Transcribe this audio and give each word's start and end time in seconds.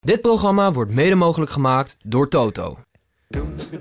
Dit 0.00 0.20
programma 0.20 0.72
wordt 0.72 0.90
mede 0.90 1.14
mogelijk 1.14 1.50
gemaakt 1.50 1.96
door 2.02 2.28
Toto. 2.28 2.78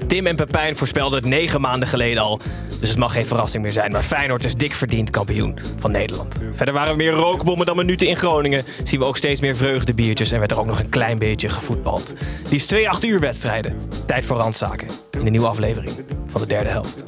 Tim 0.08 0.28
en 0.28 0.36
Pepijn 0.36 0.78
voorspelden 0.78 1.20
het 1.20 1.28
negen 1.28 1.62
maanden 1.62 1.88
geleden 1.88 2.24
al. 2.24 2.40
Dus 2.80 2.90
het 2.90 2.98
mag 2.98 3.14
geen 3.14 3.26
verrassing 3.26 3.64
meer 3.64 3.72
zijn. 3.72 3.92
Maar 3.92 4.04
Feyenoord 4.04 4.44
is 4.44 4.56
dik 4.56 4.76
verdiend 4.76 5.10
kampioen 5.10 5.60
van 5.78 5.92
Nederland. 5.92 6.38
Verder 6.54 6.74
waren 6.74 6.90
er 6.90 6.96
meer 6.96 7.12
rookbommen 7.12 7.66
dan 7.66 7.76
minuten 7.76 8.08
in 8.08 8.18
Groningen. 8.18 8.64
Zien 8.84 9.00
we 9.00 9.06
ook 9.06 9.18
steeds 9.18 9.42
meer 9.42 9.56
vreugdebiertjes. 9.56 10.32
En 10.32 10.40
werd 10.40 10.52
er 10.52 10.60
ook 10.60 10.66
nog 10.66 10.80
een 10.80 10.90
klein 10.90 11.18
beetje 11.18 11.50
gevoetbald. 11.50 12.14
Liefst 12.50 12.68
twee 12.68 12.90
acht 12.90 13.06
uur 13.06 13.20
wedstrijden. 13.20 13.90
Tijd 14.06 14.26
voor 14.26 14.38
randzaken. 14.38 14.88
In 15.12 15.24
de 15.24 15.30
nieuwe 15.30 15.48
aflevering 15.48 15.92
van 16.28 16.42
de 16.42 16.48
derde 16.48 16.70
helft. 16.70 17.04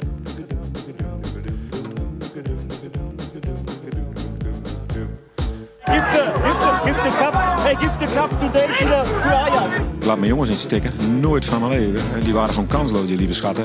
Give 5.84 5.94
the, 5.94 6.24
give 6.44 6.60
the, 6.60 6.80
give 6.84 7.02
the 7.02 7.10
cup. 7.18 7.34
Hey, 7.60 7.74
give 7.74 7.98
the 7.98 8.06
cup 8.14 8.30
today 8.40 8.66
to, 8.66 8.84
the, 8.84 9.20
to 9.22 9.28
Ajax. 9.28 9.74
Ik 9.98 10.04
laat 10.04 10.18
mijn 10.18 10.30
jongens 10.30 10.50
in 10.50 10.56
stikken. 10.56 11.20
Nooit 11.20 11.44
van 11.44 11.68
mijn 11.68 11.80
leven. 11.80 12.24
Die 12.24 12.32
waren 12.32 12.48
gewoon 12.48 12.66
kansloos, 12.66 13.06
die 13.06 13.16
lieve 13.16 13.34
schatten. 13.34 13.64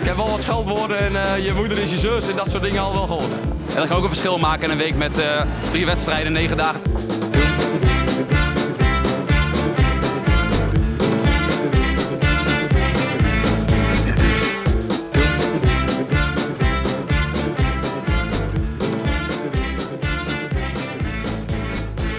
Ik 0.00 0.06
heb 0.06 0.16
wel 0.16 0.30
wat 0.30 0.42
scheldwoorden 0.42 0.98
en 0.98 1.16
eh, 1.16 1.44
je 1.44 1.52
moeder 1.52 1.78
is 1.78 1.90
je 1.90 1.98
zus 1.98 2.28
en 2.28 2.36
dat 2.36 2.50
soort 2.50 2.62
dingen 2.62 2.80
al 2.80 2.92
wel 2.92 3.06
gehoord. 3.06 3.32
En 3.68 3.74
dat 3.74 3.86
kan 3.86 3.96
ook 3.96 4.02
een 4.02 4.08
verschil 4.08 4.38
maken 4.38 4.64
in 4.64 4.70
een 4.70 4.78
week 4.78 4.96
met 4.96 5.18
eh, 5.18 5.42
drie 5.70 5.86
wedstrijden, 5.86 6.32
negen 6.32 6.56
dagen. 6.56 6.80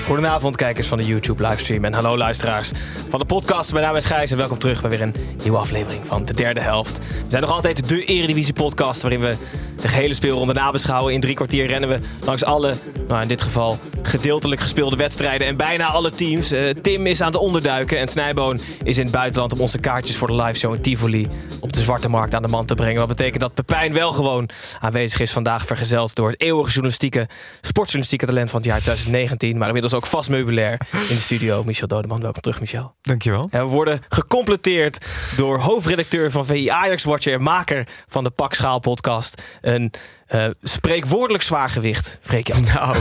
Goedenavond, 0.09 0.55
kijkers 0.55 0.87
van 0.87 0.97
de 0.97 1.05
YouTube-livestream. 1.05 1.85
En 1.85 1.93
hallo, 1.93 2.17
luisteraars 2.17 2.71
van 3.07 3.19
de 3.19 3.25
podcast. 3.25 3.71
Mijn 3.71 3.85
naam 3.85 3.95
is 3.95 4.05
Gijs 4.05 4.31
en 4.31 4.37
welkom 4.37 4.57
terug 4.57 4.81
bij 4.81 4.89
weer 4.89 5.01
een 5.01 5.15
nieuwe 5.43 5.57
aflevering 5.57 6.07
van 6.07 6.25
de 6.25 6.33
derde 6.33 6.59
helft. 6.59 6.97
We 6.97 7.05
zijn 7.27 7.41
nog 7.41 7.51
altijd 7.51 7.89
de 7.89 8.03
Eredivisie-podcast 8.03 9.01
waarin 9.01 9.19
we 9.19 9.35
de 9.81 9.87
gehele 9.87 10.13
speelronde 10.13 10.53
nabeschouwen. 10.53 11.13
In 11.13 11.19
drie 11.19 11.35
kwartier 11.35 11.65
rennen 11.65 11.89
we 11.89 11.99
langs 12.25 12.43
alle, 12.43 12.75
nou 13.07 13.21
in 13.21 13.27
dit 13.27 13.41
geval 13.41 13.79
gedeeltelijk 14.03 14.61
gespeelde 14.61 14.95
wedstrijden 14.95 15.47
en 15.47 15.57
bijna 15.57 15.85
alle 15.85 16.11
teams. 16.11 16.51
Eh, 16.51 16.69
Tim 16.81 17.05
is 17.05 17.21
aan 17.21 17.31
het 17.31 17.41
onderduiken 17.41 17.99
en 17.99 18.07
Snijboon 18.07 18.59
is 18.83 18.97
in 18.97 19.03
het 19.03 19.13
buitenland 19.13 19.53
om 19.53 19.59
onze 19.59 19.79
kaartjes 19.79 20.17
voor 20.17 20.27
de 20.27 20.35
liveshow 20.35 20.73
in 20.73 20.81
Tivoli 20.81 21.27
op 21.59 21.73
de 21.73 21.79
zwarte 21.79 22.09
markt 22.09 22.35
aan 22.35 22.41
de 22.41 22.47
man 22.47 22.65
te 22.65 22.75
brengen. 22.75 22.97
Wat 22.99 23.07
betekent 23.07 23.41
dat 23.41 23.53
Pepijn 23.53 23.93
wel 23.93 24.11
gewoon 24.11 24.49
aanwezig 24.79 25.19
is 25.19 25.31
vandaag, 25.31 25.65
vergezeld 25.65 26.15
door 26.15 26.29
het 26.29 26.41
eeuwige 26.41 26.69
journalistieke, 26.69 27.27
sportjournalistieke 27.61 28.25
talent 28.25 28.49
van 28.49 28.59
het 28.59 28.69
jaar 28.69 28.79
2019. 28.81 29.57
Maar 29.57 29.67
inmiddels 29.67 29.93
ook 29.93 30.05
vast 30.05 30.29
meubilair 30.29 30.81
in 30.91 31.15
de 31.15 31.21
studio. 31.21 31.63
Michel 31.63 31.87
Dodeman, 31.87 32.21
welkom 32.21 32.41
terug 32.41 32.59
Michel. 32.59 32.95
Dankjewel. 33.01 33.47
En 33.51 33.65
we 33.65 33.71
worden 33.71 34.01
gecompleteerd 34.09 35.05
door 35.35 35.59
hoofdredacteur 35.59 36.31
van 36.31 36.45
VI 36.45 36.67
Ajax 36.67 37.03
Watcher 37.03 37.33
en 37.33 37.41
maker 37.41 37.87
van 38.07 38.23
de 38.23 38.29
Pak 38.29 38.53
Schaal 38.53 38.79
podcast. 38.79 39.41
Een 39.73 39.91
uh, 40.35 40.45
spreekwoordelijk 40.63 41.43
zwaargewicht, 41.43 42.17
Freek. 42.21 42.47
Nou, 42.73 42.97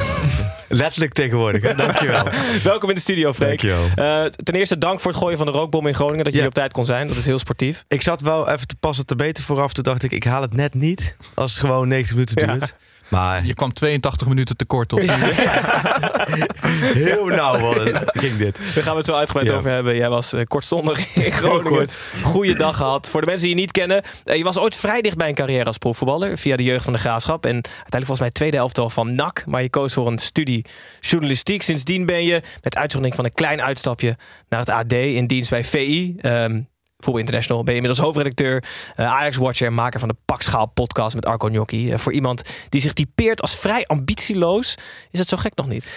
letterlijk 0.68 1.12
tegenwoordig. 1.12 1.62
Hè? 1.62 1.74
Dankjewel. 1.74 2.24
Welkom 2.62 2.88
in 2.88 2.94
de 2.94 3.00
studio, 3.00 3.32
Freek. 3.32 3.62
Dankjewel. 3.62 4.24
Uh, 4.24 4.30
ten 4.30 4.54
eerste 4.54 4.78
dank 4.78 5.00
voor 5.00 5.10
het 5.10 5.20
gooien 5.20 5.36
van 5.38 5.46
de 5.46 5.52
rookbom 5.52 5.86
in 5.86 5.94
Groningen. 5.94 6.24
Dat 6.24 6.32
je 6.32 6.38
Ja. 6.38 6.38
hier 6.38 6.48
op 6.48 6.54
tijd 6.54 6.72
kon 6.72 6.84
zijn. 6.84 7.06
Dat 7.06 7.16
is 7.16 7.26
heel 7.26 7.38
sportief. 7.38 7.84
Ik 7.88 8.02
zat 8.02 8.20
wel 8.20 8.48
even 8.50 8.66
te 8.66 8.74
passen 8.80 9.06
te 9.06 9.16
beter 9.16 9.44
vooraf. 9.44 9.72
Toen 9.72 9.84
dacht 9.84 10.02
ik, 10.02 10.12
ik 10.12 10.24
haal 10.24 10.42
het 10.42 10.54
net 10.54 10.74
niet. 10.74 11.16
Als 11.34 11.50
het 11.50 11.60
gewoon 11.60 11.88
90 11.88 12.14
minuten 12.14 12.46
Ja. 12.58 12.68
Maar 13.08 13.46
Je 13.46 13.54
kwam 13.54 13.72
82 13.72 14.26
minuten 14.28 14.56
tekort 14.56 14.92
op. 14.92 14.98
heel 17.04 17.26
nauw 17.26 17.58
wel, 17.60 18.02
ging 18.12 18.36
dit. 18.36 18.58
Daar 18.74 18.82
gaan 18.84 18.92
we 18.92 18.98
het 18.98 19.06
zo 19.06 19.12
uitgebreid 19.14 19.48
Ja. 19.48 19.54
over 19.56 19.70
hebben. 19.70 19.96
Jij 19.96 20.08
was 20.08 20.32
eh, 20.32 20.42
kortstondig 20.44 21.14
in 21.24 21.32
Groningen. 21.32 21.72
kort. 21.72 21.98
Goeie 22.22 22.54
dag 22.56 22.76
gehad. 22.76 23.08
Voor 23.10 23.20
de 23.20 23.26
mensen 23.26 23.46
die 23.46 23.54
je 23.54 23.60
niet 23.60 23.72
kennen. 23.72 24.02
eh, 24.24 24.36
je 24.36 24.44
was 24.44 24.58
ooit 24.58 24.76
vrij 24.76 25.00
dicht 25.00 25.16
bij 25.16 25.28
een 25.28 25.34
carrière 25.34 25.64
als 25.64 25.78
profvoetballer. 25.78 26.38
Via 26.38 26.56
de 26.56 26.62
jeugd 26.62 26.84
van 26.84 26.92
de 26.92 26.98
Graafschap. 26.98 27.44
En 27.44 27.52
uiteindelijk 27.54 27.90
volgens 28.06 28.20
mij 28.20 28.30
tweede 28.30 28.56
elftal 28.56 28.90
van 28.90 29.14
NAC. 29.14 29.42
Maar 29.46 29.62
je 29.62 29.70
koos 29.70 29.92
voor 29.94 30.06
een 30.06 30.18
studie 30.18 30.64
journalistiek. 31.00 31.62
Sindsdien 31.62 32.06
ben 32.06 32.24
je, 32.24 32.42
met 32.62 32.76
uitzondering 32.76 33.16
van 33.16 33.24
een 33.24 33.34
klein 33.34 33.62
uitstapje 33.62 34.16
naar 34.48 34.60
het 34.60 34.68
AD. 34.70 34.92
In 34.92 35.26
dienst 35.26 35.50
bij 35.50 35.64
VI. 35.64 36.16
ehm 36.20 36.60
Voetbal 36.98 37.20
International 37.20 37.64
ben 37.64 37.74
je 37.74 37.80
inmiddels 37.80 38.06
hoofdredacteur, 38.06 38.64
eh, 38.96 39.06
Ajax-watcher 39.06 39.66
en 39.66 39.74
maker 39.74 40.00
van 40.00 40.08
de 40.08 40.16
Pakschaal 40.24 40.66
podcast 40.66 41.14
met 41.14 41.26
Arco 41.26 41.48
Gnocchi. 41.48 41.92
Eh, 41.92 41.98
voor 41.98 42.12
iemand 42.12 42.42
die 42.68 42.80
zich 42.80 42.92
typeert 42.92 43.40
als 43.42 43.54
vrij 43.60 43.86
ambitieloos, 43.86 44.74
is 45.10 45.18
dat 45.18 45.28
zo 45.28 45.36
gek 45.36 45.52
nog 45.54 45.66
niet. 45.68 45.88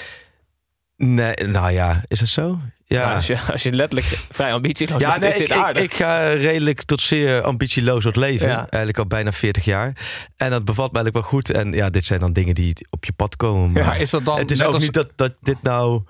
Nee, 0.97 1.33
nou 1.35 1.71
ja, 1.71 2.03
is 2.07 2.19
dat 2.19 2.27
zo? 2.27 2.59
Ja. 2.85 3.03
Nou, 3.03 3.15
als, 3.15 3.27
je, 3.27 3.37
als 3.51 3.63
je 3.63 3.71
letterlijk 3.73 4.07
vrij 4.29 4.53
ambitieloos 4.53 5.01
Ja, 5.01 5.09
bent, 5.09 5.21
nee, 5.21 5.29
is 5.29 5.39
ik, 5.39 5.47
dit 5.47 5.55
ik, 5.55 5.63
aardig. 5.63 5.83
ik 5.83 5.93
ga 5.93 6.31
redelijk 6.33 6.83
tot 6.83 7.01
zeer 7.01 7.41
ambitieloos 7.41 8.03
door 8.03 8.11
het 8.11 8.21
leven. 8.21 8.47
Ja. 8.47 8.57
Eigenlijk 8.57 8.97
al 8.97 9.05
bijna 9.07 9.31
40 9.31 9.65
jaar. 9.65 9.93
En 10.37 10.49
dat 10.49 10.65
bevalt 10.65 10.91
me 10.91 10.97
eigenlijk 10.97 11.13
wel 11.13 11.39
goed. 11.39 11.49
En 11.49 11.73
ja, 11.73 11.89
dit 11.89 12.05
zijn 12.05 12.19
dan 12.19 12.33
dingen 12.33 12.55
die 12.55 12.87
op 12.89 13.05
je 13.05 13.11
pad 13.13 13.35
komen. 13.35 13.71
Maar 13.71 13.85
Maar 13.85 13.99
is 13.99 14.09
dat 14.09 14.25
dan 14.25 14.37
het 14.37 14.51
is 14.51 14.61
ook 14.61 14.73
als- 14.73 14.81
niet 14.83 14.93
dat, 14.93 15.09
dat 15.15 15.33
dit 15.41 15.61
nou... 15.61 16.01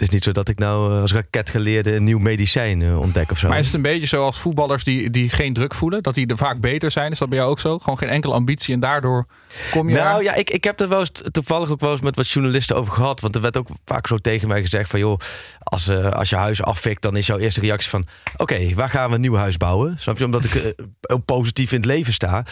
Het 0.00 0.08
is 0.08 0.14
niet 0.14 0.24
zo 0.24 0.32
dat 0.32 0.48
ik 0.48 0.58
nou 0.58 0.94
eh, 0.94 1.00
als 1.00 1.12
raketgeleerde 1.12 1.94
een 1.94 2.04
nieuw 2.04 2.18
medicijn 2.18 2.82
eh, 2.82 3.00
ontdek 3.00 3.30
of 3.30 3.38
zo. 3.38 3.48
Maar 3.48 3.58
is 3.58 3.66
het 3.66 3.74
een 3.74 3.82
beetje 3.82 4.06
zoals 4.06 4.38
voetballers 4.38 4.84
die, 4.84 5.10
die 5.10 5.28
geen 5.28 5.52
druk 5.52 5.74
voelen? 5.74 6.02
Dat 6.02 6.14
die 6.14 6.26
er 6.26 6.36
vaak 6.36 6.60
beter 6.60 6.90
zijn? 6.90 7.12
Is 7.12 7.18
dat 7.18 7.28
bij 7.28 7.38
jou 7.38 7.50
ook 7.50 7.60
zo? 7.60 7.78
Gewoon 7.78 7.98
geen 7.98 8.08
enkele 8.08 8.34
ambitie 8.34 8.74
en 8.74 8.80
daardoor 8.80 9.26
kom 9.70 9.88
je 9.88 9.94
Nou 9.94 10.22
ja, 10.22 10.34
ik, 10.34 10.50
ik 10.50 10.64
heb 10.64 10.80
er 10.80 10.88
wel 10.88 11.00
eens 11.00 11.12
toevallig 11.30 11.70
ook 11.70 11.80
wel 11.80 11.90
eens 11.92 12.00
met 12.00 12.16
wat 12.16 12.28
journalisten 12.28 12.76
over 12.76 12.92
gehad. 12.92 13.20
Want 13.20 13.34
er 13.34 13.40
werd 13.40 13.56
ook 13.56 13.68
vaak 13.84 14.06
zo 14.06 14.18
tegen 14.18 14.48
mij 14.48 14.60
gezegd 14.60 14.90
van... 14.90 14.98
joh, 14.98 15.18
als, 15.58 15.88
eh, 15.88 16.10
als 16.10 16.30
je 16.30 16.36
huis 16.36 16.62
afvikt, 16.62 17.02
dan 17.02 17.16
is 17.16 17.26
jouw 17.26 17.38
eerste 17.38 17.60
reactie 17.60 17.90
van... 17.90 18.06
oké, 18.36 18.74
waar 18.74 18.90
gaan 18.90 19.08
we 19.08 19.14
een 19.14 19.20
nieuw 19.20 19.36
huis 19.36 19.56
bouwen? 19.56 19.96
Snap 19.98 20.18
je? 20.18 20.24
Omdat 20.24 20.44
ik 20.44 20.74
heel 21.00 21.18
positief 21.18 21.70
in 21.70 21.76
het 21.76 21.86
leven 21.86 22.12
sta. 22.12 22.44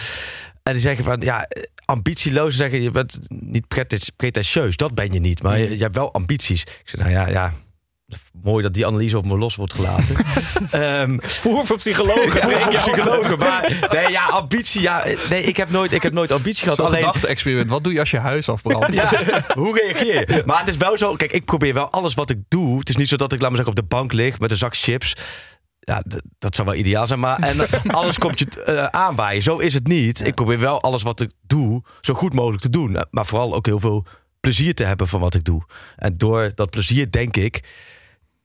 En 0.62 0.72
die 0.72 0.82
zeggen 0.82 1.04
van, 1.04 1.20
ja, 1.20 1.48
ambitieloos 1.90 2.56
zeggen... 2.56 2.82
je 2.82 2.90
bent 2.90 3.18
niet 3.28 3.68
prete- 3.68 4.12
pretentieus, 4.16 4.76
dat 4.76 4.94
ben 4.94 5.12
je 5.12 5.20
niet. 5.20 5.42
Maar 5.42 5.58
je, 5.58 5.76
je 5.76 5.82
hebt 5.82 5.94
wel 5.96 6.12
ambities. 6.12 6.62
Ik 6.62 6.82
zeg, 6.84 7.00
nou 7.00 7.12
ja, 7.12 7.28
ja... 7.28 7.52
Mooi 8.42 8.62
dat 8.62 8.74
die 8.74 8.86
analyse 8.86 9.16
op 9.18 9.26
me 9.26 9.36
los 9.38 9.56
wordt 9.56 9.74
gelaten. 9.74 10.16
Ehm, 10.70 11.18
Voer 11.20 11.66
voor 11.66 11.76
psychologen. 11.76 12.50
ja, 12.50 12.70
voor 12.70 12.92
psychologen, 12.92 13.38
maar 13.38 13.88
nee, 13.92 14.10
ja, 14.10 14.24
ambitie, 14.24 14.80
ja, 14.80 15.04
nee, 15.30 15.42
ik 15.42 15.56
heb 15.56 15.70
nooit, 15.70 15.92
ik 15.92 16.02
heb 16.02 16.12
nooit 16.12 16.32
ambitie 16.32 16.62
gehad. 16.62 16.80
Alleen, 16.80 16.98
gedachte-experiment. 16.98 17.68
Wat 17.68 17.84
doe 17.84 17.92
je 17.92 18.00
als 18.00 18.10
je 18.10 18.18
huis 18.18 18.48
afbrandt? 18.48 18.94
ja, 18.94 19.10
hoe 19.54 19.80
reageer 19.80 20.34
je? 20.34 20.42
Maar 20.46 20.58
het 20.58 20.68
is 20.68 20.76
wel 20.76 20.98
zo, 20.98 21.14
kijk, 21.14 21.32
ik 21.32 21.44
probeer 21.44 21.74
wel 21.74 21.90
alles 21.90 22.14
wat 22.14 22.30
ik 22.30 22.38
doe. 22.48 22.78
Het 22.78 22.88
is 22.88 22.96
niet 22.96 23.08
zo 23.08 23.16
dat 23.16 23.32
ik, 23.32 23.40
laat 23.40 23.50
maar 23.50 23.58
zeggen, 23.58 23.76
op 23.76 23.88
de 23.88 23.96
bank 23.96 24.12
lig 24.12 24.38
met 24.38 24.50
een 24.50 24.56
zak 24.56 24.76
chips. 24.76 25.12
Ja, 25.88 26.02
dat 26.38 26.54
zou 26.54 26.68
wel 26.68 26.76
ideaal 26.76 27.06
zijn. 27.06 27.20
Maar 27.20 27.38
en 27.38 27.56
alles 27.98 28.18
komt 28.18 28.38
je 28.38 28.64
uh, 28.68 28.84
aanbaaien. 28.84 29.42
Zo 29.42 29.58
is 29.58 29.74
het 29.74 29.86
niet. 29.86 30.26
Ik 30.26 30.34
probeer 30.34 30.58
wel 30.58 30.80
alles 30.80 31.02
wat 31.02 31.20
ik 31.20 31.30
doe 31.46 31.82
zo 32.00 32.14
goed 32.14 32.34
mogelijk 32.34 32.62
te 32.62 32.70
doen. 32.70 32.96
Maar 33.10 33.26
vooral 33.26 33.54
ook 33.54 33.66
heel 33.66 33.80
veel 33.80 34.06
plezier 34.40 34.74
te 34.74 34.84
hebben 34.84 35.08
van 35.08 35.20
wat 35.20 35.34
ik 35.34 35.44
doe. 35.44 35.62
En 35.96 36.16
door 36.16 36.52
dat 36.54 36.70
plezier 36.70 37.10
denk 37.10 37.36
ik 37.36 37.64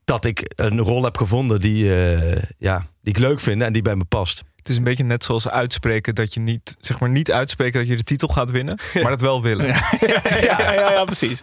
dat 0.03 0.25
ik 0.25 0.53
een 0.55 0.79
rol 0.79 1.03
heb 1.03 1.17
gevonden 1.17 1.59
die, 1.59 1.95
eh, 1.95 2.43
ja, 2.57 2.85
die 3.01 3.13
ik 3.13 3.19
leuk 3.19 3.39
vind 3.39 3.61
en 3.61 3.73
die 3.73 3.81
bij 3.81 3.95
me 3.95 4.05
past. 4.05 4.43
Het 4.63 4.71
is 4.71 4.77
een 4.77 4.83
beetje 4.83 5.03
net 5.03 5.23
zoals 5.23 5.49
uitspreken 5.49 6.15
dat 6.15 6.33
je 6.33 6.39
niet, 6.39 6.75
zeg 6.79 6.99
maar 6.99 7.09
niet 7.09 7.31
uitspreken 7.31 7.79
dat 7.79 7.89
je 7.89 7.95
de 7.95 8.03
titel 8.03 8.27
gaat 8.27 8.51
winnen, 8.51 8.77
maar 8.93 9.11
dat 9.11 9.21
wel 9.21 9.41
willen. 9.41 9.65
Ja, 9.67 9.81
ja, 10.41 10.73
ja, 10.73 10.91
ja, 10.91 11.03
precies. 11.05 11.41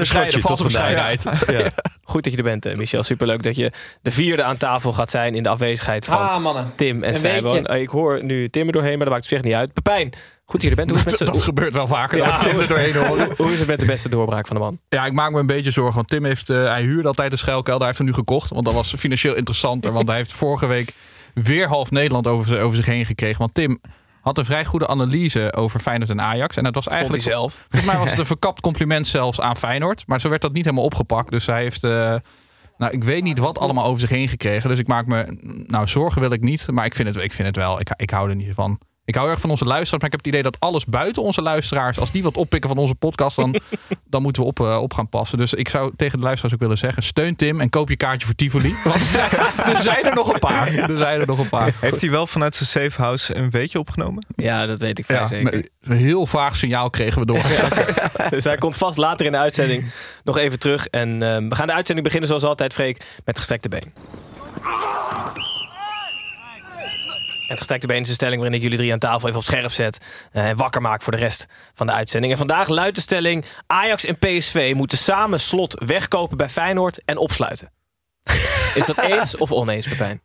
Slotje 0.00 0.40
Valse 0.40 0.62
tot. 0.62 0.72
Ja. 0.72 1.16
Goed 2.04 2.22
dat 2.24 2.32
je 2.32 2.38
er 2.38 2.44
bent, 2.44 2.66
eh, 2.66 2.76
Michel. 2.76 3.02
Superleuk 3.02 3.42
dat 3.42 3.56
je 3.56 3.72
de 4.02 4.10
vierde 4.10 4.42
aan 4.42 4.56
tafel 4.56 4.92
gaat 4.92 5.10
zijn 5.10 5.34
in 5.34 5.42
de 5.42 5.48
afwezigheid 5.48 6.04
van 6.04 6.18
Ah, 6.18 6.42
mannen. 6.42 6.72
Tim 6.76 7.02
en 7.02 7.20
weekje. 7.22 7.62
Eh, 7.68 7.80
Ik 7.80 7.88
hoor 7.88 8.24
nu 8.24 8.48
Tim 8.48 8.66
er 8.66 8.72
doorheen, 8.72 8.90
maar 8.96 9.04
dat 9.06 9.08
maakt 9.14 9.22
op 9.22 9.28
zich 9.30 9.42
niet 9.42 9.54
uit. 9.54 9.72
Pepijn, 9.72 10.10
goed 10.44 10.60
dat 10.60 10.62
je 10.62 10.68
er 10.70 10.74
bent. 10.76 10.90
Hoe 10.90 10.98
is 10.98 11.04
het 11.04 11.18
Dat, 11.18 11.20
met, 11.20 11.28
dat 11.28 11.38
z'n- 11.38 11.44
gebeurt 11.48 11.72
wel 11.72 11.86
vaker. 11.86 12.18
Ja. 12.18 12.30
dat 12.30 12.42
Tim 12.42 12.60
er 12.60 12.66
doorheen 12.68 12.94
hoort. 12.94 13.36
hoe, 13.38 13.52
is 13.52 13.58
het 13.58 13.68
met 13.68 13.80
de 13.80 13.86
beste 13.86 14.08
doorbraak 14.08 14.46
van 14.46 14.56
de 14.56 14.62
man? 14.62 14.78
Ja, 14.88 15.06
ik 15.06 15.12
maak 15.12 15.30
me 15.30 15.38
een 15.38 15.46
beetje 15.46 15.70
zorgen. 15.70 15.94
Want 15.94 16.08
Tim 16.08 16.24
heeft, 16.24 16.50
eh, 16.50 16.64
hij 16.64 16.82
huurde 16.82 17.08
altijd 17.08 17.32
een 17.32 17.38
schuilkelder. 17.38 17.76
Hij 17.78 17.86
heeft 17.86 17.98
hem 17.98 18.06
nu 18.06 18.14
gekocht. 18.14 18.50
Want 18.50 18.64
dat 18.64 18.74
was 18.74 18.94
financieel 18.98 19.34
interessanter. 19.34 19.92
Want 19.92 20.08
hij 20.08 20.16
heeft 20.16 20.32
vorige 20.32 20.66
week 20.66 20.92
weer 21.42 21.68
half 21.68 21.90
Nederland 21.90 22.26
over, 22.26 22.46
zich- 22.46 22.58
over 22.60 22.76
zich 22.76 22.86
heen 22.86 23.06
gekregen. 23.06 23.38
Want 23.38 23.54
Tim 23.54 23.80
had 24.20 24.38
een 24.38 24.44
vrij 24.44 24.64
goede 24.64 24.86
analyse 24.88 25.52
over 25.52 25.80
Feyenoord 25.80 26.10
en 26.10 26.20
Ajax. 26.20 26.56
En 26.56 26.64
het 26.64 26.74
was 26.74 26.88
eigenlijk 26.88 27.22
zelf. 27.22 27.64
Volgens 27.68 27.90
mij 27.92 28.00
was 28.00 28.10
het 28.10 28.18
een 28.18 28.26
verkapt 28.26 28.60
compliment 28.60 29.06
zelfs 29.06 29.40
aan 29.40 29.56
Feyenoord. 29.56 30.02
Maar 30.06 30.20
zo 30.20 30.28
werd 30.28 30.42
dat 30.42 30.52
niet 30.52 30.64
helemaal 30.64 30.84
opgepakt. 30.84 31.30
Dus 31.30 31.46
hij 31.46 31.62
heeft... 31.62 31.84
eh, 31.84 32.14
nou, 32.78 32.92
ik 32.92 33.04
weet 33.04 33.22
niet 33.22 33.38
wat 33.38 33.58
allemaal 33.58 33.84
over 33.84 34.00
zich 34.00 34.08
heen 34.08 34.28
gekregen. 34.28 34.68
Dus 34.70 34.78
ik 34.78 34.86
maak 34.86 35.06
me... 35.06 35.38
Nou, 35.66 35.86
zorgen 35.86 36.20
wil 36.20 36.32
ik 36.32 36.40
niet. 36.40 36.66
Maar 36.70 36.84
ik 36.84 36.94
vind 36.94 37.08
het, 37.14 37.24
ik 37.24 37.32
vind 37.32 37.46
het 37.46 37.56
wel. 37.56 37.80
Ik, 37.80 37.88
ik 37.96 38.10
hou 38.10 38.28
er 38.30 38.36
niet 38.36 38.54
van. 38.54 38.78
Ik 39.08 39.14
hou 39.14 39.30
erg 39.30 39.40
van 39.40 39.50
onze 39.50 39.64
luisteraars. 39.64 40.02
Maar 40.02 40.10
ik 40.10 40.16
heb 40.16 40.24
het 40.24 40.34
idee 40.34 40.42
dat 40.42 40.60
alles 40.60 40.84
buiten 40.84 41.22
onze 41.22 41.42
luisteraars... 41.42 41.98
als 41.98 42.10
die 42.10 42.22
wat 42.22 42.36
oppikken 42.36 42.68
van 42.68 42.78
onze 42.78 42.94
podcast... 42.94 43.36
dan, 43.36 43.60
dan 44.10 44.22
moeten 44.22 44.42
we 44.42 44.48
op, 44.48 44.60
eh, 44.60 44.82
op 44.82 44.94
gaan 44.94 45.08
passen. 45.08 45.38
Dus 45.38 45.54
ik 45.54 45.68
zou 45.68 45.92
tegen 45.96 46.18
de 46.18 46.24
luisteraars 46.24 46.54
ook 46.54 46.60
willen 46.60 46.78
zeggen... 46.78 47.02
steun 47.02 47.36
Tim 47.36 47.60
en 47.60 47.70
koop 47.70 47.88
je 47.88 47.96
kaartje 47.96 48.26
voor 48.26 48.34
Tivoli. 48.34 48.74
Want 48.84 49.10
er 49.72 49.78
zijn 49.78 50.04
er 50.04 50.14
nog 50.14 50.32
een 50.32 50.38
paar. 50.38 50.74
Er 50.74 50.98
zijn 50.98 51.20
er 51.20 51.26
nog 51.26 51.38
een 51.38 51.48
paar. 51.48 51.72
Heeft 51.80 52.00
hij 52.00 52.10
wel 52.10 52.26
vanuit 52.26 52.56
zijn 52.56 52.68
safe 52.68 53.02
house 53.02 53.34
een 53.34 53.50
weetje 53.50 53.78
opgenomen? 53.78 54.26
Ja, 54.36 54.66
dat 54.66 54.80
weet 54.80 54.98
ik 54.98 55.04
vrij 55.04 55.18
Ja, 55.18 55.26
zeker. 55.26 55.68
een 55.80 55.96
heel 55.96 56.26
vaag 56.26 56.56
signaal 56.56 56.90
kregen 56.90 57.20
we 57.20 57.26
door. 57.26 57.42
Dus 58.30 58.44
hij 58.44 58.56
komt 58.56 58.76
vast 58.76 58.96
later 58.96 59.26
in 59.26 59.32
de 59.32 59.38
uitzending 59.38 59.92
nog 60.24 60.36
even 60.36 60.58
terug. 60.58 60.86
En 60.86 61.22
ehm, 61.22 61.48
we 61.48 61.54
gaan 61.54 61.66
de 61.66 61.72
uitzending 61.72 62.06
beginnen 62.06 62.28
zoals 62.28 62.44
altijd, 62.44 62.72
Freek, 62.72 63.04
met 63.24 63.38
gestrekte 63.38 63.68
been. 63.68 63.92
Het 67.48 67.58
gestrekte 67.58 67.86
been 67.86 68.00
is 68.02 68.08
een 68.08 68.14
stelling 68.14 68.36
waarin 68.40 68.56
ik 68.56 68.62
jullie 68.62 68.78
drie 68.78 68.92
aan 68.92 68.98
tafel 68.98 69.26
even 69.28 69.40
op 69.40 69.44
scherp 69.46 69.72
zet. 69.72 69.98
eh, 70.32 70.48
En 70.48 70.56
wakker 70.56 70.80
maak 70.80 71.02
voor 71.02 71.12
de 71.12 71.18
rest 71.18 71.46
van 71.74 71.86
de 71.86 71.92
uitzending. 71.92 72.32
En 72.32 72.38
vandaag 72.38 72.68
luidt 72.68 72.94
de 72.96 73.00
stelling: 73.02 73.44
Ajax 73.66 74.04
en 74.04 74.18
PSV 74.18 74.72
moeten 74.76 74.98
samen 74.98 75.40
slot 75.40 75.82
wegkopen 75.86 76.36
bij 76.36 76.48
Feyenoord 76.48 77.04
en 77.04 77.16
opsluiten. 77.18 77.72
Is 78.74 78.86
dat 78.86 78.98
eens 79.12 79.36
of 79.36 79.52
oneens, 79.52 79.86
Pepijn? 79.88 80.20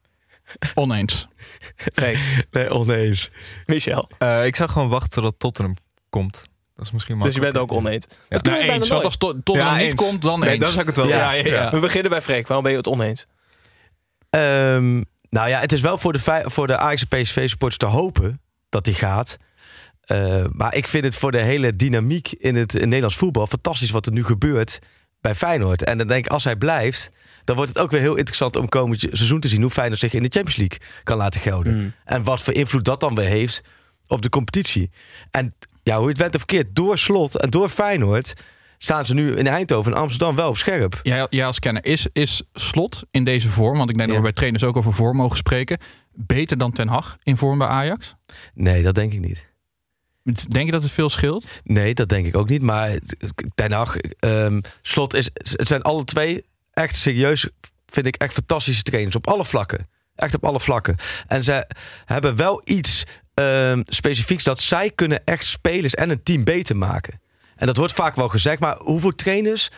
Oneens. 0.75 1.27
Freek, 1.75 2.17
Nee, 2.51 2.69
oneens. 2.69 3.29
Michel. 3.65 4.09
Eh, 4.17 4.45
ik 4.45 4.55
zou 4.55 4.69
gewoon 4.69 4.89
wachten 4.89 5.11
totdat 5.11 5.35
Tottenham 5.39 5.75
komt. 6.09 6.43
Dat 6.75 6.85
is 6.85 6.91
misschien 6.91 7.19
Dus 7.19 7.35
je 7.35 7.41
bent 7.41 7.57
ook 7.57 7.71
oneens. 7.71 8.05
Dat 8.29 8.41
kun 8.41 8.51
je 8.51 8.57
Nou, 8.57 8.59
bijna 8.59 8.73
eens. 8.73 8.87
Want 8.89 9.03
als 9.03 9.17
to- 9.17 9.33
Tottenham 9.43 9.73
Ja, 9.73 9.77
niet 9.81 9.91
eens. 9.91 10.01
komt, 10.09 10.21
dan 10.21 10.39
Nee, 10.39 10.49
eens. 10.49 10.59
dan 10.59 10.67
zou 10.69 10.81
ik 10.81 10.87
het 10.87 10.95
wel 10.95 11.07
ja, 11.07 11.31
ja, 11.31 11.45
ja. 11.45 11.69
We 11.69 11.79
beginnen 11.79 12.09
bij 12.11 12.21
Freek. 12.21 12.45
Waarom 12.47 12.63
ben 12.63 12.71
je 12.71 12.77
het 12.77 12.87
oneens? 12.87 13.25
Ehm, 14.29 15.01
nou 15.33 15.50
ja, 15.50 15.59
het 15.59 15.74
is 15.74 15.81
wel 15.81 15.97
voor 15.97 16.13
de, 16.13 16.44
voor 16.45 16.68
de 16.68 16.77
Ajax 16.77 17.06
en 17.07 17.21
PSV-supporters 17.21 17.77
te 17.77 17.85
hopen 17.85 18.41
dat 18.69 18.85
die 18.85 18.94
gaat. 18.94 19.38
Eh, 20.01 20.44
maar 20.51 20.75
ik 20.75 20.88
vind 20.88 21.03
het 21.03 21.15
voor 21.15 21.31
de 21.31 21.41
hele 21.41 21.75
dynamiek 21.75 22.31
in 22.31 22.56
het 22.56 22.74
in 22.74 22.83
Nederlands 22.83 23.15
voetbal 23.15 23.47
fantastisch 23.47 23.91
wat 23.91 24.06
er 24.06 24.12
nu 24.12 24.24
gebeurt 24.24 24.80
bij 25.21 25.35
Feyenoord. 25.35 25.83
En 25.83 25.97
dan 25.97 26.07
denk 26.07 26.25
ik, 26.25 26.31
als 26.31 26.44
hij 26.44 26.56
blijft, 26.56 27.09
dan 27.44 27.56
wordt 27.56 27.74
het 27.74 27.83
ook 27.83 27.91
weer 27.91 28.00
heel 28.00 28.15
interessant 28.15 28.56
om 28.56 28.69
komend 28.69 29.00
seizoen 29.00 29.39
te 29.39 29.47
zien 29.47 29.62
hoe 29.62 29.71
Feyenoord 29.71 30.00
zich 30.00 30.13
in 30.13 30.24
de 30.24 30.30
Champions 30.30 30.56
League 30.56 30.80
kan 31.03 31.18
laten 31.18 31.41
gelden. 31.41 31.75
Mm. 31.75 31.94
En 32.06 32.24
wat 32.24 32.41
voor 32.41 32.53
invloed 32.53 32.86
dat 32.86 33.00
dan 33.00 33.15
weer 33.15 33.27
heeft 33.27 33.62
op 34.07 34.21
de 34.21 34.29
competitie. 34.29 34.91
En 35.31 35.53
ja, 35.83 35.95
hoe 35.95 36.03
je 36.03 36.09
het 36.09 36.18
went 36.18 36.36
of 36.36 36.39
verkeerd, 36.39 36.75
door 36.75 36.97
slot 36.97 37.38
en 37.38 37.50
door 37.50 37.69
Feyenoord 37.69 38.33
staan 38.83 39.06
ze 39.06 39.13
nu 39.13 39.35
in 39.35 39.47
Eindhoven 39.47 39.91
en 39.91 39.97
Amsterdam 39.97 40.35
wel 40.35 40.50
op 40.50 40.57
scherp. 40.57 41.00
Jij, 41.03 41.27
jij 41.30 41.45
als 41.45 41.59
kenner, 41.59 41.85
is, 41.85 42.07
is 42.13 42.41
Slot 42.53 43.03
in 43.12 43.24
deze 43.24 43.50
vorm, 43.50 43.77
want 43.77 43.89
ik 43.89 43.97
denk 43.97 44.09
Ja. 44.09 44.15
dat 44.15 44.24
we 44.25 44.30
bij 44.31 44.38
trainers 44.38 44.63
ook 44.63 44.77
over 44.77 44.94
vorm 44.94 45.18
mogen 45.18 45.38
spreken, 45.38 45.77
beter 46.13 46.57
dan 46.57 46.71
Ten 46.71 46.88
Hag 46.88 47.18
in 47.24 47.38
vorm 47.38 47.57
bij 47.57 47.68
Ajax? 47.68 48.15
Nee, 48.53 48.81
dat 48.83 48.95
denk 48.95 49.13
ik 49.13 49.19
niet. 49.19 49.51
Denk 50.47 50.65
je 50.65 50.71
dat 50.71 50.83
het 50.83 50.91
veel 50.91 51.09
scheelt? 51.09 51.45
Nee, 51.63 51.94
dat 51.94 52.09
denk 52.09 52.25
ik 52.25 52.38
ook 52.38 52.50
niet. 52.50 52.62
Maar 52.62 52.89
Den 53.56 53.71
Haag, 53.71 53.95
ehm, 53.97 54.62
Slot 54.81 55.13
is... 55.13 55.29
Het 55.33 55.68
zijn 55.68 55.81
alle 55.81 56.03
twee 56.03 56.45
echt 56.71 56.95
serieus, 56.95 57.50
vind 57.86 58.06
ik, 58.06 58.15
echt 58.15 58.33
fantastische 58.33 58.83
trainers. 58.83 59.15
Op 59.15 59.27
alle 59.27 59.45
vlakken. 59.45 59.88
Echt 60.15 60.36
op 60.36 60.45
alle 60.45 60.59
vlakken. 60.59 60.95
En 61.27 61.44
ze 61.44 61.68
hebben 62.06 62.36
wel 62.36 62.62
iets 62.63 63.03
ehm, 63.33 63.81
specifieks 63.86 64.44
dat 64.44 64.59
zij 64.59 64.91
kunnen 64.95 65.21
echt 65.25 65.45
spelers 65.45 65.94
en 65.94 66.09
een 66.09 66.24
team 66.24 66.44
beter 66.44 66.77
maken. 66.77 67.21
En 67.63 67.69
dat 67.69 67.77
wordt 67.77 67.94
vaak 67.94 68.15
wel 68.15 68.27
gezegd. 68.27 68.60
Maar 68.60 68.77
hoeveel 68.77 69.15
trainers 69.15 69.69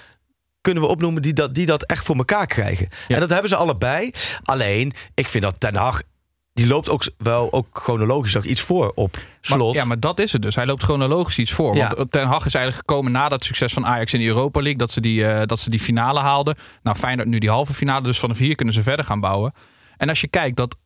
kunnen 0.62 0.84
we 0.84 0.90
opnoemen 0.90 1.22
die 1.22 1.34
dat, 1.34 1.56
die 1.56 1.66
dat 1.66 1.84
echt 1.84 2.06
voor 2.06 2.16
elkaar 2.16 2.48
krijgen? 2.48 2.88
Ja. 3.08 3.16
En 3.16 3.22
dat 3.22 3.30
hebben 3.30 3.50
ze 3.50 3.56
allebei. 3.56 4.12
Alleen, 4.44 4.94
ik 5.14 5.30
vind 5.30 5.44
dat 5.44 5.60
Ten 5.60 5.76
Hag... 5.76 6.02
Die 6.54 6.68
loopt 6.68 6.90
ook 6.90 7.04
wel 7.18 7.54
ook 7.54 7.68
chronologisch 7.74 8.34
nog 8.34 8.44
iets 8.44 8.62
voor 8.62 8.92
op 8.96 9.18
slot. 9.42 9.74
Maar, 9.74 9.82
ja, 9.82 9.86
maar 9.86 10.00
dat 10.00 10.20
is 10.20 10.32
het 10.32 10.42
dus. 10.42 10.56
Hij 10.56 10.66
loopt 10.66 10.84
chronologisch 10.84 11.38
iets 11.38 11.52
voor. 11.52 11.76
Ja. 11.76 11.92
Want 11.96 12.12
Ten 12.12 12.28
Hag 12.28 12.46
is 12.46 12.54
eigenlijk 12.54 12.88
gekomen 12.88 13.12
na 13.12 13.30
dat 13.30 13.44
succes 13.44 13.74
van 13.74 13.86
Ajax 13.86 14.14
in 14.14 14.20
de 14.20 14.26
Europa 14.26 14.60
League. 14.60 14.78
Dat 14.80 14.92
ze 14.92 15.02
die, 15.02 15.28
eh, 15.28 15.46
dat 15.46 15.60
ze 15.60 15.70
die 15.70 15.80
finale 15.80 16.20
haalden. 16.20 16.56
Nou, 16.84 16.98
Feyenoord 16.98 17.28
nu 17.28 17.38
die 17.38 17.50
halve 17.50 17.74
finale. 17.74 18.04
Dus 18.04 18.20
vanaf 18.20 18.38
hier 18.38 18.56
kunnen 18.56 18.74
ze 18.74 18.84
verder 18.84 19.06
gaan 19.06 19.20
bouwen. 19.20 19.54
En 19.98 20.10
als 20.10 20.22
je 20.22 20.28
kijkt 20.28 20.58
dat 20.58 20.78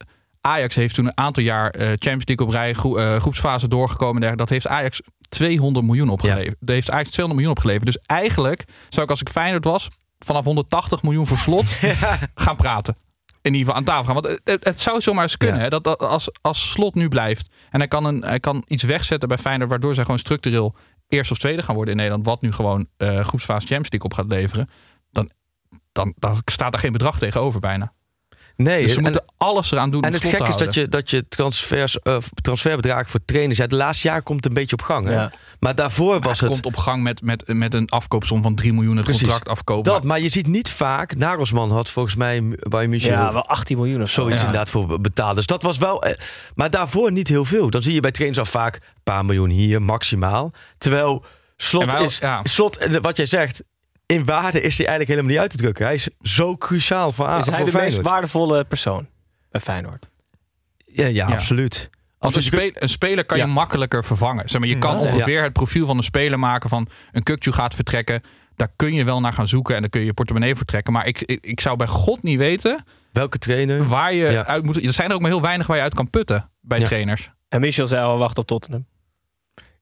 Ajax 0.42 0.76
heeft 0.76 0.96
toen 0.96 1.06
een 1.06 1.18
aantal 1.18 1.44
jaar 1.44 1.70
eh, 1.70 1.88
Champions 1.88 2.26
League 2.26 2.46
op 2.46 2.52
rij, 2.52 2.74
groe- 2.74 3.00
eh, 3.00 3.20
groepsfase 3.20 3.68
doorgekomen. 3.68 4.38
Dat 4.38 4.50
heeft 4.50 4.68
Ajax 4.68 5.02
200 5.30 5.86
miljoen 5.86 6.10
opgeleverd. 6.10 6.56
Dat 6.60 6.70
heeft 6.70 6.92
Ajax 6.92 7.10
200 7.10 7.34
miljoen 7.34 7.52
opgeleverd. 7.52 7.86
Dus 7.86 7.98
eigenlijk 8.06 8.66
zou 8.90 9.04
ik 9.06 9.12
als 9.12 9.22
ik 9.22 9.30
Feyenoord 9.30 9.66
was 9.66 9.90
vanaf 10.20 10.46
180 10.46 11.04
miljoen 11.04 11.28
voor 11.28 11.38
slot 11.38 11.70
gaan 12.36 12.56
praten. 12.56 12.96
In 13.42 13.54
ieder 13.54 13.60
geval 13.60 13.76
aan 13.76 13.84
tafel 13.84 14.04
gaan. 14.04 14.24
Want 14.24 14.40
het, 14.64 14.82
zou 14.82 15.02
zomaar 15.02 15.24
eens 15.24 15.38
kunnen. 15.38 15.58
Ja. 15.58 15.64
Hè, 15.64 15.70
dat, 15.70 15.84
dat 15.84 16.00
als, 16.00 16.30
als 16.42 16.72
slot 16.72 16.96
nu 16.96 17.08
blijft. 17.08 17.50
En 17.70 17.80
hij 17.80 17.88
kan, 17.88 18.06
een, 18.06 18.24
hij 18.24 18.40
kan 18.40 18.64
iets 18.68 18.84
wegzetten 18.84 19.28
bij 19.28 19.38
Feyenoord. 19.38 19.70
Waardoor 19.70 19.94
zij 19.94 20.04
gewoon 20.04 20.20
structureel 20.20 20.76
eerst 21.08 21.32
of 21.32 21.38
tweede 21.38 21.62
gaan 21.62 21.76
worden 21.76 21.94
in 21.94 22.00
Nederland. 22.00 22.26
Wat 22.26 22.42
nu 22.42 22.52
gewoon 22.52 22.88
eh 22.98 23.20
groepsfase 23.20 23.68
Champions 23.68 23.90
League 23.90 24.10
op 24.10 24.14
gaat 24.14 24.28
leveren. 24.28 24.70
Dan, 25.12 25.30
dan, 25.92 26.14
dan 26.18 26.42
staat 26.46 26.74
er 26.74 26.80
geen 26.80 26.92
bedrag 26.92 27.20
tegenover 27.20 27.60
bijna. 27.60 27.94
Nee, 28.64 28.82
Dus 28.82 28.92
ze 28.92 28.98
en- 28.98 29.04
moeten 29.04 29.24
alles 29.38 29.72
eraan 29.72 29.90
doen 29.92 30.02
En 30.02 30.14
het 30.14 30.26
gekke 30.26 30.48
is 30.48 30.56
dat 30.56 30.74
je, 30.74 30.88
dat 30.88 31.10
je 31.10 31.28
transfers, 31.28 32.00
eh, 32.00 32.18
transferbedragen 32.42 33.10
voor 33.10 33.20
trainers... 33.26 33.58
Ja, 33.58 33.68
de 33.68 33.76
laatste 33.76 34.08
jaar 34.08 34.22
komt 34.22 34.38
het 34.38 34.46
een 34.48 34.54
beetje 34.60 34.76
op 34.76 34.82
gang. 34.82 35.08
Hè? 35.08 35.14
Ja. 35.14 35.32
Maar 35.60 35.76
daarvoor 35.76 36.10
Maar 36.14 36.20
was 36.20 36.40
het 36.40 36.54
het... 36.54 36.62
komt 36.62 36.76
op 36.76 36.82
gang 36.82 37.04
met, 37.04 37.22
met, 37.22 37.44
met 37.48 37.74
een 37.74 37.90
afkoopsom 37.90 38.42
van 38.42 38.56
3 38.56 38.74
miljoen. 38.74 38.96
Het 38.96 39.06
Precies. 39.06 39.22
contract 39.22 39.50
afkopen. 39.50 39.92
dat, 39.92 40.04
maar 40.04 40.20
je 40.20 40.30
ziet 40.30 40.48
niet 40.48 40.72
vaak... 40.72 41.16
Nagelsman 41.16 41.72
had 41.72 41.90
volgens 41.90 42.16
mij 42.16 42.44
bij 42.60 42.88
Michel... 42.88 43.12
Ja, 43.12 43.34
wel 43.34 43.46
18 43.48 43.78
miljoen 43.78 44.02
of 44.02 44.10
zo. 44.10 44.22
Zoiets 44.22 44.42
Ja. 44.42 44.48
inderdaad 44.48 44.70
voor 44.72 45.02
betaald. 45.02 45.36
Dus 45.36 45.46
dat 45.46 45.64
was 45.64 45.78
wel... 45.78 46.04
eh, 46.04 46.14
maar 46.56 46.70
daarvoor 46.70 47.12
niet 47.12 47.28
heel 47.28 47.46
veel. 47.46 47.70
Dan 47.70 47.84
zie 47.84 47.94
je 47.94 48.00
bij 48.00 48.12
trainers 48.12 48.40
al 48.40 48.46
vaak 48.46 48.76
een 48.76 48.82
paar 49.04 49.26
miljoen 49.26 49.50
hier, 49.50 49.82
maximaal. 49.82 50.52
Terwijl 50.78 51.24
Slot 51.58 51.92
wij- 51.92 52.04
is... 52.04 52.18
ja. 52.18 52.40
Slot, 52.44 52.88
wat 53.02 53.18
jij 53.18 53.26
zegt... 53.26 53.62
In 54.12 54.26
waarde 54.26 54.62
is 54.62 54.78
hij 54.78 54.88
eigenlijk 54.88 55.08
helemaal 55.10 55.32
niet 55.32 55.40
uit 55.40 55.52
te 55.52 55.58
drukken. 55.58 55.86
Hij 55.86 55.94
is 55.94 56.10
zo 56.22 56.58
cruciaal 56.58 57.12
voor, 57.12 57.30
Is 57.30 57.46
hij 57.48 57.64
de 57.64 57.72
meest 57.72 58.02
waardevolle 58.02 58.64
persoon 58.64 59.08
bij 59.52 59.62
Feyenoord? 59.62 60.10
Ja, 60.86 61.06
ja, 61.06 61.28
Ja. 61.28 61.34
absoluut. 61.36 61.90
Want 62.20 62.36
een, 62.36 62.42
spe- 62.42 62.72
een 62.74 62.90
speler 62.90 63.26
kan 63.26 63.38
je 63.38 63.44
Ja. 63.46 63.50
makkelijker 63.50 64.04
vervangen. 64.06 64.50
Zeg 64.50 64.60
maar, 64.62 64.70
je 64.70 64.78
kan 64.78 64.98
Ja, 64.98 65.04
ja. 65.06 65.14
ongeveer 65.14 65.44
het 65.44 65.54
profiel 65.54 65.86
van 65.86 65.98
een 65.98 66.04
speler 66.04 66.40
maken 66.40 66.70
van 66.70 66.88
een 67.12 67.24
Kukju 67.24 67.52
gaat 67.52 67.76
vertrekken. 67.76 68.22
Daar 68.56 68.68
kun 68.76 68.94
je 68.94 69.04
wel 69.04 69.20
naar 69.20 69.34
gaan 69.34 69.48
zoeken 69.48 69.76
en 69.76 69.82
dan 69.82 69.90
kun 69.90 70.00
je 70.00 70.06
je 70.06 70.14
portemonnee 70.14 70.56
voor 70.56 70.66
trekken. 70.66 70.94
Maar 70.94 71.08
ik, 71.08 71.22
ik, 71.22 71.46
ik 71.46 71.60
zou 71.60 71.78
bij 71.78 71.88
God 71.88 72.24
niet 72.24 72.38
weten 72.38 72.86
Welke 73.12 73.38
trainer? 73.38 73.88
waar 73.88 74.14
je 74.14 74.32
Ja. 74.32 74.46
uit 74.46 74.64
moet. 74.64 74.84
Er 74.86 74.94
zijn 74.94 75.10
er 75.10 75.16
ook 75.16 75.22
maar 75.22 75.32
heel 75.32 75.42
weinig 75.42 75.68
waar 75.68 75.78
je 75.78 75.84
uit 75.84 75.94
kan 75.94 76.10
putten 76.10 76.50
bij 76.62 76.80
Ja. 76.80 76.86
trainers. 76.86 77.30
En 77.50 77.60
Michel 77.62 77.88
zei 77.88 78.04
al, 78.06 78.18
wacht 78.18 78.38
op 78.38 78.48
Tottenham. 78.48 78.86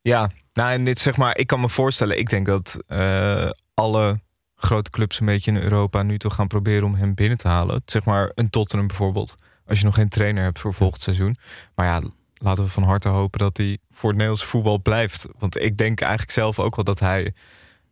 Ja, 0.02 0.30
nou 0.54 0.72
en 0.72 0.84
dit 0.84 1.00
zeg 1.00 1.18
maar, 1.18 1.38
ik 1.38 1.48
kan 1.48 1.60
me 1.60 1.70
voorstellen, 1.70 2.20
ik 2.20 2.30
denk 2.30 2.46
dat 2.46 2.78
eh, 2.88 3.50
alle 3.78 4.20
grote 4.56 4.90
clubs 4.90 5.20
een 5.20 5.26
beetje 5.26 5.52
in 5.52 5.58
Europa 5.62 6.04
nu 6.04 6.18
toch 6.18 6.36
gaan 6.36 6.48
proberen 6.48 6.84
om 6.84 6.96
hem 6.96 7.14
binnen 7.14 7.38
te 7.38 7.48
halen. 7.48 7.82
Zeg 7.86 8.04
maar 8.06 8.32
een 8.36 8.50
Tottenham 8.50 8.88
bijvoorbeeld, 8.88 9.36
als 9.66 9.80
je 9.80 9.86
nog 9.86 9.96
geen 9.96 10.10
trainer 10.10 10.44
hebt 10.44 10.60
voor 10.60 10.74
volgend 10.74 11.02
seizoen. 11.02 11.36
Maar 11.76 11.86
ja, 11.86 12.02
laten 12.38 12.64
we 12.64 12.70
van 12.70 12.84
harte 12.84 13.10
hopen 13.10 13.40
dat 13.40 13.58
hij 13.58 13.78
voor 13.92 14.10
het 14.10 14.18
Nederlandse 14.18 14.46
voetbal 14.48 14.82
blijft. 14.82 15.28
Want 15.40 15.62
ik 15.62 15.78
denk 15.78 16.00
eigenlijk 16.02 16.32
zelf 16.32 16.60
ook 16.60 16.76
wel 16.76 16.86
dat 16.86 17.00
hij, 17.00 17.34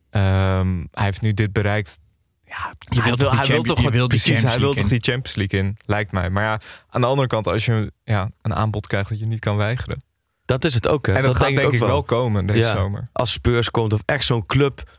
ehm, 0.09 0.83
hij 0.91 1.03
heeft 1.05 1.21
nu 1.21 1.33
dit 1.33 1.53
bereikt. 1.53 1.99
Ja, 2.43 2.73
Je 2.79 2.95
hij 3.01 3.03
wilt 3.03 3.19
wil, 3.19 3.29
toch 3.29 3.29
die 3.29 3.37
hij 3.39 3.47
wil 3.47 3.55
Champions- 3.63 3.67
toch 3.67 4.01
je 4.01 4.07
precies, 4.07 4.43
hij 4.43 4.57
wil 4.57 4.73
toch 4.73 4.87
die 4.87 4.99
Champions 4.99 5.35
League 5.35 5.59
in, 5.59 5.77
lijkt 5.85 6.11
mij. 6.11 6.29
Maar 6.29 6.43
ja, 6.43 6.59
aan 6.89 7.01
de 7.01 7.07
andere 7.07 7.27
kant, 7.27 7.47
als 7.47 7.65
je 7.65 7.91
ja, 8.03 8.29
een 8.41 8.53
aanbod 8.55 8.87
krijgt 8.87 9.09
dat 9.09 9.19
je 9.19 9.25
niet 9.25 9.39
kan 9.39 9.57
weigeren. 9.57 10.03
Dat 10.45 10.65
is 10.65 10.73
het 10.73 10.87
ook. 10.87 11.05
Hè? 11.05 11.13
En 11.13 11.21
dat, 11.23 11.35
gaat 11.35 11.45
denk 11.45 11.57
denk 11.57 11.71
ik 11.71 11.79
wel 11.79 12.03
komen 12.03 12.45
deze 12.45 12.67
Ja. 12.67 12.75
zomer. 12.75 13.07
Als 13.13 13.31
Spurs 13.31 13.71
komt 13.71 13.93
of 13.93 14.01
echt 14.05 14.25
zo'n 14.25 14.45
club, 14.45 14.89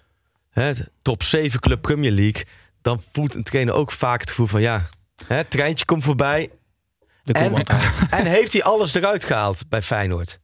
hè, 0.61 0.73
top 1.03 1.23
7 1.23 1.61
club 1.61 1.83
Premier 1.83 2.11
League, 2.13 2.45
dan 2.83 3.03
voelt 3.13 3.35
een 3.35 3.43
trainer 3.43 3.75
ook 3.75 3.91
vaak 3.93 4.21
het 4.21 4.29
gevoel 4.31 4.47
van 4.47 4.61
ja, 4.61 4.87
hè, 5.27 5.37
het 5.37 5.51
treintje 5.51 5.85
komt 5.85 6.05
voorbij. 6.05 6.51
En, 7.25 7.55
en 8.11 8.27
heeft 8.27 8.53
hij 8.53 8.63
alles 8.63 8.95
eruit 8.95 9.25
gehaald 9.25 9.63
bij 9.69 9.83
Feyenoord? 9.83 10.39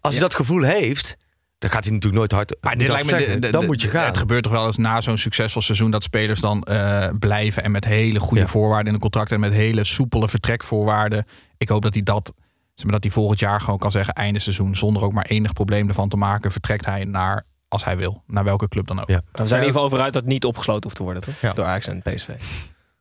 Als 0.00 0.14
hij 0.14 0.22
dat 0.22 0.34
gevoel 0.34 0.62
heeft, 0.62 1.16
dan 1.58 1.70
gaat 1.70 1.84
hij 1.84 1.92
natuurlijk 1.92 2.18
nooit 2.20 2.32
hard. 2.32 2.56
Maar 2.60 2.76
dit 2.76 2.88
lijkt 2.88 3.04
me 3.04 3.12
de- 3.12 3.18
zeggen. 3.18 3.40
de- 3.40 3.50
dan 3.50 3.60
de- 3.60 3.66
moet 3.66 3.82
je 3.82 3.88
gaan. 3.88 4.04
Het 4.06 4.18
gebeurt 4.18 4.42
toch 4.42 4.52
wel 4.52 4.66
eens 4.66 4.76
na 4.76 5.00
zo'n 5.00 5.18
succesvol 5.18 5.62
seizoen 5.62 5.90
dat 5.90 6.02
spelers 6.02 6.40
dan 6.40 6.62
eh, 6.62 7.08
blijven 7.18 7.62
en 7.62 7.70
met 7.70 7.84
hele 7.84 8.20
goede 8.20 8.42
Ja. 8.42 8.48
voorwaarden 8.48 8.86
in 8.86 8.92
de 8.92 9.00
contract 9.00 9.32
en 9.32 9.40
met 9.40 9.52
hele 9.52 9.84
soepele 9.84 10.28
vertrekvoorwaarden. 10.28 11.26
Ik 11.56 11.68
hoop 11.68 11.82
dat 11.82 11.94
hij 11.94 12.02
dat, 12.02 12.32
zeg 12.74 12.84
maar, 12.84 12.92
dat 12.94 13.02
hij 13.02 13.12
volgend 13.12 13.38
jaar 13.38 13.60
gewoon 13.60 13.78
kan 13.78 13.90
zeggen 13.90 14.14
einde 14.14 14.38
seizoen 14.38 14.74
zonder 14.76 15.02
ook 15.02 15.12
maar 15.12 15.26
enig 15.26 15.52
probleem 15.52 15.88
ervan 15.88 16.08
te 16.08 16.16
maken 16.16 16.52
vertrekt 16.52 16.84
hij 16.86 17.04
naar 17.04 17.44
als 17.68 17.84
hij 17.84 17.96
wil, 17.96 18.22
naar 18.26 18.44
welke 18.44 18.68
club 18.68 18.86
dan 18.86 19.00
ook. 19.00 19.08
Ja. 19.08 19.22
We 19.32 19.46
zijn 19.46 19.48
in 19.48 19.66
ieder 19.66 19.66
geval 19.66 19.84
over 19.84 20.00
uit 20.00 20.12
dat 20.12 20.22
het 20.22 20.32
niet 20.32 20.44
opgesloten 20.44 20.82
hoeft 20.82 20.96
te 20.96 21.02
worden, 21.02 21.22
toch? 21.22 21.54
Door 21.54 21.64
Ajax 21.64 21.86
en 21.86 22.02
PSV. 22.02 22.28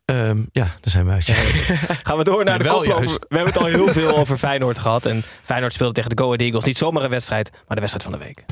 Ehm, 0.05 0.37
ja, 0.51 0.63
daar 0.63 0.91
zijn 0.91 1.05
wij. 1.05 1.15
uit. 1.15 1.27
Gaan 2.07 2.17
we 2.17 2.23
door 2.23 2.43
naar 2.43 2.59
de 2.59 2.67
koploper. 2.67 3.05
We 3.05 3.35
hebben 3.35 3.53
het 3.53 3.57
al 3.57 3.65
heel 3.65 3.93
veel 4.01 4.17
over 4.17 4.37
Feyenoord 4.37 4.77
gehad. 4.77 5.05
En 5.05 5.23
Feyenoord 5.43 5.73
speelde 5.73 5.93
tegen 5.93 6.09
de 6.09 6.21
Go 6.21 6.25
Ahead 6.25 6.41
Eagles. 6.41 6.63
Niet 6.63 6.77
zomaar 6.77 7.03
een 7.03 7.09
wedstrijd, 7.09 7.51
maar 7.51 7.75
de 7.77 7.81
wedstrijd 7.81 8.03
van 8.03 8.19
de 8.19 8.25
week. 8.25 8.45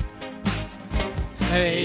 Hey, 1.44 1.84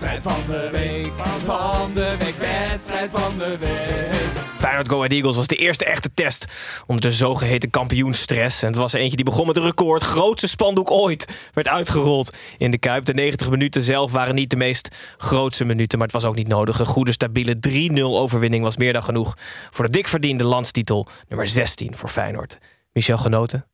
wedstrijd 0.00 0.22
van 0.22 0.54
de 0.54 0.68
week, 0.72 1.12
van 1.44 1.94
de 1.94 2.16
week, 2.18 2.36
wedstrijd 2.38 3.10
van 3.10 3.38
de 3.38 3.58
week. 3.58 4.15
Feyenoord 4.58 4.88
Go 4.88 4.96
Ahead 4.96 5.12
Eagles 5.12 5.36
was 5.36 5.46
de 5.46 5.56
eerste 5.56 5.84
echte 5.84 6.10
test 6.14 6.46
om 6.86 7.00
de 7.00 7.12
zogeheten 7.12 7.70
kampioenstress. 7.70 8.62
En 8.62 8.68
het 8.68 8.76
was 8.76 8.92
eentje 8.92 9.16
die 9.16 9.24
begon 9.24 9.46
met 9.46 9.56
een 9.56 9.62
record. 9.62 10.02
Grootste 10.02 10.46
spandoek 10.46 10.90
ooit 10.90 11.50
werd 11.54 11.68
uitgerold 11.68 12.36
in 12.58 12.70
de 12.70 12.78
Kuip. 12.78 13.04
De 13.04 13.14
90 13.14 13.50
minuten 13.50 13.82
zelf 13.82 14.12
waren 14.12 14.34
niet 14.34 14.50
de 14.50 14.56
meest 14.56 14.96
grootste 15.16 15.64
minuten, 15.64 15.98
maar 15.98 16.06
het 16.06 16.16
was 16.16 16.24
ook 16.24 16.36
niet 16.36 16.48
nodig. 16.48 16.78
Een 16.78 16.86
goede, 16.86 17.12
stabiele 17.12 17.56
3-0 17.68 18.00
overwinning 18.02 18.64
was 18.64 18.76
meer 18.76 18.92
dan 18.92 19.02
genoeg 19.02 19.34
voor 19.70 19.84
de 19.84 19.90
dik 19.90 20.08
verdiende 20.08 20.44
landstitel 20.44 21.06
nummer 21.28 21.46
16 21.46 21.96
voor 21.96 22.08
Feyenoord. 22.08 22.58
Michel 22.92 23.18
genoten? 23.18 23.66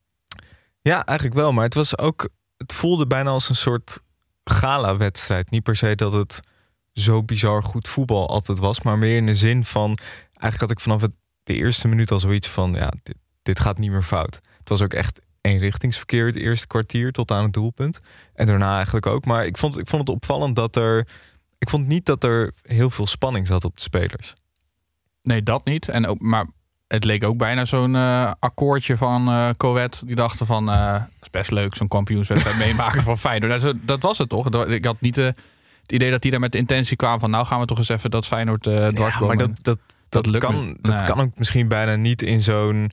Ja, 0.81 1.05
eigenlijk 1.05 1.39
wel. 1.39 1.53
Maar 1.53 1.65
het 1.65 1.75
was 1.75 1.99
ook. 1.99 2.29
Het 2.57 2.73
voelde 2.73 3.07
bijna 3.07 3.31
als 3.31 3.49
een 3.49 3.55
soort 3.55 4.01
gala-wedstrijd. 4.45 5.51
Niet 5.51 5.63
per 5.63 5.77
se 5.77 5.95
dat 5.95 6.13
het 6.13 6.41
zo 6.93 7.23
bizar 7.23 7.63
goed 7.63 7.89
voetbal 7.89 8.29
altijd 8.29 8.59
was. 8.59 8.83
Maar 8.83 8.99
meer 8.99 9.17
in 9.17 9.27
de 9.27 9.35
zin 9.35 9.65
van. 9.65 9.99
Eigenlijk 10.43 10.61
had 10.61 10.71
ik 10.71 10.81
vanaf 10.81 11.03
de 11.43 11.55
eerste 11.55 11.89
minuut 11.89 12.11
al 12.11 12.21
zoiets 12.21 12.49
van. 12.49 12.73
Ja, 12.75 12.93
dit, 13.43 13.61
gaat 13.61 13.79
niet 13.79 13.91
meer 13.91 14.03
fout. 14.03 14.35
Het 14.59 14.69
was 14.69 14.83
ook 14.83 14.95
echt 14.95 15.21
eenrichtingsverkeer 15.41 16.27
het 16.27 16.37
eerste 16.37 16.67
kwartier 16.67 17.13
tot 17.13 17.31
aan 17.31 17.45
het 17.45 17.53
doelpunt. 17.53 18.01
En 18.35 18.47
daarna 18.47 18.75
eigenlijk 18.77 19.07
ook. 19.07 19.25
Maar 19.25 19.47
ik 19.47 19.59
vond, 19.59 19.79
ik 19.79 19.89
vond 19.89 20.09
het 20.09 20.17
opvallend 20.17 20.57
dat 20.57 20.77
er. 20.77 21.09
Ik 21.59 21.69
vond 21.71 21.87
niet 21.87 22.07
dat 22.07 22.25
er 22.25 22.53
heel 22.63 22.91
veel 22.91 23.07
spanning 23.07 23.47
zat 23.47 23.65
op 23.65 23.77
de 23.77 23.83
spelers. 23.83 24.35
Nee, 25.23 25.43
dat 25.43 25.65
niet. 25.65 25.89
En 25.89 26.07
ook, 26.07 26.21
maar 26.21 26.47
het 26.87 27.05
leek 27.05 27.25
ook 27.25 27.37
bijna 27.37 27.65
zo'n 27.65 27.95
eh, 27.97 28.33
akkoordje 28.39 28.97
van 28.97 29.29
eh 29.29 29.51
Coët. 29.57 30.03
Die 30.07 30.17
dachten 30.17 30.47
van, 30.47 30.67
het 30.69 31.09
is 31.21 31.31
best 31.31 31.51
leuk 31.51 31.75
zo'n 31.75 31.89
kampioenswedstrijd 31.89 32.59
meemaken 32.67 33.03
van 33.03 33.19
Feyenoord. 33.19 33.61
Dat, 33.61 33.75
is- 33.75 33.81
dat 33.85 34.03
was 34.03 34.19
het 34.19 34.29
toch? 34.29 34.67
Ik 34.67 34.85
had 34.85 35.01
niet 35.01 35.19
eh, 35.19 35.29
het 35.83 35.93
idee 35.93 36.11
dat 36.11 36.23
die 36.23 36.31
daar 36.31 36.41
met 36.41 36.53
de 36.53 36.59
intentie 36.59 36.97
kwamen 36.97 37.21
van... 37.21 37.31
nou 37.31 37.47
gaan 37.47 37.61
we 37.61 37.67
toch 37.67 37.79
eens 37.79 37.89
even 37.89 38.11
dat 38.11 38.27
Feyenoord 38.27 38.67
eh 38.67 38.89
dwars 38.89 39.15
Ja, 39.19 39.27
maar 39.27 39.37
dat, 39.37 39.51
dat, 39.63 39.79
dat, 40.09 40.27
lukt 40.27 40.45
kan, 40.45 40.77
dat 40.81 40.97
Nee. 40.99 41.07
kan 41.07 41.21
ook 41.21 41.39
misschien 41.39 41.69
bijna 41.69 41.95
niet 41.97 42.23
in 42.23 42.41
zo'n, 42.41 42.91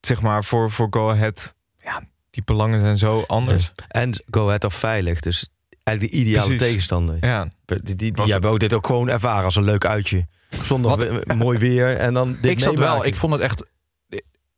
zeg 0.00 0.22
maar, 0.22 0.44
voor, 0.44 0.70
voor 0.70 0.86
Go 0.90 1.10
Ahead. 1.10 1.54
Ja, 1.78 2.02
die 2.30 2.42
belangen 2.44 2.80
zijn 2.80 2.98
zo 2.98 3.24
anders. 3.26 3.72
En 3.88 4.22
Go 4.30 4.46
Ahead 4.46 4.64
of 4.64 4.74
veilig. 4.74 5.20
Dus 5.20 5.50
eigenlijk 5.82 6.16
de 6.16 6.20
ideale 6.22 6.46
Precies. 6.48 6.66
tegenstander. 6.66 7.16
Ja, 7.20 7.48
Die, 7.64 7.96
die, 7.96 8.12
die 8.12 8.32
hebben 8.32 8.50
ook 8.50 8.60
dit 8.60 8.72
ook 8.72 8.86
gewoon 8.86 9.08
ervaren 9.08 9.44
als 9.44 9.56
een 9.56 9.64
leuk 9.64 9.84
uitje. 9.84 10.26
Zondag 10.50 10.96
we- 10.96 11.34
mooi 11.34 11.58
weer 11.58 11.96
en 11.96 12.14
dan 12.14 12.36
dit 12.40 12.50
ik 12.50 12.60
zat 12.60 12.78
wel, 12.78 13.04
ik 13.04 13.16
vond 13.16 13.32
het 13.32 13.42
echt 13.42 13.70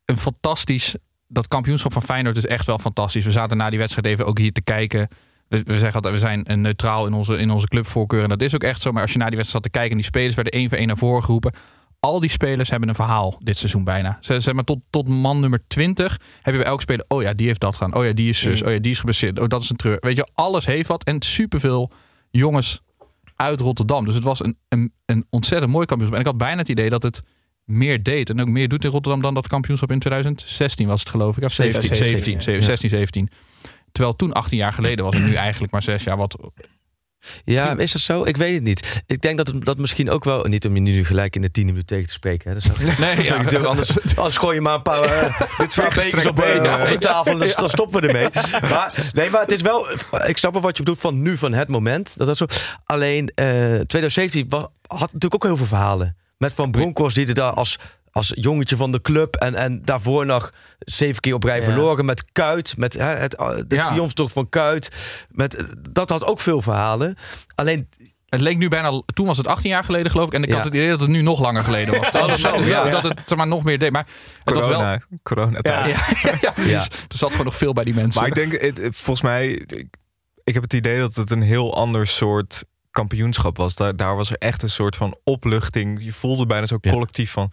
een 0.05 0.19
fantastisch. 0.19 0.95
Dat 1.27 1.49
kampioenschap 1.49 1.93
van 1.93 2.03
Feyenoord 2.03 2.37
is 2.37 2.47
echt 2.47 2.67
wel 2.67 2.79
fantastisch. 2.79 3.25
We 3.25 3.31
zaten 3.33 3.57
na 3.57 3.71
die 3.71 3.79
wedstrijd 3.79 4.07
even 4.07 4.27
ook 4.27 4.39
hier 4.39 4.53
te 4.53 4.61
kijken. 4.61 5.09
We, 5.49 5.63
we 5.63 5.79
zeggen 5.79 5.95
altijd, 5.95 6.15
we 6.15 6.21
zijn 6.21 6.43
een 6.45 6.61
neutraal 6.61 7.07
in 7.07 7.13
onze, 7.13 7.37
in 7.37 7.51
onze 7.51 7.69
clubvoorkeur. 7.69 8.23
En 8.23 8.29
dat 8.29 8.43
is 8.43 8.55
ook 8.55 8.63
echt 8.63 8.81
zo. 8.81 8.93
Maar 8.93 9.03
als 9.03 9.13
je 9.13 9.19
naar 9.19 9.29
die 9.29 9.37
wedstrijd 9.37 9.65
zat 9.65 9.73
te 9.73 9.79
kijken 9.79 9.97
en 9.97 10.03
die 10.03 10.13
spelers 10.13 10.35
werden 10.35 10.53
één 10.53 10.69
voor 10.69 10.79
één 10.79 10.87
naar 10.87 10.97
voren 10.97 11.23
geroepen. 11.23 11.53
Al 12.01 12.21
die 12.21 12.31
spelers 12.31 12.71
hebben 12.71 12.89
een 12.89 12.95
verhaal 12.95 13.39
dit 13.43 13.57
seizoen 13.57 13.85
bijna. 13.85 14.19
Ze 14.21 14.41
zeg 14.41 14.55
maar 14.55 14.65
tot, 14.65 14.79
tot 14.91 15.09
man 15.09 15.41
nummer 15.41 15.61
20 15.67 16.21
heb 16.43 16.55
je 16.55 16.61
bij 16.61 16.69
elke 16.69 16.83
speler. 16.83 17.05
Oh 17.09 17.23
ja, 17.23 17.33
die 17.33 17.47
heeft 17.47 17.61
dat 17.61 17.77
gedaan. 17.77 17.95
Oh 17.95 18.05
ja, 18.05 18.13
die 18.13 18.29
is 18.29 18.41
zus. 18.41 18.63
Oh 18.63 18.73
ja, 18.73 18.79
die 18.79 18.91
is 18.91 18.99
geblesseerd. 18.99 19.41
Oh, 19.41 19.49
dat 19.49 19.63
is 19.63 19.71
een 19.71 19.77
treur. 19.77 19.97
Weet 20.01 20.17
je, 20.17 20.29
alles 20.35 20.67
heeft 20.67 20.89
wat. 20.89 21.05
En 21.05 21.23
superveel 21.23 21.91
jongens 22.31 22.83
uit 23.37 23.61
Rotterdam. 23.61 24.05
Dus 24.05 24.15
het 24.15 24.25
was 24.25 24.45
een, 24.45 24.57
een, 24.69 24.93
een 25.07 25.27
ontzettend 25.31 25.73
mooi 25.73 25.87
kampioenschap. 25.87 26.21
En 26.21 26.27
ik 26.27 26.33
had 26.33 26.47
bijna 26.47 26.61
het 26.61 26.69
idee 26.69 26.91
dat 26.91 27.03
het 27.03 27.23
meer 27.65 28.03
deed. 28.03 28.31
En 28.31 28.41
ook 28.41 28.49
meer 28.49 28.69
doet 28.69 28.85
in 28.85 28.91
Rotterdam 28.91 29.23
dan 29.23 29.35
dat 29.35 29.49
kampioenschap 29.49 29.91
in 29.91 29.99
2016 29.99 30.87
was 30.87 31.01
het 31.01 31.09
geloof 31.09 31.37
ik. 31.37 31.45
Of 31.45 31.53
17, 31.53 31.95
17, 31.95 32.43
17, 32.43 32.55
ja. 32.55 32.61
16, 32.61 32.89
17. 32.89 33.29
Terwijl 33.93 34.17
toen 34.17 34.33
18 34.33 34.59
jaar 34.59 34.73
geleden 34.73 35.05
was 35.05 35.15
en 35.15 35.25
nu 35.25 35.35
eigenlijk 35.35 35.73
maar 35.73 35.83
6 35.83 36.05
jaar. 36.05 36.17
Wat, 36.17 36.37
Ja, 37.45 37.77
is 37.79 37.93
dat 37.93 38.03
zo? 38.03 38.25
Ik 38.25 38.37
weet 38.37 38.55
het 38.55 38.63
niet. 38.63 39.03
Ik 39.07 39.21
denk 39.21 39.37
dat 39.37 39.47
het 39.47 39.65
dat 39.65 39.79
misschien 39.79 40.11
ook 40.11 40.25
wel... 40.25 40.45
Niet 40.45 40.67
om 40.67 40.75
je 40.75 40.81
nu 40.81 41.05
gelijk 41.05 41.37
in 41.37 41.43
de 41.43 41.51
tiende 41.51 41.73
minuut 41.73 41.87
tegen 41.87 42.07
te 42.07 42.13
spreken. 42.13 42.51
Hè. 42.51 42.55
Dat 42.61 42.99
nee, 42.99 43.25
ja, 43.25 43.37
natuurlijk 43.37 43.65
anders, 43.71 43.91
anders 44.17 44.37
gooi 44.37 44.55
je 44.55 44.61
maar 44.61 44.75
een 44.75 44.83
paar, 44.83 45.01
eh, 45.05 45.41
dit 45.59 45.75
paar 45.75 45.89
bekers 45.95 46.27
op, 46.27 46.41
eh, 46.41 46.83
op 46.83 46.89
de 46.89 46.97
tafel 46.99 47.33
en 47.33 47.39
dan, 47.39 47.49
dan 47.57 47.69
stoppen 47.69 48.01
we 48.01 48.07
ermee. 48.07 48.29
Maar, 48.71 49.11
nee, 49.13 49.31
maar 49.31 49.41
het 49.41 49.53
is 49.53 49.61
wel... 49.63 49.87
Ik 50.27 50.39
snap 50.39 50.53
wel 50.53 50.63
wat 50.63 50.77
je 50.77 50.83
bedoelt 50.83 51.01
van 51.01 51.23
nu, 51.23 51.39
van 51.39 51.53
het 51.53 51.69
moment. 51.69 52.15
Dat 52.17 52.27
dat 52.27 52.37
zo, 52.37 52.47
alleen 52.85 53.29
eh 53.35 53.47
2017 53.47 54.47
wa- 54.49 54.69
had 54.87 55.01
natuurlijk 55.13 55.35
ook 55.35 55.45
heel 55.45 55.57
veel 55.57 55.67
verhalen. 55.67 56.17
Met 56.39 56.53
Van 56.53 56.71
Bronckhorst 56.71 57.17
die 57.17 57.27
er 57.27 57.35
daar 57.35 57.53
als, 57.53 57.79
als 58.13 58.33
jongetje 58.35 58.77
van 58.77 58.93
de 58.93 59.01
club... 59.01 59.35
En, 59.37 59.55
en 59.55 59.85
daarvoor 59.85 60.27
nog 60.27 60.53
zeven 60.79 61.21
keer 61.21 61.35
op 61.35 61.45
rij 61.45 61.59
Ja. 61.59 61.65
verloren. 61.65 62.05
Met 62.05 62.33
Kuit, 62.33 62.77
met 62.77 62.95
hè, 62.95 63.05
het, 63.05 63.35
eh, 63.37 63.49
de 63.67 63.75
Ja. 63.75 63.83
triomftocht 63.83 64.33
van 64.33 64.49
Kuit. 64.49 64.91
Met, 65.31 65.55
eh, 65.55 65.65
dat 65.91 66.11
had 66.11 66.25
ook 66.25 66.41
veel 66.41 66.63
verhalen. 66.63 67.17
Alleen 67.55 67.89
het 68.29 68.41
leek 68.41 68.57
nu 68.59 68.69
bijna. 68.69 69.03
Toen 69.15 69.27
was 69.27 69.37
het 69.37 69.47
18 69.47 69.71
jaar 69.71 69.85
geleden 69.85 70.11
geloof 70.11 70.27
ik. 70.27 70.33
En 70.33 70.43
ik 70.43 70.49
Ja. 70.49 70.55
had 70.55 70.65
het 70.65 70.75
idee 70.75 70.89
dat 70.89 71.01
het 71.01 71.09
nu 71.11 71.23
nog 71.23 71.41
langer 71.41 71.63
geleden 71.63 71.99
was. 71.99 72.11
Dat, 72.27 72.39
zo, 72.39 72.57
ja, 72.57 72.65
ja. 72.85 72.91
dat 72.91 73.03
het 73.03 73.27
zeg 73.27 73.39
maar, 73.39 73.47
nog 73.47 73.65
meer 73.65 73.79
deed. 73.79 73.91
Maar 73.93 74.07
het 74.45 74.55
was 74.55 74.67
wel. 74.67 74.77
corona, 74.79 75.01
coronatijd. 75.23 75.95
Ja, 76.23 76.35
ja, 76.41 76.51
precies. 76.51 76.71
Ja. 76.71 76.81
Er 77.09 77.17
zat 77.17 77.31
gewoon 77.31 77.47
nog 77.47 77.57
veel 77.57 77.73
bij 77.73 77.85
die 77.85 77.95
mensen. 77.95 78.21
Maar 78.21 78.29
ik 78.31 78.35
denk, 78.51 78.61
het, 78.61 78.79
volgens 78.97 79.23
mij, 79.23 79.49
ik, 79.51 79.87
ik 80.45 80.55
heb 80.55 80.63
het 80.63 80.73
idee 80.73 81.01
dat 81.01 81.15
het 81.15 81.31
een 81.31 81.43
heel 81.43 81.75
ander 81.77 82.07
soort 82.07 82.65
kampioenschap 82.91 83.57
was. 83.57 83.75
Daar, 83.75 83.97
daar 83.97 84.17
was 84.17 84.31
er 84.31 84.37
echt 84.39 84.63
een 84.63 84.69
soort 84.71 84.97
van 84.97 85.19
opluchting. 85.25 86.05
Je 86.05 86.13
voelde 86.13 86.47
bijna 86.47 86.67
zo 86.67 86.79
Ja. 86.81 86.91
collectief 86.91 87.31
van, 87.31 87.53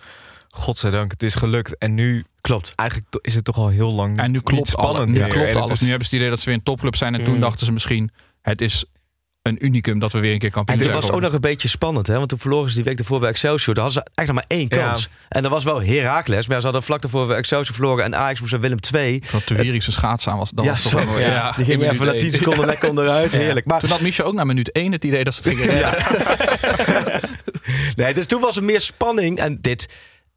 godzijdank, 0.55 1.11
het 1.11 1.23
is 1.23 1.35
gelukt. 1.35 1.77
En 1.77 1.93
nu, 1.93 2.25
klopt. 2.41 2.73
eigenlijk 2.75 3.09
is 3.21 3.35
het 3.35 3.43
toch 3.43 3.57
al 3.57 3.67
heel 3.67 3.91
lang 3.91 4.09
niet, 4.11 4.19
En 4.19 4.31
nu 4.31 4.39
klopt 4.39 4.55
niet 4.63 4.67
spannend 4.67 5.17
klopt 5.27 5.47
En 5.47 5.55
alles. 5.55 5.71
is- 5.71 5.81
Nu 5.81 5.87
hebben 5.87 6.05
ze 6.07 6.11
het 6.11 6.19
idee 6.21 6.29
dat 6.29 6.39
ze 6.39 6.45
weer 6.45 6.55
een 6.55 6.63
topclub 6.63 6.95
zijn. 6.95 7.15
En 7.15 7.23
toen 7.23 7.33
Mm. 7.35 7.41
dachten 7.41 7.65
ze 7.65 7.71
misschien, 7.71 8.09
het 8.41 8.61
is 8.61 8.85
een 9.41 9.65
unicum 9.65 9.99
dat 9.99 10.11
we 10.11 10.19
weer 10.19 10.33
een 10.33 10.39
keer 10.39 10.49
kampioen 10.49 10.77
En 10.79 10.83
toen 10.83 10.91
zijn. 10.91 10.95
was 11.01 11.05
het 11.05 11.15
ook 11.15 11.21
nog 11.31 11.33
een 11.33 11.49
beetje 11.51 11.67
spannend, 11.67 12.07
hè? 12.07 12.15
Want 12.17 12.29
toen 12.29 12.39
verloren 12.39 12.69
ze 12.69 12.75
die 12.75 12.83
week 12.83 12.99
ervoor 12.99 13.19
bij 13.19 13.29
Excelsior. 13.29 13.75
Daar 13.75 13.83
hadden 13.83 14.03
ze 14.03 14.09
eigenlijk 14.15 14.47
nog 14.49 14.57
maar 14.67 14.77
één 14.77 14.85
Ja. 14.85 14.91
kans. 14.91 15.09
En 15.29 15.41
dat 15.41 15.51
was 15.51 15.63
wel 15.63 15.81
Heracles, 15.83 16.47
maar 16.47 16.57
ze 16.57 16.63
hadden 16.63 16.83
vlak 16.83 17.01
daarvoor 17.01 17.27
bij 17.27 17.37
Excelsior 17.37 17.75
verloren. 17.75 18.03
En 18.03 18.15
Ajax 18.15 18.39
moest 18.39 18.51
naar 18.51 18.61
Willem 18.61 18.77
II. 18.93 19.23
Wat 19.31 19.47
de 19.47 19.55
Wierikse 19.55 19.91
schaats 19.91 20.27
aan 20.27 20.37
was. 20.37 20.49
Dat 20.49 20.65
Ja, 20.65 20.71
was 20.71 20.81
toch 20.81 20.91
zo. 20.91 20.97
wel. 21.07 21.19
Ja. 21.19 21.51
Die 21.51 21.65
ging 21.65 21.81
in 21.81 21.89
even 21.89 21.95
na 21.97 22.03
minuut 22.05 22.19
10 22.19 22.29
één. 22.29 22.37
seconden 22.39 22.65
lekker 22.65 22.89
onderuit. 22.89 23.31
Heerlijk. 23.31 23.65
Maar 23.65 23.79
Toen 23.79 23.89
had 23.89 24.01
Michel 24.01 24.25
ook 24.25 24.33
na 24.33 24.43
minuut 24.43 24.71
1 24.71 24.91
het 24.91 25.03
idee 25.05 25.23
dat 25.23 25.33
ze 25.35 25.49
het 25.49 25.57
gingen 25.57 25.75
nee, 27.95 28.13
dus 28.13 28.25
toen 28.25 28.41
was 28.41 28.57
er 28.57 28.63
meer 28.63 28.81
spanning. 28.81 29.37
En 29.39 29.57
dit, 29.61 29.87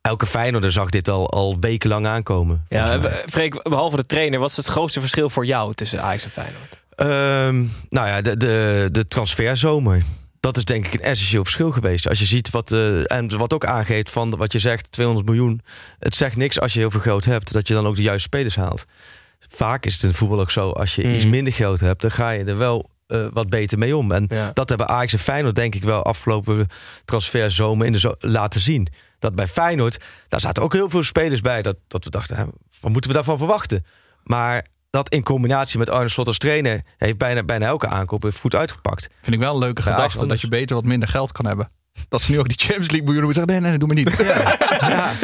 elke 0.01 0.27
Feyenoorder 0.27 0.73
zag 0.73 0.89
dit 0.91 1.09
al, 1.09 1.31
al 1.31 1.57
wekenlang 1.61 2.07
aankomen. 2.07 2.65
Ja, 2.69 3.01
Freek, 3.27 3.63
behalve 3.63 3.97
de 3.97 4.05
trainer, 4.07 4.39
wat 4.41 4.51
is 4.51 4.57
het 4.57 4.67
grootste 4.67 5.01
verschil 5.01 5.29
voor 5.31 5.47
jou 5.47 5.75
tussen 5.75 6.03
Ajax 6.03 6.25
en 6.25 6.31
Feyenoord? 6.31 6.81
Ehm, 6.95 7.57
nou 7.89 8.07
ja, 8.09 8.21
de, 8.21 8.37
de, 8.37 8.89
de 8.93 9.09
transferzomer. 9.09 10.03
Dat 10.41 10.57
is 10.57 10.65
denk 10.65 10.87
ik 10.87 10.95
een 10.95 11.01
essentieel 11.01 11.45
verschil 11.45 11.71
geweest. 11.71 12.09
Als 12.09 12.19
je 12.19 12.25
ziet 12.25 12.51
wat, 12.51 12.73
eh, 12.73 13.13
en 13.13 13.39
wat 13.39 13.53
ook 13.53 13.65
aangeeft 13.65 14.11
van 14.11 14.37
wat 14.37 14.53
je 14.53 14.59
zegt, 14.59 14.93
200 14.93 15.27
miljoen. 15.29 15.61
Het 15.99 16.15
zegt 16.15 16.37
niks 16.37 16.61
als 16.61 16.73
je 16.73 16.79
heel 16.79 16.91
veel 16.91 17.01
geld 17.01 17.25
hebt, 17.25 17.53
dat 17.53 17.69
je 17.69 17.75
dan 17.75 17.87
ook 17.87 17.97
de 17.97 18.03
juiste 18.03 18.23
spelers 18.23 18.57
haalt. 18.57 18.85
Vaak 19.49 19.87
is 19.87 19.93
het 19.95 20.03
in 20.03 20.13
voetbal 20.15 20.41
ook 20.41 20.51
zo, 20.51 20.71
als 20.71 20.95
je 20.95 21.05
Mm. 21.07 21.11
iets 21.13 21.25
minder 21.25 21.53
geld 21.53 21.81
hebt, 21.81 22.01
dan 22.01 22.11
ga 22.11 22.31
je 22.31 22.45
er 22.45 22.59
wel 22.59 22.91
eh, 23.07 23.27
wat 23.33 23.49
beter 23.49 23.79
mee 23.79 23.97
om. 23.97 24.13
En 24.13 24.27
Ja. 24.29 24.51
dat 24.55 24.69
hebben 24.69 24.89
Ajax 24.89 25.13
en 25.13 25.19
Feyenoord 25.19 25.55
denk 25.55 25.75
ik 25.75 25.83
wel 25.83 26.03
afgelopen 26.05 26.67
transferzomer 27.05 27.87
in 27.87 27.93
de 27.93 27.99
zo 27.99 28.15
laten 28.19 28.61
zien. 28.61 28.89
Dat 29.19 29.35
bij 29.35 29.49
Feyenoord, 29.49 30.01
daar 30.29 30.41
zaten 30.41 30.63
ook 30.63 30.73
heel 30.73 30.91
veel 30.91 31.03
spelers 31.03 31.41
bij. 31.41 31.63
Dat, 31.63 31.77
dat 31.87 32.05
we 32.05 32.11
dachten, 32.11 32.37
hè, 32.37 32.45
wat 32.81 32.93
moeten 32.93 33.11
we 33.11 33.17
daarvan 33.17 33.39
verwachten? 33.39 33.85
Maar 34.23 34.67
dat 34.91 35.09
in 35.09 35.23
combinatie 35.23 35.79
met 35.79 35.91
Arne 35.91 36.09
Slot 36.09 36.27
als 36.27 36.39
trainer... 36.39 36.83
heeft 36.97 37.19
bijna, 37.19 37.43
bijna 37.43 37.67
elke 37.67 37.87
aankoop 37.87 38.23
heeft 38.23 38.41
goed 38.41 38.55
uitgepakt. 38.55 39.09
Vind 39.21 39.37
ik 39.37 39.43
wel 39.43 39.53
een 39.53 39.59
leuke 39.59 39.83
gedachte. 39.83 40.27
Dat 40.27 40.41
je 40.41 40.49
beter 40.49 40.77
wat 40.77 40.85
minder 40.85 41.09
geld 41.09 41.33
kan 41.33 41.47
hebben. 41.47 41.69
Dat 42.09 42.23
ze 42.23 42.31
nu 42.31 42.39
ook 42.39 42.49
die 42.49 42.59
Champions 42.59 42.91
League 42.91 43.07
miljoenen 43.13 43.25
moeten 43.25 43.43
zeggen. 43.49 43.63
Nee, 43.63 43.71
nee, 43.71 43.79
doe 43.79 43.89
maar 43.89 43.97
niet. 43.97 44.17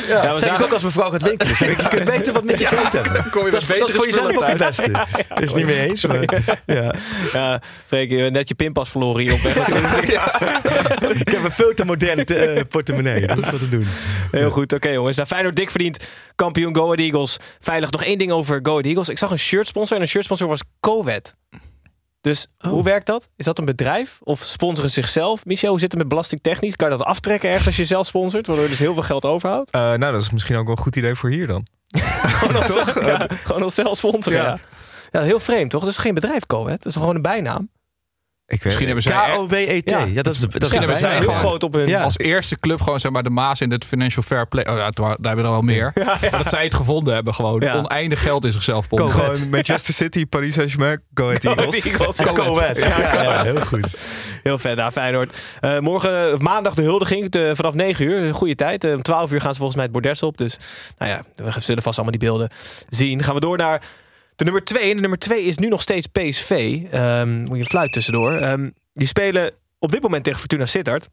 Ja, 0.08 0.34
we 0.34 0.40
zeg 0.40 0.42
zagen- 0.42 0.54
ik 0.54 0.64
ook 0.64 0.72
als 0.72 0.82
mijn 0.82 0.94
vrouw 0.94 1.10
gaat 1.10 1.22
winkelen. 1.22 1.56
Zeg 1.56 1.68
ik, 1.68 1.80
je 1.80 1.88
kunt 1.88 2.04
beter 2.04 2.32
wat 2.32 2.44
hebben. 2.44 3.30
Kom 3.30 3.44
je 3.44 3.50
dat, 3.50 3.66
met 3.66 3.76
is- 3.76 3.78
dat 3.78 3.88
is 3.88 3.94
voor 3.94 4.06
jezelf 4.06 4.36
ook 4.36 4.46
het 4.46 4.56
beste. 4.58 4.90
Is 5.34 5.48
het 5.48 5.54
niet 5.54 5.66
mee 5.66 5.88
eens? 5.88 6.06
Maar, 6.06 6.24
ja. 6.66 6.94
Ja, 7.32 7.60
Freek, 7.84 8.10
je 8.10 8.16
hebt 8.16 8.32
net 8.32 8.48
je 8.48 8.54
pinpas 8.54 8.90
verloren 8.90 9.22
hier 9.22 9.32
op 9.32 9.40
weg. 9.40 9.56
Ik 11.20 11.28
heb 11.28 11.44
een 11.44 11.52
veel 11.52 11.74
te 11.74 11.84
moderne 11.84 12.24
eh, 12.24 12.62
portemonnee. 12.68 13.26
Dat 13.26 13.38
is 13.38 13.50
wat 13.50 13.58
te 13.60 13.68
doen. 13.68 13.86
Heel 14.30 14.50
goed, 14.50 14.72
oké 14.72 14.88
jongens. 14.88 15.16
Nou, 15.16 15.28
Feyenoord 15.28 15.56
dik 15.56 15.70
verdiend 15.70 16.04
kampioen 16.34 16.76
Go 16.76 16.82
Ahead 16.84 16.98
Eagles. 16.98 17.36
Veilig 17.58 17.90
nog 17.90 18.04
één 18.04 18.18
ding 18.18 18.30
over 18.32 18.58
Go 18.62 18.70
Ahead 18.70 18.84
Eagles. 18.86 19.08
Ik 19.08 19.18
zag 19.18 19.30
een 19.30 19.38
shirtsponsor 19.38 19.96
en 19.96 20.02
een 20.02 20.08
shirtsponsor 20.08 20.48
was 20.48 20.62
Covet. 20.80 21.34
Dus 22.24 22.46
hoe 22.58 22.82
werkt 22.82 23.06
dat? 23.06 23.28
Is 23.36 23.44
dat 23.44 23.58
een 23.58 23.64
bedrijf 23.64 24.18
of 24.22 24.40
sponsoren 24.40 24.90
zichzelf? 24.90 25.44
Michel, 25.44 25.70
hoe 25.70 25.78
zit 25.78 25.90
het 25.90 26.00
met 26.00 26.08
belastingtechnisch? 26.08 26.76
Kan 26.76 26.90
je 26.90 26.96
dat 26.96 27.06
aftrekken 27.06 27.48
ergens 27.48 27.66
als 27.66 27.76
je 27.76 27.84
zelf 27.84 28.06
sponsort, 28.06 28.46
waardoor 28.46 28.64
je 28.64 28.70
dus 28.70 28.78
heel 28.78 28.94
veel 28.94 29.02
geld 29.02 29.24
overhoudt? 29.24 29.70
Eh, 29.70 29.80
nou, 29.80 30.12
dat 30.12 30.20
is 30.20 30.30
misschien 30.30 30.56
ook 30.56 30.66
wel 30.66 30.76
een 30.76 30.82
goed 30.82 30.96
idee 30.96 31.14
voor 31.14 31.30
hier 31.30 31.46
dan. 31.46 31.66
Gewoon 32.38 32.62
als, 32.62 32.74
ja, 32.94 33.26
gewoon 33.42 33.70
sponsoren, 33.70 34.38
ja. 34.38 34.58
Ja. 35.10 35.22
heel 35.22 35.40
vreemd 35.40 35.70
toch? 35.70 35.80
Het 35.80 35.90
is 35.90 35.96
geen 35.96 36.14
bedrijf 36.14 36.46
Covet, 36.46 36.72
het 36.72 36.84
is 36.84 36.94
gewoon 36.94 37.14
een 37.14 37.22
bijnaam. 37.22 37.70
Ik 38.46 38.62
weet 38.62 38.64
Misschien 38.64 38.86
hebben 38.86 39.02
zij 39.04 39.12
K-O-W-E-T. 39.12 39.90
Ja. 39.90 40.04
Ja, 40.04 40.22
dat 40.22 40.34
is 40.34 40.40
de, 40.40 40.58
dat 40.58 40.70
bijnaam. 40.70 41.20
heel 41.22 41.32
groot 41.32 41.62
op 41.62 41.72
hun... 41.72 41.88
Ja. 41.88 42.02
als 42.02 42.18
eerste 42.18 42.58
club 42.58 42.80
gewoon 42.80 43.00
zeg 43.00 43.12
maar 43.12 43.22
de 43.22 43.30
Maas 43.30 43.60
in 43.60 43.70
het 43.70 43.84
financial 43.84 44.22
fair 44.22 44.46
play. 44.48 44.66
Oh, 44.68 44.76
ja, 44.76 44.90
daar 44.90 45.08
hebben 45.08 45.36
we 45.36 45.42
er 45.42 45.46
al 45.56 45.62
meer. 45.62 45.92
Maar 45.94 46.18
dat 46.38 46.48
zij 46.48 46.64
het 46.64 46.74
gevonden 46.74 47.14
hebben 47.14 47.34
gewoon. 47.34 47.60
Ja. 47.60 47.76
Oneindig 47.76 48.22
geld 48.22 48.44
in 48.44 48.52
zichzelf 48.52 48.88
pompen. 48.88 49.10
Gewoon 49.10 49.48
Manchester 49.48 49.94
City, 50.04 50.26
Paris 50.26 50.54
Saint-Germain, 50.54 51.00
Go 51.14 51.26
Ahead 51.26 51.44
Eagles. 51.44 51.84
Eagles, 51.84 52.16
En 52.18 52.26
Go 52.26 52.32
Coët. 52.32 52.60
Ahead. 52.60 52.80
Ja, 52.80 53.22
ja, 53.22 53.42
heel 53.42 53.56
goed. 53.66 53.86
Heel 54.42 54.58
vet, 54.58 54.76
daar 54.76 54.92
Feyenoord. 54.92 55.38
Eh, 55.60 55.78
morgen, 55.78 56.32
of 56.32 56.40
maandag 56.40 56.74
de 56.74 56.82
huldiging 56.82 57.30
de- 57.30 57.56
vanaf 57.56 57.74
9 57.74 58.04
uur. 58.04 58.22
Een 58.22 58.34
goede 58.34 58.54
tijd. 58.54 58.84
Eh, 58.84 58.92
om 58.92 59.02
12 59.02 59.32
uur 59.32 59.40
gaan 59.40 59.52
ze 59.52 59.56
volgens 59.56 59.74
mij 59.76 59.84
het 59.84 59.92
bordes 59.92 60.22
op. 60.22 60.36
Dus 60.38 60.56
nou 60.98 61.10
ja, 61.10 61.22
we 61.34 61.60
zullen 61.60 61.82
vast 61.82 61.98
allemaal 61.98 62.18
die 62.18 62.28
beelden 62.28 62.48
zien. 62.88 63.22
Gaan 63.22 63.34
we 63.34 63.40
door 63.40 63.56
naar 63.56 63.82
de 64.36 64.44
nummer 64.44 64.64
2. 64.64 64.82
En 64.90 64.94
de 64.94 65.00
nummer 65.00 65.18
2 65.18 65.42
is 65.42 65.58
nu 65.58 65.68
nog 65.68 65.82
steeds 65.82 66.06
PSV. 66.06 66.80
Ehm, 66.90 67.42
moet 67.42 67.58
je 67.58 67.64
fluit 67.64 67.92
tussendoor. 67.92 68.32
Ehm, 68.32 68.70
die 68.92 69.06
spelen 69.06 69.52
op 69.78 69.90
dit 69.92 70.02
moment 70.02 70.24
tegen 70.24 70.38
Fortuna 70.38 70.66
Sittard. 70.66 71.08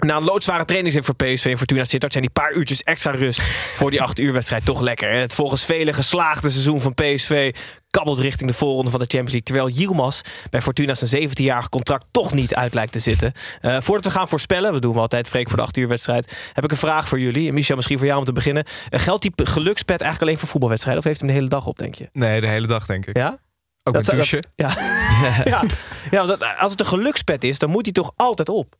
Na 0.00 0.16
een 0.16 0.24
loodzware 0.24 0.64
trainingsweek 0.64 1.04
voor 1.04 1.14
PSV 1.14 1.44
en 1.46 1.58
Fortuna 1.58 1.84
Sittard 1.84 2.12
zijn 2.12 2.24
die 2.24 2.32
paar 2.32 2.52
uurtjes 2.52 2.82
extra 2.82 3.10
rust 3.10 3.40
voor 3.78 3.90
die 3.90 4.02
8 4.02 4.18
uur 4.18 4.32
wedstrijd 4.32 4.64
toch 4.64 4.80
lekker. 4.80 5.10
hè? 5.10 5.16
Het 5.18 5.34
volgens 5.34 5.64
velen 5.64 5.94
geslaagde 5.94 6.50
seizoen 6.50 6.80
van 6.80 6.94
PSV 6.94 7.54
kabbelt 7.90 8.18
richting 8.18 8.50
de 8.50 8.56
voorronde 8.56 8.90
van 8.90 9.00
de 9.00 9.06
Champions 9.06 9.32
League. 9.32 9.42
Terwijl 9.42 9.68
Yilmaz 9.68 10.20
bij 10.50 10.62
Fortuna 10.62 10.94
zijn 10.94 11.28
17-jarig 11.28 11.68
contract 11.68 12.06
toch 12.10 12.32
niet 12.32 12.54
uit 12.54 12.74
lijkt 12.74 12.92
te 12.92 12.98
zitten. 12.98 13.32
Eh, 13.60 13.80
voordat 13.80 14.04
we 14.12 14.18
gaan 14.18 14.28
voorspellen, 14.28 14.72
we 14.72 14.80
doen 14.80 14.92
we 14.94 15.00
altijd 15.00 15.28
Freek 15.28 15.48
voor 15.48 15.56
de 15.56 15.62
8 15.62 15.76
uur 15.76 15.88
wedstrijd, 15.88 16.50
heb 16.52 16.64
ik 16.64 16.70
een 16.70 16.76
vraag 16.76 17.08
voor 17.08 17.20
jullie. 17.20 17.48
En 17.48 17.54
Michel, 17.54 17.76
misschien 17.76 17.98
voor 17.98 18.06
jou 18.06 18.18
om 18.18 18.24
te 18.24 18.32
beginnen. 18.32 18.64
Eh, 18.88 19.00
geldt 19.00 19.22
die 19.22 19.32
gelukspet 19.36 20.00
eigenlijk 20.00 20.22
alleen 20.22 20.38
voor 20.38 20.48
voetbalwedstrijden 20.48 21.02
of 21.02 21.08
heeft 21.08 21.20
hij 21.20 21.28
hem 21.28 21.36
de 21.38 21.44
hele 21.44 21.60
dag 21.60 21.68
op, 21.70 21.78
denk 21.78 21.94
je? 21.94 22.08
Nee, 22.12 22.40
de 22.40 22.46
hele 22.46 22.66
dag 22.66 22.86
denk 22.86 23.06
ik. 23.06 23.16
Ja? 23.16 23.38
Ook 23.82 23.94
met 23.94 24.04
zou- 24.04 24.16
douchen. 24.16 24.46
Ja, 24.56 24.68
ja. 25.44 25.62
ja 26.10 26.26
want 26.26 26.40
dat- 26.40 26.54
als 26.58 26.70
het 26.70 26.80
een 26.80 26.86
gelukspet 26.86 27.44
is, 27.44 27.58
dan 27.58 27.70
moet 27.70 27.84
hij 27.84 27.92
toch 27.92 28.12
altijd 28.16 28.48
op. 28.48 28.74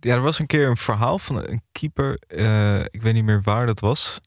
Ja, 0.00 0.14
er 0.14 0.20
was 0.20 0.38
een 0.38 0.46
keer 0.46 0.68
een 0.68 0.76
verhaal 0.76 1.18
van 1.18 1.36
een 1.48 1.62
keeper. 1.72 2.18
eh, 2.26 2.80
ik 2.80 3.02
weet 3.02 3.14
niet 3.14 3.24
meer 3.24 3.42
waar 3.42 3.66
dat 3.66 3.80
was. 3.80 4.20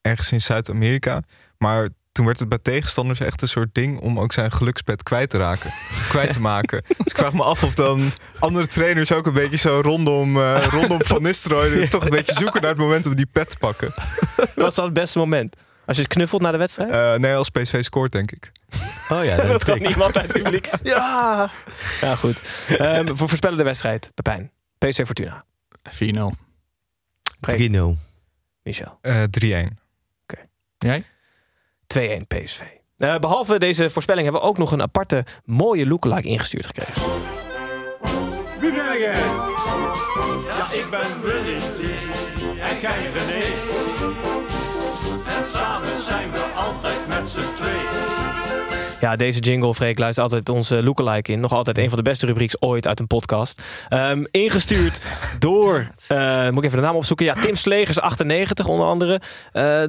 Ergens 0.00 0.32
in 0.32 0.40
Zuid-Amerika. 0.40 1.22
Maar 1.58 1.88
toen 2.12 2.26
werd 2.26 2.38
het 2.38 2.48
bij 2.48 2.58
tegenstanders 2.62 3.20
echt 3.20 3.42
een 3.42 3.48
soort 3.48 3.68
ding 3.74 3.98
om 4.00 4.18
ook 4.20 4.32
zijn 4.32 4.52
gelukspet 4.52 5.02
kwijt 5.02 5.30
te 5.30 5.38
raken. 5.38 5.70
kwijt 6.08 6.32
te 6.32 6.40
maken. 6.40 6.82
Dus 6.82 6.96
ik 7.06 7.16
vraag 7.18 7.32
me 7.32 7.42
af 7.42 7.62
of 7.64 7.74
dan 7.74 8.10
andere 8.38 8.66
trainers 8.66 9.12
ook 9.12 9.26
een 9.26 9.32
beetje 9.32 9.56
zo 9.56 9.80
rondom, 9.84 10.36
eh, 10.36 10.66
rondom 10.70 11.04
Van 11.12 11.22
Nistelrooy 11.22 11.88
toch 11.88 12.04
een 12.04 12.10
beetje 12.10 12.32
zoeken 12.34 12.60
naar 12.60 12.70
het 12.70 12.78
moment 12.78 13.06
om 13.06 13.14
die 13.14 13.26
pet 13.32 13.50
te 13.50 13.56
pakken. 13.58 13.92
Wat 14.54 14.68
is 14.68 14.74
dan 14.74 14.84
het 14.84 14.94
beste 14.94 15.18
moment? 15.18 15.56
Als 15.86 15.96
je 15.96 16.02
het 16.02 16.12
knuffelt 16.12 16.42
na 16.42 16.50
de 16.50 16.56
wedstrijd? 16.58 16.90
Eh, 16.90 17.14
nee, 17.14 17.34
als 17.34 17.48
PSV 17.50 17.84
scoort 17.84 18.12
denk 18.12 18.30
ik. 18.32 18.52
Oh 19.08 19.24
ja, 19.24 19.36
dat 19.36 19.64
kan 19.64 19.78
niemand 19.82 20.18
uit 20.18 20.32
het 20.32 20.42
publiek. 20.42 20.68
Ja! 20.82 21.50
Ja, 22.00 22.16
goed. 22.16 22.40
Ehm, 22.78 23.06
voor 23.14 23.28
voorspellen 23.28 23.56
de 23.58 23.64
wedstrijd, 23.64 24.10
Pepijn. 24.14 24.50
PSV 24.88 25.04
Fortuna. 25.04 25.44
4-0. 25.90 26.30
3-0. 27.40 27.98
Michel. 28.62 28.98
Eh 29.00 29.22
3-1. 29.40 29.82
Jij? 30.78 31.04
2-1 31.86 32.26
PSV. 32.26 32.60
Eh, 32.96 33.18
behalve 33.18 33.58
deze 33.58 33.90
voorspelling 33.90 34.24
hebben 34.24 34.42
we 34.42 34.48
ook 34.48 34.58
nog 34.58 34.72
een 34.72 34.82
aparte 34.82 35.24
mooie 35.44 35.86
lookalike 35.86 36.28
ingestuurd 36.28 36.66
gekregen. 36.66 37.02
Wie 38.60 38.72
ben 38.72 38.98
jij? 38.98 39.20
Ja, 40.46 40.72
ik 40.72 40.86
ben 40.90 41.22
Willy. 41.22 41.60
En 42.60 42.80
jij 42.80 43.10
René. 43.12 43.71
Ja, 49.02 49.16
deze 49.16 49.40
jingle, 49.40 49.74
Freek, 49.74 49.98
luistert 49.98 50.24
altijd 50.24 50.48
onze 50.48 50.82
lookalike 50.82 51.32
in. 51.32 51.40
Nog 51.40 51.52
altijd 51.52 51.78
een 51.78 51.88
van 51.88 51.98
de 51.98 52.04
beste 52.04 52.26
rubrieks 52.26 52.60
ooit 52.60 52.86
uit 52.86 53.00
een 53.00 53.06
podcast. 53.06 53.62
Ehm, 53.88 54.24
ingestuurd 54.30 55.04
door, 55.38 55.88
eh, 56.06 56.48
moet 56.48 56.58
ik 56.58 56.64
even 56.64 56.80
de 56.80 56.86
naam 56.86 56.96
opzoeken. 56.96 57.26
Ja, 57.26 57.34
Tim 57.34 57.56
Slegers, 57.56 58.00
98 58.00 58.66
onder 58.66 58.86
andere. 58.86 59.20
Eh, 59.52 59.84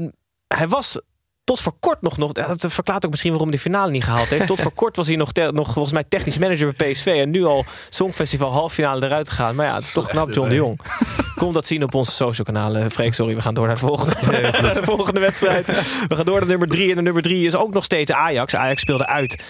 hij 0.48 0.68
was 0.68 1.02
tot 1.44 1.60
voor 1.62 1.74
kort 1.80 2.02
nog, 2.02 2.18
nog 2.18 2.32
dat 2.32 2.66
verklaart 2.68 3.06
ook 3.06 3.12
misschien 3.12 3.32
waarom 3.32 3.50
hij 3.50 3.58
de 3.58 3.64
finale 3.64 3.92
niet 3.92 4.04
gehaald 4.04 4.28
heeft. 4.30 4.48
Tot 4.48 4.62
voor 4.62 4.72
kort 4.72 4.96
was 4.96 5.08
hij 5.08 5.16
nog, 5.16 5.32
te- 5.32 5.52
nog 5.54 5.72
volgens 5.74 5.94
mij 5.94 6.04
technisch 6.10 6.38
manager 6.38 6.74
bij 6.78 6.92
PSV. 6.92 7.06
En 7.06 7.30
nu 7.30 7.44
al 7.46 7.66
Songfestival 7.90 8.52
halffinale 8.52 9.06
eruit 9.06 9.30
gegaan. 9.30 9.56
Maar 9.56 9.66
ja, 9.66 9.76
het 9.76 9.84
is 9.84 9.92
toch 9.92 10.08
knap, 10.08 10.34
John 10.34 10.50
de 10.50 10.56
Jong. 10.56 10.80
Kom 11.36 11.54
dat 11.54 11.68
zien 11.68 11.84
op 11.84 11.94
onze 11.94 12.12
social 12.12 12.46
kanalen. 12.46 12.92
Freek, 12.92 13.14
sorry, 13.14 13.36
we 13.36 13.42
gaan 13.42 13.54
door 13.54 13.66
naar 13.68 13.76
de 13.76 13.82
volgende, 13.82 14.16
de 14.74 14.82
volgende 14.84 15.20
wedstrijd. 15.20 15.66
We 16.08 16.16
gaan 16.16 16.26
door 16.26 16.40
naar 16.40 16.48
nummer 16.48 16.68
drie. 16.68 16.90
En 16.90 16.96
de 16.96 17.02
nummer 17.02 17.22
drie 17.22 17.46
is 17.46 17.56
ook 17.56 17.74
nog 17.74 17.84
steeds 17.84 18.12
Ajax. 18.12 18.56
Ajax 18.56 18.82
speelde 18.82 19.08
uit. 19.08 19.44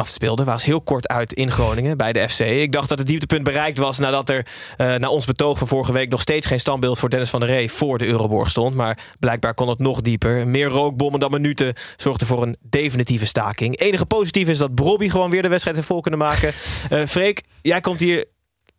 Of 0.00 0.08
speelde, 0.08 0.44
was 0.44 0.64
heel 0.64 0.80
kort 0.80 1.08
uit 1.08 1.32
in 1.32 1.50
Groningen 1.50 1.96
bij 1.96 2.12
de 2.12 2.28
FC. 2.28 2.38
Ik 2.40 2.72
dacht 2.72 2.88
dat 2.88 2.98
het 2.98 3.06
dieptepunt 3.06 3.42
bereikt 3.44 3.78
was 3.78 3.98
nadat 3.98 4.28
er 4.30 4.46
eh 4.76 4.94
na 4.94 5.08
ons 5.08 5.24
betoog 5.24 5.58
van 5.58 5.66
vorige 5.66 5.92
week 5.92 6.10
nog 6.10 6.20
steeds 6.20 6.46
geen 6.46 6.60
standbeeld 6.60 6.98
voor 6.98 7.10
Dennis 7.10 7.30
van 7.30 7.40
der 7.40 7.48
Ree 7.48 7.70
voor 7.70 7.98
de 7.98 8.06
Euroborg 8.06 8.50
stond. 8.50 8.74
Maar 8.74 8.98
blijkbaar 9.18 9.54
kon 9.54 9.68
het 9.68 9.78
nog 9.78 10.00
dieper. 10.00 10.46
Meer 10.48 10.68
rookbommen 10.68 11.20
dan 11.20 11.30
minuten 11.30 11.72
zorgden 11.96 12.26
voor 12.26 12.42
een 12.42 12.56
definitieve 12.60 13.26
staking. 13.26 13.78
Enige 13.78 14.06
positief 14.06 14.48
is 14.48 14.58
dat 14.58 14.74
Brobby 14.74 15.08
gewoon 15.08 15.30
weer 15.30 15.42
de 15.42 15.48
wedstrijd 15.48 15.76
heeft 15.76 15.88
vol 15.88 16.00
kunnen 16.00 16.20
maken. 16.20 16.52
Eh 16.90 17.06
Freek, 17.06 17.42
jij 17.62 17.80
komt 17.80 18.00
hier 18.00 18.24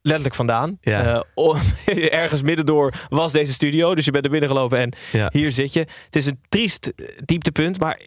letterlijk 0.02 0.36
vandaan. 0.36 0.78
Ja. 0.82 1.24
O- 1.34 1.56
ergens 2.22 2.42
middendoor 2.42 2.94
was 3.10 3.32
deze 3.32 3.54
studio. 3.54 3.96
Dus 3.96 4.06
je 4.06 4.12
bent 4.12 4.26
er 4.26 4.32
binnen 4.32 4.50
gelopen 4.50 4.80
en 4.80 4.94
Ja. 5.12 5.30
hier 5.32 5.52
zit 5.52 5.74
je. 5.74 5.80
Het 5.80 6.16
is 6.16 6.26
een 6.26 6.40
triest 6.50 6.94
dieptepunt, 7.26 7.80
maar 7.80 8.00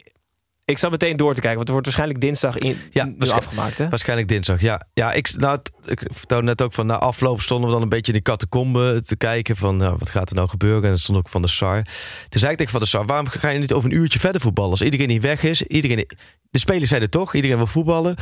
ik 0.70 0.78
zat 0.78 0.90
meteen 0.90 1.16
door 1.16 1.34
te 1.34 1.40
kijken. 1.40 1.56
Want 1.56 1.68
het 1.68 1.70
wordt 1.70 1.84
waarschijnlijk 1.84 2.20
dinsdag 2.20 2.58
in, 2.58 2.78
Ja, 2.90 3.04
nu 3.04 3.28
afgemaakt. 3.28 3.78
Hè? 3.78 3.88
Waarschijnlijk 3.88 4.28
dinsdag, 4.28 4.60
ja. 4.60 4.86
Ja, 4.94 5.12
ik, 5.12 5.32
nou, 5.36 5.58
ik 5.84 6.02
vertelde 6.12 6.44
net 6.44 6.62
ook 6.62 6.72
van 6.72 6.86
na 6.86 6.98
afloop 6.98 7.40
stonden 7.40 7.66
we 7.66 7.72
dan 7.72 7.82
een 7.82 7.88
beetje 7.88 8.12
in 8.12 8.18
die 8.22 8.22
catacombe 8.22 9.02
te 9.04 9.16
kijken 9.16 9.56
van 9.56 9.76
nou, 9.76 9.96
wat 9.98 10.10
gaat 10.10 10.28
er 10.30 10.36
nou 10.36 10.48
gebeuren. 10.48 10.84
En 10.84 10.90
dat 10.90 11.00
stond 11.00 11.18
ook 11.18 11.28
van 11.28 11.42
de 11.42 11.48
SAR. 11.48 11.82
Toen 12.28 12.40
zei 12.40 12.52
ik 12.52 12.58
tegen 12.58 12.72
van 12.72 12.80
de 12.80 12.86
SAR, 12.86 13.06
waarom 13.06 13.26
ga 13.28 13.48
je 13.48 13.58
niet 13.58 13.72
over 13.72 13.90
een 13.90 13.96
uurtje 13.96 14.18
verder 14.18 14.40
voetballen? 14.40 14.70
Als 14.70 14.82
iedereen 14.82 15.08
niet 15.08 15.22
weg 15.22 15.42
is, 15.42 15.62
iedereen, 15.62 16.08
de 16.50 16.58
spelers 16.58 16.88
zijn 16.88 17.02
er 17.02 17.08
toch, 17.08 17.34
iedereen 17.34 17.56
wil 17.56 17.66
voetballen. 17.66 18.16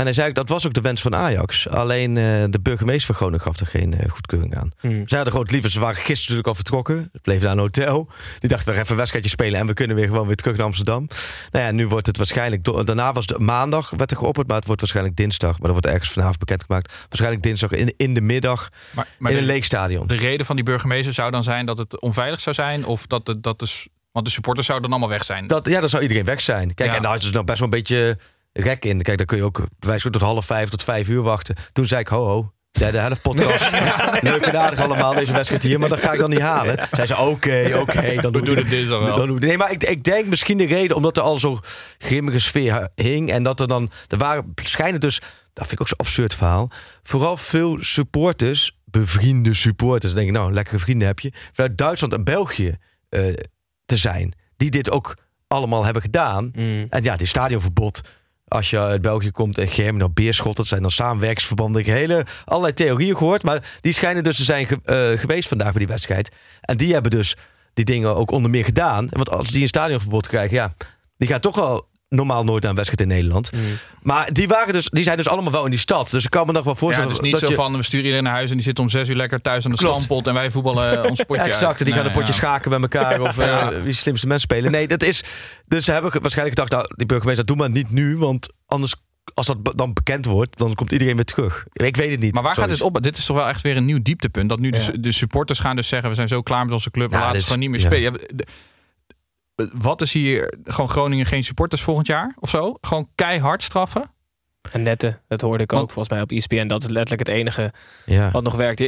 En 0.00 0.06
hij 0.06 0.14
zei 0.14 0.28
ook, 0.28 0.34
dat 0.34 0.48
was 0.48 0.66
ook 0.66 0.72
de 0.72 0.80
wens 0.80 1.02
van 1.02 1.14
Ajax. 1.14 1.68
Alleen 1.68 2.16
eh, 2.16 2.24
de 2.50 2.60
burgemeester 2.62 3.06
van 3.06 3.14
Groningen 3.14 3.40
gaf 3.40 3.60
er 3.60 3.66
geen 3.66 3.94
eh, 3.98 4.10
goedkeuring 4.10 4.56
aan. 4.56 4.70
Hmm. 4.80 4.90
Ze 5.08 5.14
hadden 5.14 5.26
gewoon 5.26 5.42
het 5.42 5.50
liever, 5.50 5.70
ze 5.70 5.80
waren 5.80 5.96
gisteren 5.96 6.20
natuurlijk 6.20 6.46
al 6.46 6.54
vertrokken. 6.54 7.08
Ze 7.12 7.18
bleven 7.22 7.42
naar 7.42 7.52
een 7.52 7.58
hotel. 7.58 8.08
Die 8.38 8.48
dachten, 8.48 8.72
even 8.74 8.90
een 8.90 8.96
wedstrijdje 8.96 9.30
spelen 9.30 9.60
en 9.60 9.66
we 9.66 9.74
kunnen 9.74 9.96
weer 9.96 10.06
gewoon 10.06 10.26
weer 10.26 10.36
terug 10.36 10.56
naar 10.56 10.66
Amsterdam. 10.66 11.08
Nou 11.50 11.64
ja, 11.64 11.70
nu 11.70 11.86
wordt 11.86 12.06
het 12.06 12.16
waarschijnlijk, 12.16 12.86
daarna 12.86 13.12
was 13.12 13.26
het 13.26 13.38
maandag, 13.38 13.90
werd 13.96 14.10
er 14.10 14.16
geopperd, 14.16 14.46
maar 14.46 14.56
het 14.56 14.66
wordt 14.66 14.80
waarschijnlijk 14.80 15.16
dinsdag. 15.16 15.50
Maar 15.50 15.60
dat 15.60 15.70
wordt 15.70 15.86
ergens 15.86 16.10
vanavond 16.10 16.38
bekendgemaakt. 16.38 16.92
Waarschijnlijk 17.08 17.42
dinsdag 17.42 17.70
in, 17.70 17.94
in 17.96 18.14
de 18.14 18.20
middag 18.20 18.68
Maar, 18.90 19.06
maar 19.18 19.30
in 19.30 19.36
een 19.38 19.44
de, 19.46 19.52
leeg 19.52 19.64
stadion. 19.64 20.06
de 20.06 20.14
reden 20.14 20.46
van 20.46 20.56
die 20.56 20.64
burgemeester 20.64 21.14
zou 21.14 21.30
dan 21.30 21.42
zijn 21.42 21.66
dat 21.66 21.78
het 21.78 22.00
onveilig 22.00 22.40
zou 22.40 22.54
zijn? 22.54 22.84
Of 22.84 23.06
dat 23.06 23.26
het, 23.26 23.42
dat 23.42 23.62
is, 23.62 23.88
want 24.12 24.26
de 24.26 24.32
supporters 24.32 24.66
zouden 24.66 24.90
dan 24.90 24.98
allemaal 24.98 25.18
weg 25.18 25.26
zijn. 25.26 25.46
Dat, 25.46 25.68
ja, 25.68 25.80
dan 25.80 25.88
zou 25.88 26.02
iedereen 26.02 26.24
weg 26.24 26.40
zijn. 26.40 26.74
Kijk, 26.74 26.90
Ja. 26.90 26.96
en 26.96 27.02
daar 27.02 27.14
is 27.16 27.22
dus 27.22 27.30
nog 27.30 27.44
best 27.44 27.58
wel 27.58 27.68
een 27.68 27.74
beetje 27.78 28.18
rek 28.52 28.84
in. 28.84 29.02
Kijk, 29.02 29.16
dan 29.16 29.26
kun 29.26 29.36
je 29.36 29.44
ook 29.44 29.56
bij 29.58 29.66
wijze 29.88 30.02
van 30.02 30.10
tot 30.10 30.20
half 30.20 30.46
vijf 30.46 30.68
tot 30.68 30.82
vijf 30.82 31.08
uur 31.08 31.22
wachten. 31.22 31.54
Toen 31.72 31.86
zei 31.86 32.00
ik, 32.00 32.08
ho 32.08 32.24
ho. 32.26 32.52
Ja, 32.72 32.90
de 32.90 32.98
helft 32.98 33.22
podcast. 33.22 33.70
Leuk 34.30 34.46
en 34.46 34.58
aardig 34.60 34.80
allemaal, 34.80 35.14
deze 35.14 35.32
wedstrijd 35.32 35.62
hier. 35.62 35.78
Maar 35.80 35.88
dat 35.88 36.00
ga 36.00 36.12
ik 36.12 36.18
dan 36.18 36.30
niet 36.30 36.40
halen. 36.40 36.88
Zij 36.92 37.06
ze, 37.06 37.16
oké, 37.16 37.76
oké. 37.80 38.20
dan 38.20 38.32
We 38.32 38.42
doen 38.42 38.56
het 38.56 38.68
dinsdag 38.68 38.98
wel. 39.04 39.16
Dan 39.16 39.26
doen 39.26 39.38
we- 39.40 39.46
nee, 39.46 39.56
maar 39.56 39.70
ik, 39.72 39.84
ik 39.84 40.02
denk 40.04 40.26
misschien 40.26 40.58
de 40.58 40.66
reden 40.66 40.96
omdat 40.96 41.16
er 41.16 41.22
al 41.22 41.40
zo'n 41.40 41.60
grimmige 41.98 42.38
sfeer 42.38 42.88
hing. 42.94 43.30
En 43.30 43.42
dat 43.42 43.60
er 43.60 43.68
dan, 43.68 43.90
er 44.08 44.18
waren, 44.18 44.52
schijnen 44.64 45.00
dus, 45.00 45.18
dat 45.52 45.66
vind 45.66 45.72
ik 45.72 45.80
ook 45.80 45.88
zo'n 45.88 45.98
absurd 45.98 46.34
verhaal. 46.34 46.70
Vooral 47.02 47.36
veel 47.36 47.76
supporters, 47.80 48.78
bevriende 48.84 49.54
supporters. 49.54 50.12
Dan 50.12 50.22
denk 50.22 50.34
ik, 50.34 50.40
nou, 50.40 50.52
lekkere 50.52 50.78
vrienden 50.78 51.06
heb 51.06 51.20
je. 51.20 51.32
Vanuit 51.52 51.78
Duitsland 51.78 52.12
en 52.12 52.24
België 52.24 52.74
eh, 53.08 53.22
te 53.84 53.96
zijn. 53.96 54.32
Die 54.56 54.70
dit 54.70 54.90
ook 54.90 55.16
allemaal 55.48 55.84
hebben 55.84 56.02
gedaan. 56.02 56.50
Mm. 56.54 56.86
En 56.90 57.02
ja, 57.02 57.16
dit 57.16 57.28
stadionverbod. 57.28 58.00
Als 58.50 58.70
je 58.70 58.78
uit 58.78 59.02
België 59.02 59.30
komt 59.30 59.58
en 59.58 59.68
Germ 59.68 59.96
naar 59.96 60.12
Beerschot, 60.12 60.56
dat 60.56 60.66
zijn 60.66 60.82
dan 60.82 60.90
samenwerkingsverbanden. 60.90 61.80
Ik 61.80 61.86
heb 61.86 61.96
hele, 61.96 62.26
allerlei 62.44 62.72
theorieën 62.72 63.16
gehoord. 63.16 63.42
Maar 63.42 63.78
die 63.80 63.92
schijnen 63.92 64.22
dus 64.22 64.36
te 64.36 64.44
zijn 64.44 64.66
eh, 64.84 65.08
geweest 65.14 65.48
vandaag 65.48 65.70
bij 65.70 65.78
die 65.78 65.86
wedstrijd. 65.86 66.30
En 66.60 66.76
die 66.76 66.92
hebben 66.92 67.10
dus 67.10 67.36
die 67.74 67.84
dingen 67.84 68.16
ook 68.16 68.30
onder 68.30 68.50
meer 68.50 68.64
gedaan. 68.64 69.08
Want 69.10 69.30
als 69.30 69.50
die 69.50 69.62
een 69.62 69.68
stadionverbod 69.68 70.28
krijgen, 70.28 70.56
ja, 70.56 70.72
die 71.16 71.28
gaan 71.28 71.40
toch 71.40 71.60
al 71.60 71.86
normaal 72.10 72.44
nooit 72.44 72.60
naar 72.62 72.70
een 72.70 72.76
wedstrijd 72.76 73.10
in 73.10 73.16
Nederland. 73.16 73.52
Mm. 73.52 73.60
Maar 74.02 74.32
die, 74.32 74.48
waren 74.48 74.72
dus, 74.72 74.88
die 74.88 75.04
zijn 75.04 75.16
dus 75.16 75.28
allemaal 75.28 75.52
wel 75.52 75.64
in 75.64 75.70
die 75.70 75.78
stad. 75.78 76.10
Dus 76.10 76.24
ik 76.24 76.30
kan 76.30 76.46
me 76.46 76.52
nog 76.52 76.64
wel 76.64 76.72
ja, 76.72 76.78
voorstellen. 76.78 77.08
het 77.08 77.18
is 77.18 77.22
niet 77.24 77.32
dat 77.32 77.40
zo 77.40 77.48
je, 77.48 77.54
van 77.54 77.76
we 77.76 77.82
sturen 77.82 78.04
iedereen 78.04 78.24
naar 78.24 78.34
huis 78.34 78.50
en 78.50 78.56
die 78.56 78.64
zit 78.64 78.78
om 78.78 78.88
zes 78.88 79.08
uur 79.08 79.16
lekker 79.16 79.40
thuis 79.40 79.64
aan 79.64 79.70
de 79.70 79.76
stampot 79.76 80.26
en 80.26 80.34
wij 80.34 80.50
voetballen 80.50 81.08
ons 81.10 81.22
potje 81.22 81.42
Ja, 81.42 81.48
exact. 81.48 81.64
uit. 81.78 81.84
Die 81.84 81.94
gaan 81.94 82.04
een 82.06 82.12
potje 82.12 82.26
ja. 82.32 82.32
schaken 82.38 82.70
met 82.70 82.82
elkaar. 82.82 83.20
Of 83.20 83.38
eh, 83.38 83.46
Ja. 83.46 83.70
wie 83.70 83.82
de 83.82 83.92
slimste 83.92 84.26
mens 84.26 84.42
spelen. 84.42 84.70
Nee, 84.70 84.88
dat 84.88 85.02
is. 85.02 85.22
Dus 85.66 85.84
ze 85.84 85.92
hebben 85.92 86.20
waarschijnlijk 86.20 86.58
gedacht, 86.58 86.72
nou, 86.82 86.94
die 86.96 87.06
burgemeester, 87.06 87.46
doe 87.46 87.56
maar 87.56 87.70
niet 87.70 87.90
nu. 87.90 88.16
Want 88.16 88.48
anders, 88.66 88.94
als 89.34 89.46
dat 89.46 89.72
dan 89.76 89.92
bekend 89.92 90.24
wordt, 90.24 90.58
dan 90.58 90.74
komt 90.74 90.92
iedereen 90.92 91.14
weer 91.16 91.24
terug. 91.24 91.64
Ik 91.72 91.96
weet 91.96 92.10
het 92.10 92.20
niet. 92.20 92.34
Maar 92.34 92.42
waar 92.42 92.54
gaat 92.54 92.68
dit 92.68 92.80
op? 92.82 93.02
Dit 93.02 93.18
is 93.18 93.24
toch 93.26 93.36
wel 93.36 93.48
echt 93.48 93.60
weer 93.62 93.76
een 93.76 93.84
nieuw 93.84 94.02
dieptepunt. 94.02 94.48
Dat 94.48 94.58
nu 94.58 94.70
de, 94.70 94.78
Ja. 94.78 94.92
de 95.00 95.12
supporters 95.12 95.58
gaan 95.58 95.76
dus 95.76 95.88
zeggen... 95.88 96.08
we 96.08 96.14
zijn 96.14 96.28
zo 96.28 96.42
klaar 96.42 96.64
met 96.64 96.72
onze 96.72 96.90
club, 96.90 97.08
we 97.10 97.14
Ja, 97.14 97.20
laten 97.20 97.36
het 97.36 97.44
gewoon 97.44 97.58
niet 97.60 97.70
meer 97.70 97.80
ja. 97.80 97.86
spelen. 97.86 98.12
Ja, 98.12 98.44
wat 99.72 100.00
is 100.00 100.12
hier... 100.12 100.54
Gewoon 100.64 100.90
Groningen 100.90 101.26
geen 101.26 101.44
supporters 101.44 101.82
volgend 101.82 102.06
jaar 102.06 102.34
of 102.38 102.50
zo? 102.50 102.76
Gewoon 102.80 103.08
keihard 103.14 103.62
straffen? 103.62 104.10
En 104.72 104.82
netten, 104.82 105.20
dat 105.28 105.40
hoorde 105.40 105.62
ik 105.62 105.72
ook 105.72 105.90
volgens 105.90 106.08
mij 106.08 106.20
op 106.20 106.30
ESPN. 106.30 106.66
Dat 106.66 106.82
is 106.82 106.88
letterlijk 106.88 107.28
het 107.28 107.36
enige 107.36 107.72
Ja. 108.06 108.30
wat 108.30 108.42
nog 108.42 108.54
werkt. 108.56 108.78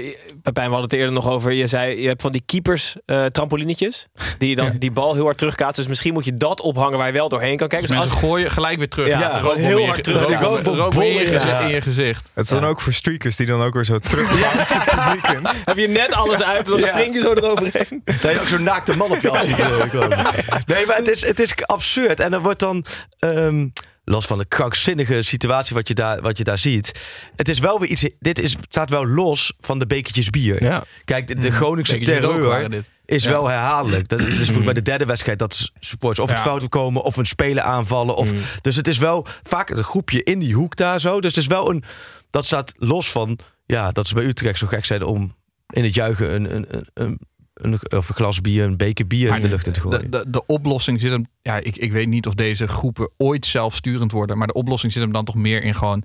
Pepijn, 0.43 0.67
we 0.67 0.73
hadden 0.73 0.81
het 0.81 0.93
eerder 0.93 1.13
nog 1.13 1.29
over. 1.29 1.53
Je 1.53 1.67
zei, 1.67 2.01
je 2.01 2.09
hebt 2.09 2.23
van 2.23 2.33
die 2.33 2.43
keepers 2.47 2.97
eh 3.07 3.25
trampolinetjes. 3.25 4.07
Die 4.39 4.49
je 4.49 4.57
dan 4.57 4.73
die 4.79 4.91
bal 4.91 5.15
heel 5.15 5.25
hard 5.25 5.39
terugkaatst. 5.39 5.77
Dus 5.77 5.87
misschien 5.87 6.13
moet 6.13 6.25
je 6.25 6.37
dat 6.37 6.61
ophangen 6.61 6.99
waar 6.99 7.07
je 7.07 7.13
wel 7.13 7.29
doorheen 7.29 7.57
kan 7.57 7.69
kijken. 7.69 7.89
Dus 7.89 7.97
Dus 7.97 8.07
mensen 8.07 8.17
als, 8.23 8.31
gooien 8.31 8.51
gelijk 8.51 8.79
weer 8.79 8.89
terug. 8.89 9.09
Ja, 9.09 9.39
gewoon 9.39 9.57
heel 9.57 9.87
hard 9.87 10.05
terug. 10.05 10.41
rookbom 10.65 11.03
in 11.03 11.19
in 11.63 11.69
je 11.69 11.81
gezicht. 11.81 12.29
Het 12.35 12.45
is 12.45 12.51
dan 12.51 12.65
ook 12.65 12.81
voor 12.81 12.93
streakers 12.93 13.37
die 13.37 13.47
dan 13.47 13.63
ook 13.63 13.75
weer 13.75 13.85
zo 13.85 13.99
terug 13.99 14.31
heb 15.65 15.77
je 15.77 15.89
net 15.89 16.13
alles 16.13 16.43
uit, 16.43 16.67
dan 16.67 16.79
Ja. 16.79 16.87
spring 16.87 17.15
je 17.15 17.21
zo 17.21 17.33
eroverheen. 17.33 18.03
Dat 18.21 18.21
je 18.21 18.39
ook 18.41 18.49
zo'n 18.49 18.63
naakte 18.63 18.97
man 18.97 19.11
op 19.11 19.21
je 19.21 19.31
af 19.31 19.45
ziet 19.45 19.61
eh. 19.61 20.27
Nee, 20.67 20.87
maar 20.87 20.97
het 20.97 21.09
is, 21.09 21.27
het 21.27 21.41
is 21.41 21.55
absurd. 21.67 22.21
En 22.21 22.31
dan 22.31 22.43
wordt 22.43 22.61
dan... 22.61 22.85
ehm, 23.19 23.69
los 24.05 24.27
van 24.27 24.39
de 24.39 24.45
krankzinnige 24.45 25.23
situatie 25.23 25.75
wat 25.75 25.89
je, 25.89 25.95
daar, 25.95 26.21
wat 26.21 26.39
je 26.39 26.45
daar 26.45 26.59
ziet. 26.59 27.03
Het 27.37 27.49
is 27.49 27.59
wel 27.59 27.81
weer 27.81 27.89
iets... 27.89 28.09
Dit 28.19 28.41
is, 28.41 28.57
staat 28.69 28.91
wel 28.91 29.07
los 29.07 29.53
van 29.61 29.79
de 29.79 29.87
bekertjes 29.87 30.31
bier. 30.31 30.63
Ja. 30.63 30.85
Kijk, 31.05 31.27
de, 31.27 31.39
de 31.39 31.53
Groningse 31.53 31.99
terreur 31.99 32.85
is 33.05 33.25
Ja. 33.25 33.31
wel 33.31 33.49
herhaaldelijk. 33.49 34.09
Dat, 34.09 34.19
het 34.21 34.29
is 34.39 34.45
volgens 34.45 34.65
mij 34.65 34.75
de 34.75 34.83
derde 34.83 35.05
wedstrijd 35.05 35.39
dat 35.39 35.71
supporters 35.81 36.21
of 36.27 36.31
het 36.31 36.41
fout 36.41 36.69
komen... 36.69 37.03
of 37.03 37.17
een 37.17 37.27
speler 37.27 37.63
aanvallen. 37.63 38.17
Of, 38.17 38.59
Dus 38.61 38.77
het 38.77 38.89
is 38.89 38.99
wel 38.99 39.27
vaak 39.43 39.71
een 39.71 39.85
groepje 39.85 40.23
in 40.23 40.39
die 40.39 40.55
hoek 40.55 40.77
daar 40.77 41.01
zo. 41.01 41.21
Dus 41.21 41.35
het 41.35 41.41
is 41.43 41.47
wel 41.49 41.71
een... 41.71 41.85
Dat 42.31 42.47
staat 42.47 42.73
los 42.77 43.11
van... 43.11 43.39
Ja, 43.67 43.91
dat 43.93 44.07
ze 44.07 44.15
bij 44.15 44.25
Utrecht 44.25 44.59
zo 44.59 44.67
gek 44.67 44.85
zijn 44.85 45.03
om 45.05 45.35
in 45.71 45.85
het 45.85 45.95
juichen 45.95 46.35
een, 46.35 46.55
een, 46.57 46.87
een, 46.95 47.19
een, 47.55 47.81
of 47.97 48.09
een 48.09 48.15
glas 48.15 48.41
bier, 48.41 48.65
een 48.65 48.77
beker 48.77 49.07
bier 49.07 49.35
in 49.35 49.41
de 49.41 49.49
lucht 49.49 49.67
in 49.67 49.73
te 49.73 49.81
gooien. 49.81 50.11
De, 50.11 50.23
de, 50.25 50.31
de 50.31 50.47
oplossing 50.47 51.01
zit 51.01 51.11
hem. 51.11 51.27
Ja, 51.43 51.57
ik, 51.57 51.77
ik 51.77 51.93
weet 51.93 52.09
niet 52.09 52.27
of 52.27 52.35
deze 52.35 52.69
groepen 52.69 53.11
ooit 53.17 53.47
zelfsturend 53.47 54.13
worden. 54.13 54.39
Maar 54.39 54.47
de 54.47 54.53
oplossing 54.53 54.93
zit 54.93 55.03
hem 55.03 55.13
dan 55.13 55.25
toch 55.25 55.35
meer 55.35 55.63
in 55.63 55.75
gewoon 55.75 56.03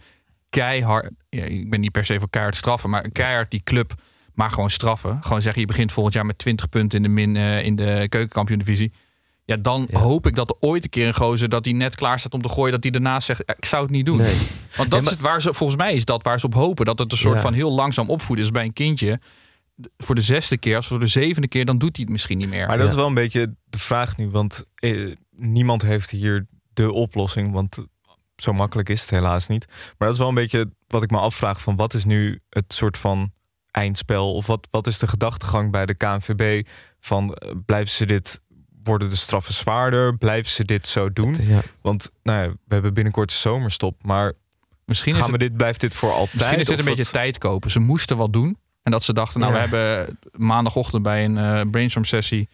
keihard. 0.50 1.12
Ja, 1.30 1.44
ik 1.44 1.70
ben 1.70 1.80
niet 1.80 1.92
per 1.92 2.06
se 2.06 2.20
voor 2.20 2.30
keihard 2.30 2.56
straffen. 2.56 2.90
Maar 2.90 3.10
keihard 3.12 3.52
die 3.52 3.62
club. 3.64 3.94
Maar 4.34 4.50
gewoon 4.52 4.70
straffen. 4.70 5.20
Gewoon 5.22 5.42
zeggen: 5.42 5.62
je 5.62 5.68
begint 5.68 5.92
volgend 5.92 6.16
jaar 6.16 6.26
met 6.26 6.38
20 6.38 6.70
punten 6.70 6.98
in 6.98 7.04
de, 7.04 7.10
min, 7.10 7.36
eh, 7.36 7.66
in 7.66 7.76
de 7.76 8.06
keukenkampioen-divisie. 8.10 8.92
Ja, 9.46 9.56
dan 9.56 9.88
hoop 9.92 10.26
ik 10.28 10.36
dat 10.36 10.50
er 10.50 10.56
ooit 10.60 10.84
een 10.84 10.90
keer 10.90 11.08
een 11.08 11.14
gozer 11.14 11.50
dat 11.50 11.64
die 11.64 11.74
net 11.74 11.96
klaar 11.96 12.20
staat 12.20 12.34
om 12.34 12.42
te 12.42 12.50
gooien, 12.50 12.72
dat 12.72 12.82
die 12.82 12.92
daarna 12.92 13.20
zegt: 13.20 13.44
"Ja, 13.46 13.56
ik 13.58 13.66
zou 13.66 13.82
het 13.84 13.92
niet 13.92 14.06
doen. 14.06 14.18
Nee. 14.18 14.38
Want 14.76 14.90
dat 14.90 15.00
Nee, 15.00 15.02
is 15.02 15.10
het 15.10 15.20
waar 15.20 15.42
ze, 15.42 15.54
volgens 15.54 15.80
mij 15.80 15.94
is 15.94 16.06
dat 16.06 16.24
waar 16.24 16.40
ze 16.40 16.46
op 16.46 16.54
hopen. 16.54 16.86
Dat 16.86 17.00
het 17.00 17.12
een 17.12 17.18
soort 17.18 17.36
Ja. 17.36 17.42
van 17.42 17.54
heel 17.54 17.72
langzaam 17.72 18.10
opvoeden 18.10 18.46
is 18.46 18.52
bij 18.52 18.64
een 18.64 18.74
kindje. 18.74 19.20
Voor 19.98 20.16
de 20.16 20.22
zesde 20.22 20.58
keer, 20.58 20.76
als 20.76 20.88
voor 20.88 21.00
de 21.00 21.08
zevende 21.08 21.48
keer, 21.48 21.66
dan 21.66 21.78
doet 21.78 21.96
hij 21.96 22.04
het 22.04 22.12
misschien 22.12 22.38
niet 22.38 22.50
meer. 22.50 22.68
Maar 22.68 22.76
dat 22.78 22.86
Ja. 22.86 22.92
is 22.92 22.98
wel 22.98 23.08
een 23.08 23.14
beetje 23.14 23.56
de 23.66 23.80
vraag 23.80 24.18
nu. 24.18 24.30
Want 24.30 24.66
eh, 24.76 25.16
niemand 25.36 25.82
heeft 25.82 26.10
hier 26.12 26.46
de 26.74 26.92
oplossing. 26.92 27.52
Want 27.52 27.78
zo 28.36 28.54
makkelijk 28.54 28.90
is 28.90 29.02
het 29.02 29.10
helaas 29.10 29.48
niet. 29.48 29.66
Maar 29.68 29.96
dat 30.08 30.12
is 30.12 30.18
wel 30.18 30.28
een 30.28 30.34
beetje 30.36 30.72
wat 30.88 31.04
ik 31.04 31.12
me 31.12 31.18
afvraag. 31.18 31.62
Van 31.62 31.76
wat 31.76 31.94
is 31.94 32.06
nu 32.06 32.40
het 32.50 32.74
soort 32.74 32.98
van 32.98 33.32
eindspel? 33.72 34.34
Of 34.34 34.46
wat, 34.48 34.68
wat 34.72 34.88
is 34.88 34.98
de 35.00 35.08
gedachtegang 35.08 35.72
bij 35.72 35.86
de 35.86 35.94
KNVB? 35.96 36.68
Van 37.00 37.34
eh, 37.34 37.52
blijven 37.66 37.92
ze 37.92 38.06
dit... 38.06 38.40
Worden 38.84 39.10
de 39.10 39.16
straffen 39.16 39.54
zwaarder? 39.54 40.18
Blijven 40.18 40.52
ze 40.52 40.64
dit 40.64 40.88
zo 40.88 41.14
doen? 41.14 41.36
Ja. 41.40 41.62
Want 41.82 42.10
nou 42.24 42.42
ja, 42.44 42.50
we 42.50 42.74
hebben 42.74 42.94
binnenkort 42.94 43.30
de 43.30 43.36
zomerstop. 43.36 44.04
Maar 44.04 44.34
misschien 44.86 45.14
is 45.14 45.20
gaan 45.20 45.32
het, 45.32 45.42
we 45.42 45.48
dit, 45.48 45.58
blijft 45.58 45.80
dit 45.80 45.96
voor 45.96 46.12
altijd? 46.12 46.34
Misschien 46.34 46.60
is 46.60 46.68
het 46.68 46.80
een 46.80 46.86
beetje 46.86 47.06
tijd 47.12 47.38
kopen. 47.38 47.72
Ze 47.72 47.80
moesten 47.80 48.18
wat 48.18 48.34
doen. 48.34 48.58
En 48.88 48.94
dat 48.94 49.04
ze 49.04 49.14
dachten, 49.14 49.40
nou, 49.40 49.54
Ja. 49.56 49.70
we 49.70 49.76
hebben 49.78 50.20
maandagochtend 50.32 51.04
bij 51.04 51.26
een 51.26 51.38
eh, 51.38 51.62
brainstorm 51.72 52.06
sessie. 52.06 52.50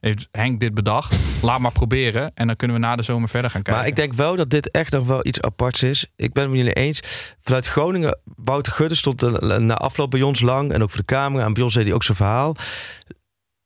Heeft 0.00 0.28
Henk 0.30 0.60
dit 0.60 0.74
bedacht? 0.74 1.16
Laat 1.42 1.58
maar 1.58 1.72
proberen. 1.72 2.30
En 2.34 2.46
dan 2.46 2.56
kunnen 2.56 2.76
we 2.76 2.82
na 2.82 2.96
de 2.96 3.02
zomer 3.02 3.28
verder 3.28 3.50
gaan 3.50 3.62
kijken. 3.62 3.82
Maar 3.82 3.90
ik 3.90 3.96
denk 3.96 4.12
wel 4.12 4.36
dat 4.36 4.50
dit 4.50 4.70
echt 4.70 4.92
nog 4.92 5.06
wel 5.06 5.26
iets 5.26 5.40
aparts 5.40 5.82
is. 5.82 6.06
Ik 6.16 6.32
ben 6.32 6.42
het 6.42 6.52
met 6.52 6.60
jullie 6.60 6.74
eens. 6.74 7.00
Vanuit 7.40 7.66
Groningen, 7.66 8.18
Wouter 8.36 8.72
Gudde 8.72 8.94
stond 8.94 9.22
er 9.22 9.60
na 9.60 9.74
afloop 9.74 10.10
bij 10.10 10.22
ons 10.22 10.40
lang. 10.40 10.72
En 10.72 10.82
ook 10.82 10.90
voor 10.90 10.98
de 11.00 11.04
camera. 11.06 11.44
En 11.44 11.52
bij 11.52 11.62
ons 11.62 11.74
deed 11.74 11.84
hij 11.84 11.92
ook 11.94 12.02
zijn 12.04 12.16
verhaal. 12.16 12.54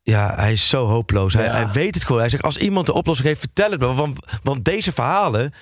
Ja, 0.01 0.33
hij 0.35 0.51
is 0.51 0.69
zo 0.69 0.85
hopeloos. 0.87 1.33
Hij, 1.33 1.43
Ja. 1.45 1.51
hij 1.51 1.71
weet 1.71 1.95
het 1.95 2.05
gewoon. 2.05 2.21
Hij 2.21 2.29
zegt, 2.29 2.43
als 2.43 2.57
iemand 2.57 2.85
de 2.85 2.93
oplossing 2.93 3.27
heeft, 3.27 3.39
vertel 3.39 3.71
het 3.71 3.79
me. 3.79 3.93
Want, 3.93 4.19
want 4.43 4.65
deze 4.65 4.91
verhalen 4.91 5.53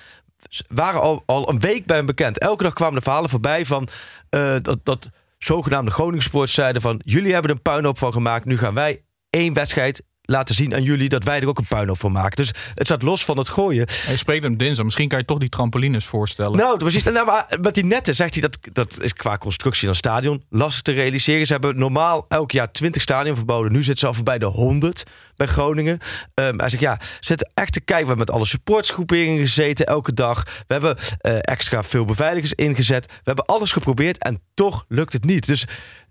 waren 0.68 1.00
al, 1.00 1.22
al 1.26 1.48
een 1.50 1.60
week 1.60 1.86
bij 1.86 1.96
hem 1.96 2.06
bekend. 2.06 2.38
Elke 2.38 2.62
dag 2.62 2.72
kwamen 2.72 2.94
de 2.94 3.02
verhalen 3.02 3.30
voorbij 3.30 3.66
van... 3.66 3.88
eh, 4.28 4.54
dat, 4.62 4.78
dat 4.82 5.08
zogenaamde 5.46 5.90
Groningsports 5.90 6.54
zeiden 6.54 6.82
van... 6.82 7.00
jullie 7.04 7.32
hebben 7.32 7.50
een 7.50 7.62
puinhoop 7.62 7.98
van 7.98 8.12
gemaakt. 8.12 8.44
Nu 8.44 8.58
gaan 8.58 8.74
wij 8.74 9.04
één 9.30 9.54
wedstrijd 9.54 10.04
laten 10.26 10.54
zien 10.54 10.74
aan 10.74 10.82
jullie... 10.82 11.08
dat 11.08 11.24
wij 11.24 11.40
er 11.40 11.48
ook 11.48 11.58
een 11.58 11.66
puinhoop 11.66 11.98
van 11.98 12.12
maken. 12.12 12.36
Dus 12.36 12.52
het 12.74 12.86
staat 12.86 13.02
los 13.02 13.24
van 13.24 13.38
het 13.38 13.48
gooien. 13.48 13.86
Je 14.08 14.16
spreekt 14.16 14.42
hem 14.42 14.56
dinsdag. 14.56 14.84
Misschien 14.84 15.08
kan 15.08 15.18
je 15.18 15.24
toch 15.24 15.38
die 15.38 15.48
trampolines 15.48 16.06
voorstellen. 16.06 16.58
Nou, 16.58 16.78
precies. 16.78 17.02
Nou, 17.02 17.26
maar 17.26 17.58
met 17.60 17.74
die 17.74 17.84
netten 17.84 18.14
zegt 18.14 18.32
hij 18.34 18.42
dat 18.42 18.58
dat 18.72 19.02
is 19.02 19.12
qua 19.12 19.38
constructie 19.38 19.80
van 19.80 19.88
een 19.88 19.96
stadion 19.96 20.44
lastig 20.50 20.82
te 20.82 20.92
realiseren. 20.92 21.46
Ze 21.46 21.52
hebben 21.52 21.78
normaal 21.78 22.24
elk 22.28 22.50
jaar 22.50 22.72
20 22.72 23.02
stadion 23.02 23.36
verboden. 23.36 23.72
Nu 23.72 23.78
zitten 23.78 23.98
ze 23.98 24.06
al 24.06 24.14
voorbij 24.14 24.38
de 24.38 24.46
100 24.46 25.02
bij 25.36 25.46
Groningen. 25.46 25.98
Ehm, 26.34 26.58
hij 26.58 26.68
zegt 26.68 26.82
ja, 26.82 26.96
ze 27.00 27.06
zitten 27.20 27.50
echt 27.54 27.72
te 27.72 27.80
kijken. 27.80 28.06
We 28.06 28.12
hebben 28.12 28.26
met 28.26 28.36
alle 28.36 28.46
supportsgroeperingen 28.46 29.40
gezeten 29.40 29.86
elke 29.86 30.14
dag. 30.14 30.44
We 30.44 30.72
hebben 30.74 30.96
eh, 31.20 31.38
extra 31.40 31.82
veel 31.82 32.04
beveiligers 32.04 32.52
ingezet. 32.52 33.06
We 33.06 33.20
hebben 33.22 33.44
alles 33.44 33.72
geprobeerd 33.72 34.18
en 34.18 34.40
toch 34.54 34.84
lukt 34.88 35.12
het 35.12 35.24
niet. 35.24 35.46
Dus 35.46 35.66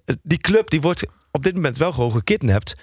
eh, 0.06 0.16
die 0.24 0.38
club 0.38 0.70
die 0.70 0.82
wordt 0.82 1.06
op 1.32 1.44
dit 1.44 1.56
moment 1.56 1.78
wel 1.78 1.92
gewoon 1.92 2.12
gekidnapt 2.12 2.76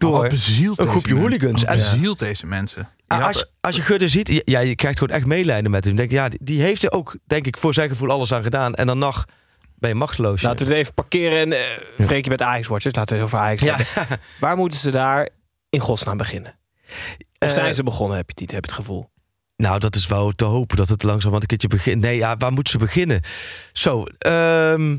door 0.00 0.28
bezielt 0.28 0.78
een 0.78 0.88
groepje 0.88 1.14
hooligans. 1.14 1.64
En- 1.64 2.14
deze 2.18 2.46
mensen? 2.46 2.88
Als, 3.06 3.44
als 3.60 3.76
je 3.76 3.82
Gudde 3.82 4.08
ziet, 4.08 4.42
ja, 4.44 4.58
je 4.60 4.74
krijgt 4.74 4.98
gewoon 4.98 5.16
echt 5.16 5.26
medelijden 5.26 5.70
met 5.70 5.84
hem. 5.84 5.96
Denk, 5.96 6.10
ja, 6.10 6.28
die, 6.40 6.62
heeft 6.62 6.84
er 6.84 6.92
ook, 6.92 7.16
denk 7.26 7.46
ik, 7.46 7.56
voor 7.56 7.74
zijn 7.74 7.88
gevoel 7.88 8.10
alles 8.10 8.32
aan 8.32 8.42
gedaan. 8.42 8.74
En 8.74 8.86
dan 8.86 8.98
nog 8.98 9.24
ben 9.74 9.90
je 9.90 9.96
machteloos. 9.96 10.42
Laten 10.42 10.66
we 10.66 10.72
het 10.72 10.80
even 10.82 10.94
parkeren. 10.94 11.38
En 11.38 11.48
uh, 12.00 12.06
Freek 12.06 12.24
je 12.24 12.30
met 12.30 12.42
Ajax-watchers. 12.42 12.94
Laten 12.94 13.16
we 13.16 13.22
het 13.22 13.32
over 13.32 13.44
Ajax 13.46 13.62
ja. 13.62 13.76
hebben. 13.76 14.18
Waar 14.40 14.56
moeten 14.56 14.78
ze 14.78 14.90
daar 14.90 15.28
in 15.68 15.80
godsnaam 15.80 16.16
beginnen? 16.16 16.58
Of 17.38 17.48
Eh, 17.48 17.48
zijn 17.48 17.74
ze 17.74 17.82
begonnen, 17.82 18.16
heb 18.16 18.30
je 18.30 18.42
het, 18.42 18.52
heb 18.52 18.64
je 18.64 18.70
het 18.70 18.80
gevoel? 18.80 19.10
Nou, 19.56 19.78
dat 19.78 19.96
is 19.96 20.06
wel 20.06 20.30
te 20.30 20.44
hopen 20.44 20.76
dat 20.76 20.88
het 20.88 21.02
langzaam 21.02 21.34
een 21.34 21.46
keertje 21.46 21.68
begint. 21.68 22.00
Nee, 22.00 22.16
ja, 22.16 22.36
waar 22.36 22.52
moeten 22.52 22.72
ze 22.72 22.78
beginnen? 22.78 23.20
Zo, 23.72 24.04
ehm 24.18 24.90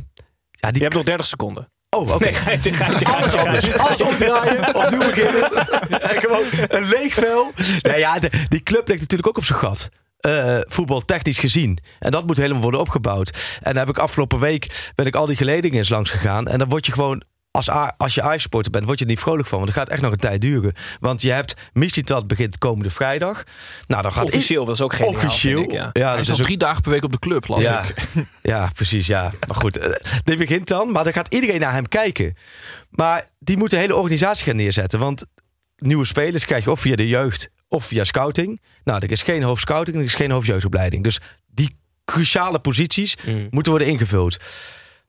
ja, 0.62 0.70
die... 0.70 0.78
Je 0.78 0.84
hebt 0.84 0.94
nog 0.94 1.04
30 1.04 1.26
seconden. 1.26 1.72
Oh, 1.98 2.12
oké. 2.14 2.24
Nee, 2.24 2.34
geitje, 2.34 2.74
geitje, 2.74 3.06
Alles 3.06 3.36
anders. 3.36 4.02
omdraaien, 4.02 4.76
opnieuw 4.86 5.00
beginnen. 5.00 5.52
En 6.12 6.20
gewoon 6.20 6.46
een 6.68 6.88
leeg 6.88 7.14
vel. 7.14 7.52
Nou 7.82 7.98
ja, 7.98 8.20
de- 8.20 8.30
die 8.50 8.64
club 8.64 8.88
ligt 8.88 9.00
natuurlijk 9.00 9.28
ook 9.30 9.38
op 9.38 9.46
zijn 9.46 9.60
gat. 9.60 9.90
Eh, 10.20 10.58
voetbaltechnisch 10.62 11.40
gezien. 11.40 11.78
En 12.00 12.12
dat 12.12 12.26
moet 12.28 12.38
helemaal 12.38 12.62
worden 12.62 12.80
opgebouwd. 12.80 13.30
En 13.62 13.74
dan 13.74 13.76
heb 13.78 13.90
ik 13.90 13.98
afgelopen 13.98 14.40
week 14.40 14.92
ben 14.96 15.06
ik 15.06 15.16
al 15.16 15.26
die 15.26 15.36
geledingen 15.36 15.78
eens 15.78 15.90
langs 15.90 16.10
gegaan. 16.10 16.48
En 16.48 16.60
dan 16.60 16.70
word 16.70 16.86
je 16.86 16.92
gewoon. 16.92 17.24
Als, 17.52 17.70
als 17.98 18.16
je 18.16 18.22
Ajax-supporter 18.22 18.72
bent, 18.72 18.86
word 18.86 19.00
je 19.00 19.06
er 19.06 19.12
niet 19.12 19.20
vrolijk 19.20 19.48
van. 19.48 19.60
Want 19.60 19.70
dat 19.72 19.80
gaat 19.80 19.90
echt 19.90 20.02
nog 20.02 20.12
een 20.12 20.18
tijd 20.18 20.42
duren. 20.42 20.74
Want 21.00 21.22
je 21.22 21.32
hebt 21.32 21.54
Missie 21.74 22.04
begint 22.26 22.58
komende 22.58 22.90
vrijdag. 22.90 23.44
Nou, 23.88 24.02
dan 24.02 24.14
gaat 24.14 24.24
Officieel, 24.24 24.66
dat 24.66 24.76
is 24.76 24.82
ook 24.82 24.94
geen 24.94 25.08
Officieel. 25.08 25.60
vind 25.60 25.72
ik, 25.72 25.78
ja. 25.78 25.90
ja, 25.94 26.08
Hij 26.08 26.16
dat 26.18 26.26
is 26.26 26.30
al 26.32 26.36
drie 26.38 26.58
dagen 26.58 26.82
per 26.82 26.92
week 26.92 27.04
op 27.04 27.12
de 27.12 27.20
club, 27.20 27.48
las 27.48 27.64
ja, 27.64 27.84
ik. 27.84 27.94
ja, 28.42 28.70
precies. 28.74 29.08
Ja. 29.08 29.32
Maar 29.48 29.58
goed, 29.58 29.78
eh, 29.78 29.92
die 30.24 30.38
begint 30.38 30.68
dan. 30.68 30.92
Maar 30.92 31.04
dan 31.04 31.14
gaat 31.14 31.34
iedereen 31.34 31.60
naar 31.60 31.74
hem 31.74 31.88
kijken. 31.88 32.36
Maar 32.90 33.28
die 33.40 33.58
moet 33.58 33.70
de 33.70 33.78
hele 33.78 33.96
organisatie 33.96 34.46
gaan 34.46 34.56
neerzetten. 34.56 35.00
Want 35.00 35.26
nieuwe 35.78 36.06
spelers 36.06 36.46
krijg 36.46 36.64
je 36.64 36.72
of 36.72 36.80
via 36.80 36.96
de 36.96 37.08
jeugd 37.08 37.50
of 37.68 37.86
via 37.86 38.04
scouting. 38.04 38.62
Nou, 38.84 39.00
er 39.04 39.12
is 39.12 39.22
geen 39.22 39.44
hoofdscouting, 39.44 39.98
er 39.98 40.04
is 40.04 40.14
geen 40.14 40.32
hoofdjeugdopleiding. 40.32 41.04
Dus 41.04 41.20
die 41.48 41.78
cruciale 42.06 42.60
posities 42.60 43.18
Mm. 43.26 43.48
moeten 43.50 43.72
worden 43.72 43.90
ingevuld. 43.90 44.38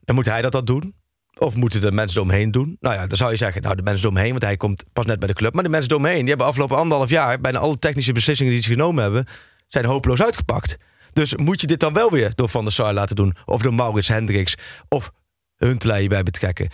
Dan 0.00 0.14
moet 0.14 0.26
hij 0.26 0.42
dat 0.42 0.52
dan 0.52 0.64
doen. 0.64 0.94
Of 1.42 1.54
moeten 1.54 1.80
de 1.80 1.92
mensen 1.92 2.20
eromheen 2.20 2.50
doen? 2.50 2.76
Nou 2.80 2.94
ja, 2.94 3.06
dan 3.06 3.16
zou 3.16 3.30
je 3.30 3.36
zeggen, 3.36 3.62
nou 3.62 3.76
de 3.76 3.82
mensen 3.82 4.04
eromheen, 4.04 4.30
want 4.30 4.42
hij 4.42 4.56
komt 4.56 4.84
pas 4.92 5.06
net 5.06 5.18
bij 5.18 5.28
de 5.28 5.34
club. 5.34 5.54
Maar 5.54 5.62
de 5.62 5.68
mensen 5.68 5.90
eromheen, 5.90 6.18
die 6.18 6.28
hebben 6.28 6.46
afgelopen 6.46 6.76
anderhalf 6.76 7.10
jaar 7.10 7.40
bijna 7.40 7.58
alle 7.58 7.78
technische 7.78 8.12
beslissingen 8.12 8.52
die 8.52 8.62
ze 8.62 8.70
genomen 8.70 9.02
hebben, 9.02 9.24
zijn 9.68 9.84
hopeloos 9.84 10.22
uitgepakt. 10.22 10.76
Dus 11.12 11.36
moet 11.36 11.60
je 11.60 11.66
dit 11.66 11.80
dan 11.80 11.92
wel 11.92 12.10
weer 12.10 12.32
door 12.34 12.48
Van 12.48 12.64
der 12.64 12.72
Sar 12.72 12.92
laten 12.92 13.16
doen? 13.16 13.34
Of 13.44 13.62
door 13.62 13.74
Maurits 13.74 14.08
Hendricks? 14.08 14.54
Of 14.88 15.12
Huntelaar 15.56 15.98
hierbij 15.98 16.22
betrekken? 16.22 16.68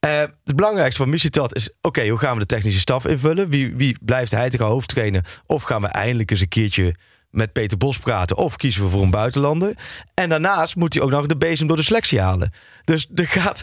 Eh, 0.00 0.18
het 0.20 0.56
belangrijkste 0.56 1.02
van 1.02 1.10
Missie 1.10 1.30
is... 1.48 1.70
oké, 1.80 2.08
hoe 2.08 2.18
gaan 2.18 2.34
we 2.34 2.40
de 2.40 2.46
technische 2.46 2.80
staf 2.80 3.06
invullen? 3.06 3.48
Wie, 3.48 3.74
wie 3.74 3.96
blijft 4.02 4.30
hij 4.30 4.50
te 4.50 4.62
hoofdtrainen? 4.62 5.22
Of 5.46 5.62
gaan 5.62 5.80
we 5.80 5.88
eindelijk 5.88 6.30
eens 6.30 6.40
een 6.40 6.48
keertje 6.48 6.94
met 7.30 7.52
Peter 7.52 7.78
Bos 7.78 7.98
praten... 7.98 8.36
of 8.36 8.56
kiezen 8.56 8.82
we 8.84 8.88
voor 8.90 9.02
een 9.02 9.10
buitenlander? 9.10 9.74
En 10.14 10.28
daarnaast 10.28 10.76
moet 10.76 10.94
hij 10.94 11.02
ook 11.02 11.10
nog 11.10 11.26
de 11.26 11.36
bezem 11.36 11.66
door 11.66 11.76
de 11.76 11.82
selectie 11.82 12.20
halen. 12.20 12.52
Dus 12.84 13.06
er, 13.14 13.26
gaat, 13.28 13.62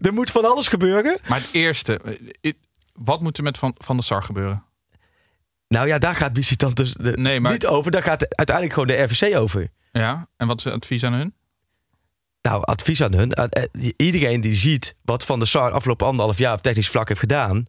er 0.00 0.12
moet 0.12 0.30
van 0.30 0.44
alles 0.44 0.68
gebeuren. 0.68 1.18
Maar 1.28 1.38
het 1.40 1.48
eerste, 1.52 2.00
eh, 2.40 2.52
wat 2.92 3.20
moet 3.20 3.36
er 3.36 3.42
met 3.42 3.58
Van, 3.58 3.74
van 3.78 3.96
der 3.96 4.04
Sar 4.04 4.22
gebeuren? 4.22 4.62
Nou 5.68 5.86
ja, 5.86 5.98
daar 5.98 6.14
gaat 6.14 6.34
Missie 6.36 6.56
dus 6.74 6.92
de- 6.92 7.12
Nee, 7.16 7.40
maar- 7.40 7.52
niet 7.52 7.66
over. 7.66 7.90
Daar 7.90 8.02
gaat 8.02 8.36
uiteindelijk 8.36 8.74
gewoon 8.78 8.96
de 8.96 9.02
RVC 9.02 9.36
over. 9.36 9.68
Ja, 9.92 10.28
en 10.36 10.46
wat 10.46 10.58
is 10.58 10.64
het 10.64 10.74
advies 10.74 11.04
aan 11.04 11.12
hun? 11.12 11.34
Nou, 12.42 12.64
advies 12.64 13.02
aan 13.02 13.12
hun. 13.14 13.32
Eh, 13.32 13.44
eh, 13.62 13.90
Iedereen 13.96 14.40
die 14.40 14.54
ziet 14.54 14.94
wat 15.02 15.24
Van 15.24 15.38
der 15.38 15.48
Sar 15.48 15.70
afgelopen 15.70 16.06
anderhalf 16.06 16.38
jaar 16.38 16.52
op 16.54 16.62
technisch 16.62 16.88
vlak 16.88 17.08
heeft 17.08 17.20
gedaan. 17.20 17.64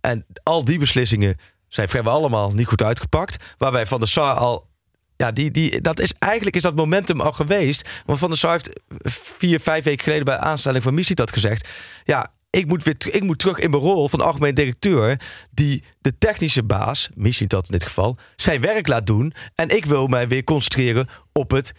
En 0.00 0.26
al 0.42 0.64
die 0.64 0.78
beslissingen 0.78 1.36
zijn 1.68 1.88
vrijwel 1.88 2.12
allemaal 2.14 2.52
niet 2.52 2.66
goed 2.66 2.82
uitgepakt. 2.82 3.54
Waarbij 3.58 3.86
Van 3.86 3.98
der 4.00 4.08
Sar 4.08 4.34
al 4.34 4.67
ja, 5.18 5.32
die, 5.32 5.50
die, 5.50 5.80
dat 5.80 6.00
is 6.00 6.12
eigenlijk 6.18 6.56
is 6.56 6.62
dat 6.62 6.76
momentum 6.76 7.20
al 7.20 7.32
geweest. 7.32 7.88
Want 8.06 8.18
Van 8.18 8.28
der 8.28 8.38
Sar 8.38 8.52
heeft 8.52 8.80
vier, 9.38 9.60
vijf 9.60 9.84
weken 9.84 10.04
geleden 10.04 10.24
bij 10.24 10.38
aanstelling 10.38 10.82
van 10.82 10.94
Missie 10.94 11.14
dat 11.14 11.32
gezegd. 11.32 11.68
Ja, 12.04 12.32
ik 12.50 12.66
moet, 12.66 12.82
weer, 12.82 12.96
ik 13.10 13.22
moet 13.22 13.38
terug 13.38 13.58
in 13.58 13.70
mijn 13.70 13.82
rol 13.82 14.08
van 14.08 14.20
algemeen 14.20 14.54
directeur. 14.54 15.20
Die 15.50 15.84
de 16.00 16.18
technische 16.18 16.62
baas, 16.62 17.08
Missie 17.14 17.46
dat 17.46 17.64
in 17.64 17.72
dit 17.72 17.84
geval, 17.84 18.16
zijn 18.36 18.60
werk 18.60 18.88
laat 18.88 19.06
doen. 19.06 19.32
En 19.54 19.68
ik 19.68 19.84
wil 19.84 20.06
mij 20.06 20.28
weer 20.28 20.44
concentreren 20.44 21.08
op 21.32 21.50
het 21.50 21.74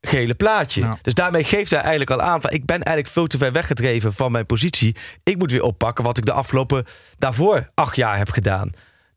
gele 0.00 0.34
plaatje. 0.34 0.96
Dus 1.02 1.14
daarmee 1.14 1.44
geeft 1.44 1.70
hij 1.70 1.80
eigenlijk 1.80 2.10
al 2.10 2.20
aan 2.20 2.40
van 2.40 2.50
ik 2.50 2.64
ben 2.64 2.82
eigenlijk 2.82 3.14
veel 3.14 3.26
te 3.26 3.38
ver 3.38 3.52
weggedreven 3.52 4.12
van 4.12 4.32
mijn 4.32 4.46
positie. 4.46 4.96
Ik 5.22 5.38
moet 5.38 5.50
weer 5.50 5.62
oppakken 5.62 6.04
wat 6.04 6.18
ik 6.18 6.24
de 6.24 6.32
afgelopen 6.32 6.84
daarvoor 7.18 7.68
acht 7.74 7.96
jaar 7.96 8.16
heb 8.16 8.30
gedaan. 8.30 8.70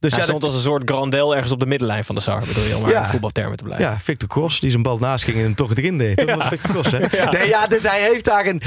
Dus 0.06 0.14
Hij 0.14 0.24
ja, 0.24 0.30
stond 0.30 0.44
als 0.44 0.56
een 0.56 0.62
soort 0.72 0.90
grandel 0.90 1.34
ergens 1.36 1.52
op 1.52 1.60
de 1.60 1.66
middenlijn 1.66 2.04
van 2.04 2.16
de 2.16 2.22
Sar, 2.22 2.46
bedoel 2.46 2.64
je, 2.64 2.76
om 2.76 2.82
maar 2.82 2.92
Ja. 2.92 3.02
in 3.02 3.10
voetbaltermen 3.10 3.58
te 3.58 3.64
blijven. 3.64 3.86
Ja, 3.86 4.00
Victor 4.00 4.30
Cross, 4.30 4.60
die 4.60 4.70
zijn 4.70 4.82
bal 4.84 4.98
naast 4.98 5.24
ging 5.24 5.38
en 5.38 5.44
hem 5.44 5.56
toch 5.56 5.76
erin 5.76 5.98
deed. 5.98 6.18
Dat 6.18 6.36
was 6.36 6.48
Victor 6.48 6.70
Cross, 6.70 6.92
hè? 6.92 7.00
Nee, 7.38 7.48
ja, 7.48 7.68
dus 7.68 7.84
hij 7.84 8.02
heeft 8.02 8.26
daar 8.26 8.46
een... 8.46 8.62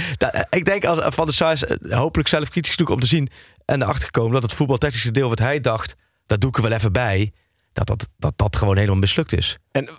ik 0.51 0.64
denk 0.64 0.85
als 0.85 1.14
Van 1.14 1.24
der 1.24 1.35
Sar 1.35 1.53
is, 1.53 1.64
eh, 1.64 1.98
hopelijk 1.98 2.29
zelf 2.29 2.48
kritisch 2.48 2.74
genoeg 2.74 2.90
om 2.90 3.01
te 3.01 3.07
zien... 3.07 3.29
en 3.64 3.83
erachter 3.83 4.05
gekomen 4.05 4.33
dat 4.33 4.42
het 4.42 4.53
voetbaltechnische 4.53 5.11
deel 5.11 5.29
wat 5.29 5.38
hij 5.38 5.61
dacht... 5.61 5.94
dat 6.27 6.40
doe 6.40 6.51
ik 6.51 6.57
er 6.57 6.62
wel 6.62 6.72
even 6.72 6.92
bij, 6.92 7.33
dat 7.72 7.87
dat, 7.87 8.09
dat, 8.18 8.33
dat 8.37 8.57
gewoon 8.57 8.77
helemaal 8.77 8.96
mislukt 8.98 9.33
is. 9.37 9.59
En 9.70 9.88
eh, 9.88 9.92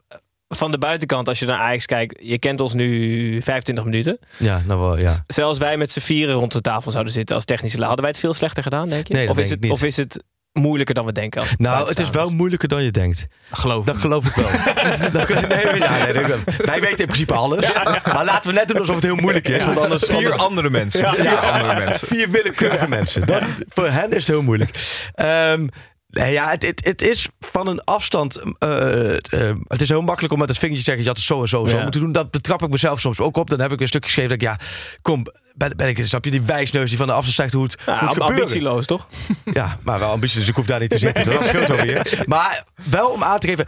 van 0.47 0.71
de 0.71 0.78
buitenkant, 0.78 1.28
als 1.28 1.39
je 1.39 1.45
naar 1.45 1.60
Ajax 1.60 1.86
kijkt, 1.86 2.19
je 2.23 2.39
kent 2.39 2.60
ons 2.62 2.73
nu 2.73 3.41
25 3.41 3.84
minuten. 3.84 4.19
Ja, 4.38 4.62
nou 4.65 4.80
wel, 4.80 4.97
ja. 4.97 5.23
Zelfs 5.28 5.60
wij 5.60 5.78
met 5.78 5.91
z'n 5.91 5.99
vieren 5.99 6.36
rond 6.36 6.52
de 6.52 6.62
tafel 6.62 6.91
zouden 6.91 7.13
zitten 7.13 7.36
als 7.36 7.45
technische 7.45 7.80
Hadden 7.80 7.99
wij 8.02 8.10
het 8.10 8.19
veel 8.19 8.34
slechter 8.34 8.63
gedaan, 8.63 8.89
denk 8.89 9.08
je? 9.08 9.13
Nee, 9.13 9.30
of, 9.30 9.38
is 9.38 9.49
het, 9.49 9.69
of 9.69 9.84
is 9.84 9.97
het 9.97 10.23
moeilijker 10.53 10.95
dan 10.95 11.05
we 11.05 11.12
denken? 11.12 11.41
Als 11.41 11.53
Nou, 11.57 11.88
het 11.89 11.99
is 11.99 12.09
wel 12.09 12.29
moeilijker 12.29 12.67
dan 12.69 12.83
je 12.83 12.91
denkt. 12.91 13.25
Geloof 13.51 13.85
Dat 13.85 13.95
me. 13.95 14.01
geloof 14.01 14.25
ik 14.25 14.33
wel. 14.35 14.49
Dat- 15.12 15.27
nee, 15.47 15.77
ja, 15.77 16.03
nee, 16.03 16.13
dat- 16.13 16.55
wij 16.65 16.79
weten 16.81 16.97
in 16.99 17.05
principe 17.05 17.33
alles. 17.33 17.73
Maar 18.13 18.25
laten 18.25 18.51
we 18.51 18.57
net 18.57 18.67
doen 18.67 18.77
alsof 18.79 18.95
het 18.95 19.03
heel 19.03 19.15
moeilijk 19.15 19.47
is. 19.47 19.65
Want 19.65 19.77
anders 19.77 20.03
Vier 20.05 20.33
andere 20.33 20.69
mensen. 20.69 21.09
Vier 21.15 21.38
andere 21.38 21.75
mensen. 21.85 22.07
Vier 22.07 22.29
willekeurige 22.29 22.88
mensen. 22.89 23.27
Dat, 23.27 23.41
voor 23.67 23.88
hen 23.88 24.09
is 24.09 24.15
het 24.17 24.27
heel 24.27 24.41
moeilijk. 24.43 24.99
Ehm, 25.13 25.67
nee, 26.10 26.32
ja, 26.34 26.50
het, 26.50 26.65
het, 26.65 26.86
het 26.86 27.02
is 27.02 27.28
van 27.39 27.67
een 27.67 27.84
afstand. 27.84 28.38
eh, 28.38 28.69
het, 28.89 29.34
eh, 29.34 29.52
het 29.67 29.82
is 29.82 29.89
heel 29.89 30.02
makkelijk 30.02 30.34
om 30.34 30.39
met 30.39 30.50
het 30.50 30.58
vingertje 30.58 30.84
te 30.86 30.89
zeggen: 30.91 31.04
je 31.04 31.10
had 31.10 31.17
het 31.17 31.26
zo 31.28 31.41
en 31.41 31.48
zo 31.48 31.63
en 31.63 31.69
zo 31.69 31.76
Ja. 31.78 31.84
moeten 31.84 32.02
doen. 32.02 32.12
Dat 32.12 32.32
betrap 32.32 32.62
ik 32.63 32.69
mezelf 32.69 33.00
soms 33.00 33.19
ook 33.19 33.38
op. 33.38 33.50
Dan 33.50 33.60
heb 33.60 33.72
ik 33.72 33.82
een 33.82 33.88
stuk 33.88 34.06
geschreven 34.06 34.30
dat 34.39 34.41
ik, 34.41 34.48
ja, 34.48 34.65
kom, 35.02 35.26
ben, 35.56 35.74
ben 35.78 35.88
ik, 35.88 36.06
snap 36.06 36.26
je, 36.26 36.32
die 36.32 36.41
wijsneus 36.41 36.89
die 36.89 36.98
van 36.98 37.08
de 37.08 37.13
afstand 37.13 37.36
zegt 37.36 37.54
hoe 37.54 37.63
het 37.63 37.78
Ja, 37.86 38.02
moet 38.02 38.10
gebeuren. 38.13 38.36
ambitieloos, 38.38 38.86
toch? 38.86 39.08
Ja, 39.54 39.78
maar 39.84 40.00
wel 40.00 40.12
ambitie, 40.12 40.39
dus 40.39 40.48
ik 40.48 40.56
hoef 40.56 40.65
daar 40.65 40.80
niet 40.80 40.89
te 40.89 41.00
zitten. 41.00 41.24
Dat 41.26 41.45
scheelt 41.45 41.69
alweer. 41.69 42.24
Maar 42.26 42.63
wel 42.89 43.10
om 43.10 43.24
aan 43.24 43.39
te 43.39 43.48
geven, 43.48 43.65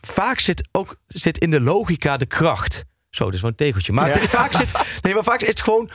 vaak 0.00 0.40
zit 0.40 0.68
ook 0.72 0.96
zit 1.06 1.38
in 1.38 1.50
de 1.50 1.60
logica 1.60 2.16
de 2.16 2.26
kracht. 2.26 2.84
Zo, 3.10 3.30
dus 3.30 3.40
wel 3.40 3.50
een 3.50 3.56
tegeltje. 3.56 3.92
Maar 3.92 4.08
Ja. 4.08 4.28
vaak 4.28 4.52
zit, 4.52 4.72
nee, 5.02 5.14
maar 5.14 5.24
vaak 5.24 5.42
is 5.42 5.48
het 5.48 5.62
gewoon 5.62 5.90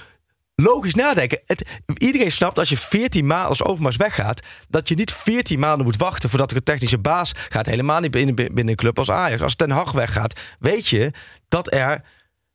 logisch 0.62 0.96
nadenken. 0.96 1.39
Het, 1.46 1.80
iedereen 1.98 2.32
snapt 2.32 2.60
als 2.60 2.70
je 2.70 2.78
14 2.78 3.28
maanden 3.28 3.48
als 3.48 3.63
Overmars 3.63 3.96
weggaat, 3.96 4.46
dat 4.70 4.88
je 4.88 4.96
niet 4.96 5.13
14 5.13 5.60
maanden 5.60 5.86
moet 5.86 5.98
wachten 5.98 6.30
voordat 6.30 6.52
er 6.52 6.58
een 6.58 6.63
technische 6.63 6.98
baas 6.98 7.32
gaat. 7.50 7.65
Helemaal 7.65 8.00
niet 8.00 8.12
binnen, 8.12 8.36
binnen 8.36 8.67
een 8.67 8.76
club 8.76 9.00
als 9.00 9.10
Ajax. 9.10 9.41
Als 9.41 9.56
Ten 9.56 9.72
Hag 9.72 9.91
weggaat, 9.91 10.39
weet 10.60 10.88
je 10.88 11.12
dat 11.48 11.74
er, 11.74 12.04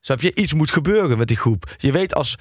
snap 0.00 0.20
je, 0.20 0.34
iets 0.34 0.54
moet 0.54 0.70
gebeuren 0.70 1.18
met 1.18 1.28
die 1.28 1.36
groep. 1.36 1.74
Je 1.76 1.92
weet 1.92 2.14
als 2.14 2.36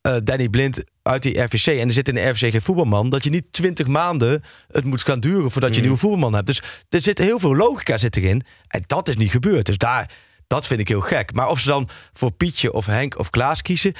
eh, 0.00 0.16
Danny 0.24 0.48
Blind 0.48 0.82
uit 1.02 1.22
die 1.22 1.40
RVC 1.40 1.66
en 1.66 1.86
er 1.86 1.92
zit 1.92 2.08
in 2.08 2.14
de 2.14 2.28
RVC 2.28 2.50
geen 2.50 2.62
voetbalman, 2.62 3.10
dat 3.10 3.24
je 3.24 3.30
niet 3.30 3.52
20 3.52 3.86
maanden 3.86 4.42
het 4.68 4.84
moet 4.84 5.04
gaan 5.04 5.20
duren 5.20 5.50
voordat 5.50 5.70
je 5.70 5.76
een 5.76 5.82
nieuwe 5.82 5.98
voetbalman 5.98 6.34
hebt. 6.34 6.46
Dus 6.46 6.62
er 6.88 7.00
zit 7.00 7.18
heel 7.18 7.38
veel 7.38 7.56
logica 7.56 7.98
zit 7.98 8.16
erin 8.16 8.42
en 8.68 8.82
dat 8.86 9.08
is 9.08 9.16
niet 9.16 9.30
gebeurd. 9.30 9.66
Dus 9.66 9.78
daar, 9.78 10.10
dat 10.46 10.66
vind 10.66 10.80
ik 10.80 10.88
heel 10.88 11.00
gek. 11.00 11.32
Maar 11.32 11.48
of 11.48 11.60
ze 11.60 11.68
dan 11.68 11.88
voor 12.12 12.30
Pietje 12.30 12.72
of 12.72 12.86
Henk 12.86 13.18
of 13.18 13.30
Klaas 13.30 13.62
kiezen, 13.62 13.94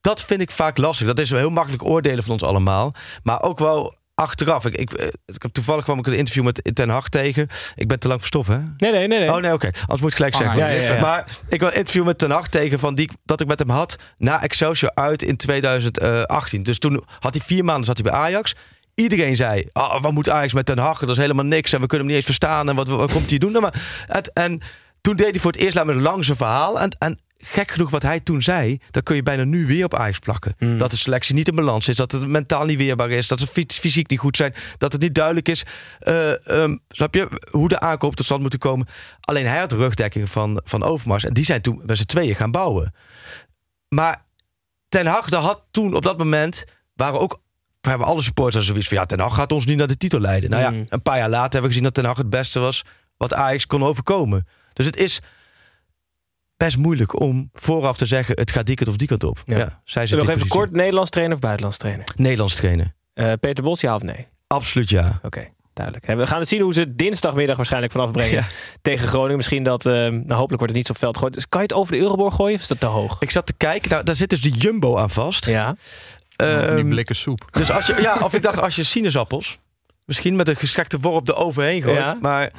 dat 0.00 0.24
vind 0.24 0.40
ik 0.40 0.50
vaak 0.50 0.78
lastig. 0.78 1.06
Dat 1.06 1.18
is 1.18 1.30
wel 1.30 1.40
heel 1.40 1.50
makkelijk 1.50 1.84
oordelen 1.84 2.22
van 2.24 2.32
ons 2.32 2.42
allemaal. 2.42 2.94
Maar 3.22 3.42
ook 3.42 3.58
wel 3.58 3.96
achteraf. 4.14 4.64
Ik, 4.64 4.74
ik, 4.76 4.92
eh, 4.92 5.06
ik 5.06 5.42
heb 5.42 5.52
toevallig 5.52 5.84
kwam 5.84 5.98
ik 5.98 6.06
een 6.06 6.16
interview 6.16 6.44
met 6.44 6.70
Ten 6.74 6.88
Hag 6.88 7.08
tegen. 7.08 7.48
Ik 7.74 7.88
ben 7.88 7.98
te 7.98 8.08
lang 8.08 8.20
verstof, 8.20 8.46
hè? 8.46 8.58
Nee, 8.58 8.92
nee, 8.92 9.06
nee. 9.06 9.18
nee. 9.18 9.32
Oh 9.32 9.40
nee, 9.40 9.52
oké. 9.52 9.70
Anders 9.80 10.00
moet 10.00 10.10
ik 10.10 10.16
gelijk 10.16 10.34
Ah, 10.34 10.40
zeggen. 10.40 10.58
ja, 10.58 10.68
ja, 10.68 10.92
ja. 10.94 11.00
Maar 11.00 11.24
ik 11.48 11.60
wil 11.60 11.68
een 11.68 11.74
interview 11.74 12.04
met 12.04 12.18
Ten 12.18 12.30
Hag 12.30 12.48
tegen 12.48 12.78
van 12.78 12.94
die 12.94 13.10
dat 13.24 13.40
ik 13.40 13.46
met 13.46 13.58
hem 13.58 13.70
had 13.70 13.96
na 14.16 14.42
Excelsior 14.42 14.90
uit 14.94 15.22
in 15.22 15.36
2018. 15.36 16.62
Dus 16.62 16.78
toen 16.78 17.04
had 17.18 17.34
hij 17.34 17.44
vier 17.44 17.64
maanden 17.64 17.84
zat 17.84 17.98
hij 18.02 18.10
bij 18.10 18.20
Ajax. 18.20 18.54
Iedereen 18.94 19.36
zei, 19.36 19.68
ah, 19.72 20.02
wat 20.02 20.12
moet 20.12 20.28
Ajax 20.28 20.52
met 20.52 20.66
Ten 20.66 20.78
Hag? 20.78 20.98
Dat 21.00 21.08
is 21.08 21.16
helemaal 21.16 21.44
niks 21.44 21.72
en 21.72 21.80
we 21.80 21.86
kunnen 21.86 22.06
hem 22.06 22.16
niet 22.16 22.16
eens 22.16 22.36
verstaan. 22.38 22.68
En 22.68 22.76
wat, 22.76 22.88
wat 22.88 23.12
komt 23.12 23.30
hij 23.30 23.38
doen? 23.38 23.50
Nou, 23.50 23.62
maar 23.62 24.04
het, 24.06 24.32
en 24.32 24.60
toen 25.00 25.16
deed 25.16 25.30
hij 25.30 25.40
voor 25.40 25.52
het 25.52 25.60
eerst 25.60 25.74
laat 25.74 25.86
me 25.86 25.92
een 25.92 26.02
lang 26.02 26.24
zijn 26.24 26.36
verhaal. 26.36 26.80
En, 26.80 26.90
en 26.98 27.18
gek 27.44 27.70
genoeg 27.70 27.90
wat 27.90 28.02
hij 28.02 28.20
toen 28.20 28.42
zei, 28.42 28.78
dat 28.90 29.02
kun 29.02 29.16
je 29.16 29.22
bijna 29.22 29.44
nu 29.44 29.66
weer 29.66 29.84
op 29.84 29.94
Ajax 29.94 30.18
plakken. 30.18 30.54
Dat 30.78 30.90
de 30.90 30.96
selectie 30.96 31.34
niet 31.34 31.48
in 31.48 31.54
balans 31.54 31.88
is, 31.88 31.96
dat 31.96 32.12
het 32.12 32.26
mentaal 32.26 32.64
niet 32.64 32.76
weerbaar 32.78 33.10
is, 33.10 33.26
dat 33.28 33.40
ze 33.40 33.46
fys- 33.46 33.78
fysiek 33.78 34.10
niet 34.10 34.18
goed 34.18 34.36
zijn, 34.36 34.54
dat 34.78 34.92
het 34.92 35.00
niet 35.00 35.14
duidelijk 35.14 35.48
is, 35.48 35.64
eh, 35.98 36.46
ehm, 36.62 36.76
snap 36.88 37.14
je, 37.14 37.28
hoe 37.50 37.68
de 37.68 37.80
aankoop 37.80 38.16
tot 38.16 38.24
stand 38.24 38.40
moet 38.42 38.58
komen. 38.58 38.86
Alleen 39.20 39.46
hij 39.46 39.58
had 39.58 39.70
de 39.70 39.76
rugdekking 39.76 40.30
van, 40.30 40.60
van 40.64 40.82
Overmars 40.82 41.24
en 41.24 41.32
die 41.34 41.44
zijn 41.44 41.60
toen 41.60 41.82
met 41.84 41.98
z'n 41.98 42.04
tweeën 42.04 42.34
gaan 42.34 42.50
bouwen. 42.50 42.94
Maar 43.88 44.26
Ten 44.88 45.06
Hag, 45.06 45.30
had 45.30 45.62
toen 45.70 45.94
op 45.94 46.02
dat 46.02 46.18
moment, 46.18 46.64
waren 46.94 47.20
ook 47.20 47.40
we 47.80 47.88
hebben 47.88 48.06
alle 48.06 48.22
supporters 48.22 48.66
zoiets 48.66 48.88
van 48.88 48.96
ja, 48.96 49.04
Ten 49.06 49.20
Hag 49.20 49.34
gaat 49.34 49.52
ons 49.52 49.66
niet 49.66 49.76
naar 49.76 49.86
de 49.86 49.96
titel 49.96 50.20
leiden. 50.20 50.50
Nou 50.50 50.62
ja, 50.62 50.70
Mm. 50.70 50.86
een 50.88 51.02
paar 51.02 51.18
jaar 51.18 51.28
later 51.28 51.52
hebben 51.52 51.60
we 51.62 51.66
gezien 51.68 51.82
dat 51.82 51.94
Ten 51.94 52.04
Hag 52.04 52.16
het 52.16 52.30
beste 52.30 52.58
was 52.60 52.84
wat 53.16 53.34
Ajax 53.34 53.66
kon 53.66 53.82
overkomen. 53.84 54.46
Dus 54.72 54.86
het 54.86 54.96
is 54.96 55.20
best 56.58 56.76
moeilijk 56.76 57.20
om 57.20 57.50
vooraf 57.54 57.96
te 57.96 58.06
zeggen 58.06 58.34
het 58.38 58.50
gaat 58.52 58.66
die 58.66 58.76
kant 58.76 58.88
of 58.90 58.96
die 58.96 59.08
kant 59.08 59.24
op. 59.24 59.42
Ja. 59.46 59.58
Ja. 59.58 59.80
zij 59.84 60.06
zit 60.06 60.18
nog 60.18 60.28
even 60.28 60.40
positie. 60.40 60.58
kort 60.60 60.72
Nederlands 60.72 61.10
trainer 61.10 61.34
of 61.36 61.40
buitenlands 61.42 61.78
trainer? 61.78 62.04
Nederlands 62.16 62.54
trainen. 62.54 62.94
Eh, 63.14 63.32
Peter 63.40 63.64
Bos, 63.64 63.80
ja 63.80 63.94
of 63.94 64.02
nee? 64.02 64.26
Absoluut 64.46 64.90
ja. 64.90 65.20
Oké, 65.22 65.48
duidelijk. 65.72 66.06
We 66.06 66.26
gaan 66.26 66.38
het 66.38 66.48
zien 66.48 66.60
hoe 66.60 66.72
ze 66.72 66.80
het 66.80 66.98
dinsdagmiddag 66.98 67.56
waarschijnlijk 67.56 67.92
vanaf 67.92 68.10
brengen 68.10 68.32
Ja. 68.32 68.46
tegen 68.82 69.08
Groningen. 69.08 69.36
Misschien 69.36 69.62
dat, 69.62 69.86
eh, 69.86 69.92
nou 69.92 70.10
hopelijk 70.12 70.48
wordt 70.48 70.60
het 70.60 70.72
niet 70.74 70.86
zo 70.86 70.92
op 70.92 70.98
veld 70.98 71.14
gegooid. 71.14 71.34
Dus 71.34 71.48
kan 71.48 71.60
je 71.60 71.66
het 71.66 71.76
over 71.76 71.92
de 71.92 71.98
Euroborg 72.00 72.34
gooien 72.34 72.54
of 72.54 72.60
is 72.60 72.66
dat 72.68 72.80
te 72.80 72.86
hoog? 72.86 73.16
Ik 73.20 73.30
zat 73.30 73.46
te 73.46 73.54
kijken, 73.56 73.90
nou, 73.90 74.04
daar 74.04 74.14
zit 74.14 74.30
dus 74.30 74.40
de 74.40 74.50
Jumbo 74.50 74.96
aan 74.98 75.10
vast. 75.10 75.44
Ja. 75.46 75.76
Ehm, 76.36 76.74
die 76.74 76.84
blikken 76.88 77.16
soep. 77.16 77.48
dus 77.50 77.70
als 77.70 77.86
je, 77.86 77.98
ja, 78.00 78.18
of 78.22 78.34
ik 78.34 78.42
dacht 78.42 78.60
als 78.60 78.76
je 78.76 78.84
sinaasappels, 78.84 79.58
misschien 80.08 80.36
met 80.36 80.48
een 80.48 80.56
gestrekte 80.56 80.98
worp 80.98 81.28
eroverheen 81.28 81.82
gooit. 81.82 81.96
Ja. 81.96 82.16
Maar 82.20 82.50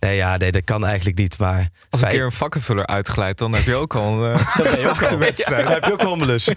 nee, 0.00 0.16
ja, 0.16 0.36
nee, 0.36 0.52
dat 0.52 0.64
kan 0.64 0.84
eigenlijk 0.84 1.18
niet. 1.18 1.38
Maar 1.38 1.68
Als 1.90 2.00
een 2.00 2.08
keer 2.08 2.24
een 2.24 2.32
vakkenvuller 2.32 2.86
uitglijdt, 2.86 3.38
dan 3.38 3.54
heb 3.54 3.64
je 3.64 3.74
ook 3.74 3.94
al 3.94 4.24
een 4.24 4.32
uh, 4.32 4.56
ben 4.56 4.64
je 4.64 4.70
ook 4.70 4.76
startte 4.76 5.08
al. 5.08 5.18
wedstrijd. 5.18 5.64
Dan 5.64 5.72
heb 5.72 5.84
je 5.84 5.92
ook 5.92 6.02
hommelus. 6.02 6.48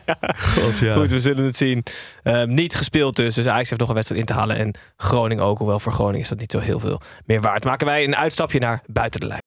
God, 0.54 0.78
ja. 0.78 0.94
Goed, 0.94 1.10
we 1.10 1.20
zullen 1.20 1.44
het 1.44 1.56
zien. 1.56 1.82
Ehm, 2.22 2.54
niet 2.54 2.74
gespeeld 2.74 3.16
dus. 3.16 3.34
Dus 3.34 3.46
Ajax 3.46 3.68
heeft 3.68 3.80
nog 3.80 3.88
een 3.88 3.94
wedstrijd 3.94 4.20
in 4.20 4.26
te 4.26 4.40
halen. 4.40 4.56
En 4.56 4.74
Groningen 4.96 5.44
ook. 5.44 5.58
Hoewel 5.58 5.80
voor 5.80 5.92
Groningen 5.92 6.20
is 6.20 6.28
dat 6.28 6.38
niet 6.38 6.52
zo 6.52 6.58
heel 6.58 6.78
veel 6.78 7.00
meer 7.24 7.40
waard. 7.40 7.64
Maken 7.64 7.86
wij 7.86 8.04
een 8.04 8.16
uitstapje 8.16 8.58
naar 8.58 8.82
buiten 8.86 9.20
de 9.20 9.26
lijn. 9.26 9.40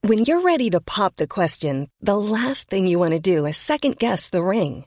When 0.00 0.22
you're 0.22 0.42
ready 0.44 0.68
to 0.68 0.78
pop 0.80 1.16
the 1.16 1.26
question, 1.26 1.90
the 2.00 2.14
last 2.14 2.68
thing 2.68 2.88
you 2.88 2.98
want 2.98 3.22
to 3.22 3.34
do 3.34 3.44
is 3.44 3.64
second 3.64 3.94
guess 3.98 4.28
the 4.28 4.42
ring. 4.48 4.86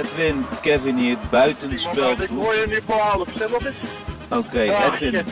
Edwin, 0.00 0.44
Kevin 0.62 0.96
hier, 0.96 1.16
buitenspel. 1.30 2.10
Ik 2.10 2.28
hoor 2.28 2.54
je 2.54 2.64
nu 2.68 2.80
voor 2.86 2.96
half, 2.96 3.28
stem 3.34 3.50
nog 3.50 3.66
eens. 3.66 3.76
Oké, 4.28 4.60
Edwin. 4.60 5.24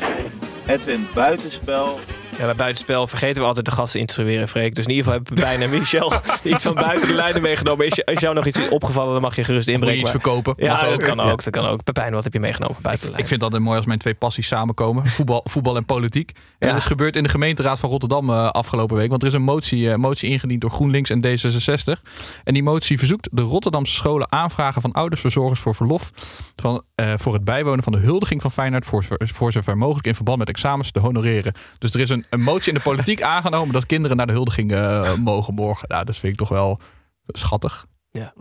Edwin, 0.66 1.08
buitenspel. 1.14 2.00
Ja, 2.38 2.44
bij 2.44 2.54
buitenspel 2.54 3.06
vergeten 3.06 3.42
we 3.42 3.48
altijd 3.48 3.64
de 3.66 3.70
gasten 3.72 4.00
instrueren, 4.00 4.48
Freek. 4.48 4.74
Dus 4.74 4.84
in 4.84 4.90
ieder 4.90 5.04
geval 5.04 5.18
hebben 5.24 5.34
Pepijn 5.34 5.62
en 5.62 5.70
Michel 5.78 6.12
iets 6.54 6.62
van 6.62 6.74
buiten 6.74 7.08
de 7.08 7.14
lijnen 7.14 7.42
meegenomen. 7.42 7.86
Is, 7.86 7.98
is 8.04 8.20
jou 8.20 8.34
nog 8.34 8.46
iets 8.46 8.68
opgevallen, 8.68 9.12
dan 9.12 9.22
mag 9.22 9.36
je 9.36 9.44
gerust 9.44 9.56
Moet 9.56 9.66
je 9.66 9.72
inbrengen. 9.72 10.00
iets 10.00 10.12
Maar- 10.12 10.20
verkopen? 10.22 10.54
Ja, 10.64 10.88
dat 10.88 11.02
kan 11.02 11.20
ook. 11.20 11.44
Dat 11.44 11.52
kan 11.52 11.66
ook. 11.66 11.84
Pepijn, 11.84 12.12
wat 12.12 12.24
heb 12.24 12.32
je 12.32 12.40
meegenomen 12.40 12.76
buiten 12.82 13.12
de 13.12 13.18
Ik 13.18 13.26
vind 13.26 13.40
dat 13.40 13.58
mooi 13.58 13.76
als 13.76 13.86
mijn 13.86 13.98
twee 13.98 14.14
passies 14.14 14.46
samenkomen. 14.46 15.06
Voetbal, 15.18 15.40
voetbal 15.44 15.76
en 15.76 15.84
politiek. 15.84 16.30
En 16.30 16.66
Ja. 16.66 16.72
dat 16.72 16.76
is 16.82 16.86
gebeurd 16.88 17.16
in 17.16 17.22
de 17.22 17.28
gemeenteraad 17.28 17.78
van 17.78 17.90
Rotterdam 17.90 18.30
eh, 18.30 18.48
afgelopen 18.50 18.96
week. 18.96 19.08
Want 19.10 19.22
er 19.22 19.28
is 19.28 19.34
een 19.34 19.42
motie, 19.42 19.90
eh, 19.90 19.96
motie 19.96 20.30
ingediend 20.30 20.60
door 20.60 20.70
GroenLinks 20.70 21.10
en 21.10 21.24
D66. 21.26 22.02
En 22.44 22.54
die 22.54 22.62
motie 22.62 22.98
verzoekt 22.98 23.28
de 23.32 23.42
Rotterdamse 23.42 23.92
scholen 23.94 24.32
aanvragen 24.32 24.82
van 24.82 24.92
oudersverzorgers 24.92 25.60
voor 25.60 25.74
verlof. 25.74 26.10
Van, 26.56 26.82
eh, 26.94 27.12
voor 27.16 27.32
het 27.32 27.44
bijwonen 27.44 27.82
van 27.82 27.92
de 27.92 27.98
huldiging 27.98 28.40
van 28.42 28.50
Feyenoord. 28.50 28.84
Voor, 28.86 29.04
voor 29.18 29.52
zover 29.52 29.76
mogelijk 29.78 30.06
in 30.06 30.14
verband 30.14 30.38
met 30.38 30.48
examens 30.48 30.90
te 30.90 30.98
honoreren. 31.00 31.52
Dus 31.78 31.94
er 31.94 32.00
is 32.00 32.08
een 32.08 32.26
een 32.30 32.40
motie 32.42 32.68
in 32.72 32.74
de 32.74 32.84
politiek 32.84 33.22
aangenomen 33.22 33.72
dat 33.72 33.86
kinderen 33.86 34.16
naar 34.16 34.26
de 34.26 34.32
huldiging 34.32 34.72
eh, 34.72 35.14
mogen 35.14 35.54
morgen. 35.54 35.88
Nou, 35.88 36.04
dat 36.04 36.16
vind 36.16 36.32
ik 36.32 36.38
toch 36.38 36.48
wel 36.48 36.80
schattig. 37.26 37.86
Ja. 38.10 38.32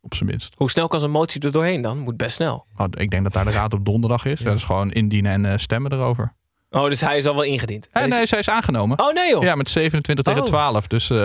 Op 0.00 0.14
zijn 0.14 0.28
minst. 0.28 0.54
Hoe 0.56 0.70
snel 0.70 0.88
kan 0.88 1.00
zo'n 1.00 1.10
motie 1.10 1.40
er 1.40 1.52
doorheen 1.52 1.82
dan? 1.82 1.98
Moet 1.98 2.16
best 2.16 2.34
snel. 2.34 2.66
Nou, 2.76 2.90
ik 2.98 3.10
denk 3.10 3.22
dat 3.22 3.32
daar 3.32 3.44
de 3.44 3.50
raad 3.50 3.72
op 3.72 3.84
donderdag 3.84 4.24
is. 4.24 4.40
Dat 4.40 4.56
is 4.56 4.62
gewoon 4.64 4.92
indienen 4.92 5.32
en 5.32 5.44
eh, 5.52 5.58
stemmen 5.58 5.92
erover. 5.92 6.34
Oh, 6.70 6.84
dus 6.88 7.00
hij 7.00 7.16
is 7.18 7.26
al 7.26 7.34
wel 7.34 7.42
ingediend. 7.44 7.88
En 7.92 8.06
is- 8.06 8.16
nee, 8.16 8.26
zij 8.26 8.38
is 8.38 8.48
aangenomen. 8.48 8.98
Oh 8.98 9.12
nee 9.12 9.28
joh. 9.30 9.42
Ja, 9.42 9.54
met 9.54 9.70
27 9.70 10.24
tegen 10.24 10.40
Oh. 10.40 10.46
12. 10.46 10.86
Dus 10.86 11.10
eh, 11.10 11.16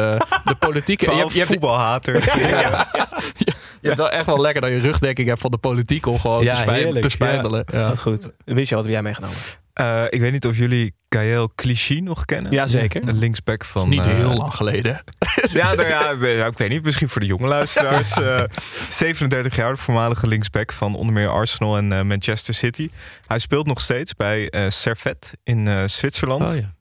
de 0.43 0.55
politieke... 0.59 1.11
je, 1.11 1.17
hebt- 1.17 1.31
je, 1.31 1.37
hebt, 1.37 1.51
voetbalhaters. 1.51 2.25
je 2.25 3.87
hebt 3.87 3.97
wel 3.97 4.09
echt 4.09 4.25
wel 4.25 4.41
lekker 4.41 4.61
dat 4.61 4.71
je 4.71 4.79
rugdekking 4.79 5.27
hebt 5.27 5.41
van 5.41 5.51
de 5.51 5.57
politiek 5.57 6.05
om 6.05 6.19
gewoon 6.19 6.43
Ja, 6.43 6.55
te, 6.55 6.61
spij- 6.61 6.75
heerlijk, 6.79 7.01
te 7.01 7.09
spijbelen. 7.09 7.63
Ja. 7.71 7.87
Wat 7.87 8.01
goed. 8.01 8.29
Michel, 8.45 8.75
wat 8.75 8.85
heb 8.85 8.93
jij 8.93 9.03
meegenomen? 9.03 9.37
Eh, 9.79 10.03
ik 10.09 10.19
weet 10.19 10.31
niet 10.31 10.45
of 10.47 10.57
jullie 10.57 10.93
Gaël 11.09 11.51
Clichy 11.55 11.99
nog 11.99 12.25
kennen. 12.25 12.51
Jazeker. 12.51 13.05
De 13.05 13.13
linksback 13.13 13.65
van... 13.65 13.89
Niet 13.89 13.99
eh, 13.99 14.05
heel 14.05 14.33
lang 14.33 14.53
geleden. 14.53 15.01
Ja, 15.51 15.73
nou 15.73 16.27
ja, 16.27 16.45
ik 16.45 16.57
weet 16.57 16.69
niet. 16.69 16.83
Misschien 16.83 17.09
voor 17.09 17.21
de 17.21 17.27
jonge 17.27 17.47
luisteraars. 17.47 18.17
Eh, 18.19 18.43
37 18.89 19.55
jaar, 19.55 19.73
de 19.73 19.79
voormalige 19.79 20.27
linksback 20.27 20.71
van 20.71 20.95
onder 20.95 21.13
meer 21.13 21.27
Arsenal 21.27 21.77
en 21.77 21.91
eh, 21.91 22.01
Manchester 22.01 22.53
City. 22.53 22.89
Hij 23.27 23.39
speelt 23.39 23.67
nog 23.67 23.81
steeds 23.81 24.15
bij 24.15 24.49
eh 24.49 24.69
Servet 24.69 25.33
in 25.43 25.67
eh, 25.67 25.83
Zwitserland. 25.85 26.49
Oh 26.49 26.55
ja. 26.55 26.73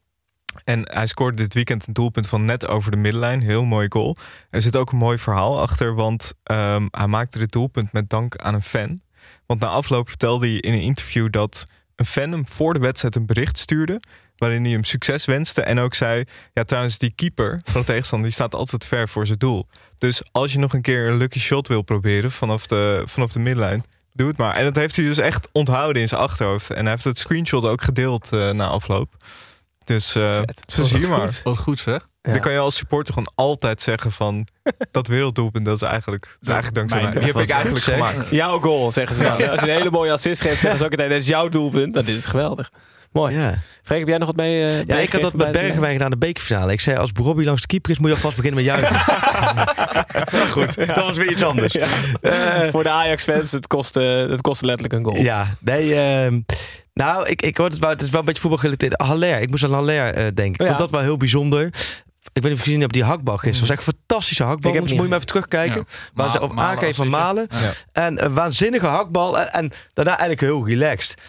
En 0.63 0.91
hij 0.93 1.07
scoorde 1.07 1.37
dit 1.37 1.53
weekend 1.53 1.87
een 1.87 1.93
doelpunt 1.93 2.27
van 2.27 2.45
net 2.45 2.67
over 2.67 2.91
de 2.91 2.97
middenlijn. 2.97 3.41
Heel 3.41 3.63
mooi 3.63 3.85
goal. 3.89 4.15
Er 4.49 4.61
zit 4.61 4.75
ook 4.75 4.91
een 4.91 4.97
mooi 4.97 5.17
verhaal 5.17 5.61
achter, 5.61 5.95
want 5.95 6.33
ehm, 6.43 6.87
hij 6.91 7.07
maakte 7.07 7.39
dit 7.39 7.51
doelpunt 7.51 7.91
met 7.91 8.09
dank 8.09 8.35
aan 8.35 8.53
een 8.53 8.61
fan. 8.61 9.01
Want 9.45 9.59
na 9.59 9.67
afloop 9.67 10.09
vertelde 10.09 10.47
hij 10.47 10.57
in 10.57 10.73
een 10.73 10.81
interview 10.81 11.29
dat 11.31 11.65
een 11.99 12.05
fan 12.05 12.31
hem 12.31 12.47
voor 12.47 12.73
de 12.73 12.79
wedstrijd 12.79 13.15
een 13.15 13.25
bericht 13.25 13.57
stuurde. 13.57 14.01
Waarin 14.37 14.63
hij 14.63 14.71
hem 14.71 14.83
succes 14.83 15.25
wenste. 15.25 15.61
En 15.61 15.79
ook 15.79 15.93
zei: 15.93 16.23
Ja, 16.53 16.63
trouwens, 16.63 16.97
die 16.97 17.13
keeper 17.15 17.59
van 17.63 17.81
de 17.81 17.87
tegenstander 17.87 18.27
die 18.27 18.35
staat 18.35 18.55
altijd 18.55 18.85
ver 18.85 19.09
voor 19.09 19.25
zijn 19.25 19.37
doel. 19.37 19.67
Dus 19.97 20.21
als 20.31 20.53
je 20.53 20.59
nog 20.59 20.73
een 20.73 20.81
keer 20.81 21.07
een 21.07 21.17
lucky 21.17 21.39
shot 21.39 21.67
wil 21.67 21.81
proberen 21.81 22.31
vanaf 22.31 22.67
de, 22.67 23.03
vanaf 23.05 23.31
de 23.31 23.39
middenlijn, 23.39 23.83
doe 24.13 24.27
het 24.27 24.37
maar. 24.37 24.55
En 24.55 24.63
dat 24.63 24.75
heeft 24.75 24.95
hij 24.95 25.05
dus 25.05 25.17
echt 25.17 25.49
onthouden 25.51 26.01
in 26.01 26.07
zijn 26.07 26.21
achterhoofd. 26.21 26.69
En 26.69 26.81
hij 26.81 26.91
heeft 26.91 27.03
het 27.03 27.19
screenshot 27.19 27.65
ook 27.65 27.81
gedeeld 27.81 28.31
eh, 28.31 28.51
na 28.51 28.67
afloop. 28.67 29.15
Dus 29.95 30.15
eh 30.15 30.39
zo 30.67 30.83
zie 30.83 30.99
je 31.01 31.07
maar. 31.07 31.39
Wat 31.43 31.57
goed 31.57 31.79
zeg. 31.79 32.07
Dan 32.21 32.39
kan 32.39 32.51
je 32.51 32.57
als 32.59 32.75
supporter 32.75 33.13
gewoon 33.13 33.31
altijd 33.35 33.81
zeggen 33.81 34.11
van... 34.11 34.47
dat 34.91 35.07
werelddoelpunt, 35.07 35.65
dat 35.65 35.75
is 35.75 35.81
eigenlijk, 35.81 36.23
dat 36.23 36.37
is 36.41 36.47
eigenlijk 36.47 36.75
dankzij 36.75 37.01
Mijn- 37.01 37.13
mij. 37.13 37.23
Die 37.23 37.33
heb 37.33 37.41
ik 37.43 37.49
eigenlijk 37.49 37.83
goed, 37.85 37.93
zeg. 37.95 38.07
gemaakt. 38.07 38.29
Jouw 38.29 38.59
goal, 38.59 38.91
zeggen 38.91 39.15
ze 39.15 39.23
dan. 39.23 39.31
Als 39.49 39.59
je 39.61 39.67
een 39.69 39.77
hele 39.77 39.91
mooie 39.91 40.11
assist 40.11 40.41
geeft, 40.41 40.59
zeggen 40.59 40.79
ze 40.79 40.85
ook 40.85 40.91
altijd: 40.91 41.09
dit 41.09 41.19
is 41.19 41.27
jouw 41.27 41.49
doelpunt. 41.49 41.93
Nou, 41.93 42.05
dit 42.05 42.15
is 42.17 42.25
geweldig. 42.25 42.71
Mooi. 43.11 43.35
Ja. 43.37 43.53
Freek, 43.83 43.99
heb 43.99 44.07
jij 44.07 44.17
nog 44.17 44.27
wat 44.27 44.35
mee? 44.35 44.65
eh, 44.65 44.85
Ja, 44.85 44.95
ik 44.95 45.11
had 45.11 45.21
dat 45.21 45.33
bij 45.35 45.45
met 45.45 45.55
het- 45.55 45.65
Bergwijn 45.65 45.93
gedaan, 45.93 46.09
de 46.11 46.17
bekerfinale. 46.17 46.71
Ik 46.71 46.81
zei, 46.81 46.97
als 46.97 47.11
Robbie 47.13 47.45
langs 47.45 47.61
de 47.61 47.67
keeper 47.67 47.91
is, 47.91 47.97
moet 47.99 48.09
je 48.09 48.15
alvast 48.15 48.35
beginnen 48.35 48.63
met 48.65 48.73
juichen. 48.73 48.95
Goed, 50.51 50.75
dat 50.87 50.95
was 50.95 51.17
weer 51.17 51.31
iets 51.31 51.43
anders. 51.43 51.73
Ja. 51.73 51.87
Voor 52.69 52.83
de 52.83 52.89
Ajax-fans, 52.89 53.51
het 53.51 53.67
kostte, 53.67 54.01
het 54.29 54.41
kostte 54.41 54.65
letterlijk 54.65 54.93
een 54.93 55.03
goal. 55.11 55.23
Ja, 55.23 55.55
nee. 55.59 56.45
Nou, 57.05 57.27
ik, 57.27 57.41
ik 57.41 57.57
hoorde 57.57 57.73
het, 57.75 57.81
wel, 57.83 57.89
het 57.91 58.01
is 58.01 58.09
wel 58.09 58.19
een 58.19 58.25
beetje 58.25 58.41
voetbalgerelateerd. 58.41 59.01
Haller, 59.01 59.41
ik 59.41 59.49
moest 59.49 59.63
aan 59.63 59.73
Haller 59.73 60.13
eh, 60.13 60.23
denken. 60.33 60.45
Ik 60.53 60.59
Ja. 60.61 60.65
vond 60.67 60.77
dat 60.79 60.91
wel 60.91 61.01
heel 61.01 61.17
bijzonder. 61.17 61.65
Ik 61.65 61.71
weet 62.33 62.43
niet 62.43 62.51
of 62.51 62.57
je 62.57 62.63
gezien 62.63 62.79
hebt, 62.79 62.93
die 62.93 63.03
hakbal 63.03 63.37
gisteren. 63.37 63.67
was 63.67 63.77
echt 63.77 63.87
een 63.87 63.93
fantastische 64.07 64.43
hakbal. 64.43 64.73
Moet 64.73 64.89
je 64.89 64.95
maar 64.95 65.05
even 65.05 65.25
terugkijken. 65.25 65.85
Waar 66.13 66.25
Ma- 66.25 66.31
ze 66.31 66.41
op 66.41 66.57
aangeven 66.57 66.95
van. 66.95 67.07
Malen. 67.09 67.47
Ja. 67.49 67.71
En 67.91 68.25
een 68.25 68.33
waanzinnige 68.33 68.85
hakbal. 68.85 69.39
En, 69.39 69.53
en 69.53 69.71
daarna 69.93 70.11
eigenlijk 70.11 70.41
heel 70.41 70.67
relaxed. 70.67 71.21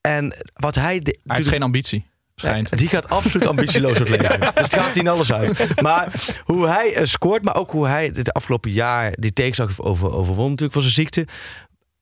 En 0.00 0.34
wat 0.54 0.74
hij... 0.74 0.98
de- 1.00 1.18
Hij 1.24 1.36
heeft 1.36 1.48
geen 1.48 1.62
ambitie. 1.62 2.06
Schijnt. 2.34 2.78
Die 2.78 2.88
gaat 2.88 3.08
absoluut 3.08 3.46
ambitieloos 3.46 3.98
het 3.98 4.08
leven. 4.08 4.40
Dus 4.40 4.50
het 4.54 4.74
gaat 4.74 4.84
hij 4.94 4.94
in 5.02 5.08
alles 5.08 5.32
uit. 5.32 5.80
Maar 5.82 6.08
hoe 6.44 6.66
hij 6.66 6.94
eh, 6.94 7.04
scoort, 7.04 7.42
maar 7.44 7.54
ook 7.56 7.70
hoe 7.70 7.86
hij 7.86 8.10
dit 8.10 8.32
afgelopen 8.32 8.70
jaar 8.70 9.12
die 9.18 9.32
tegenslag 9.32 9.80
over, 9.80 10.12
overwon 10.12 10.44
natuurlijk 10.44 10.72
van 10.72 10.82
zijn 10.82 10.94
ziekte. 10.94 11.26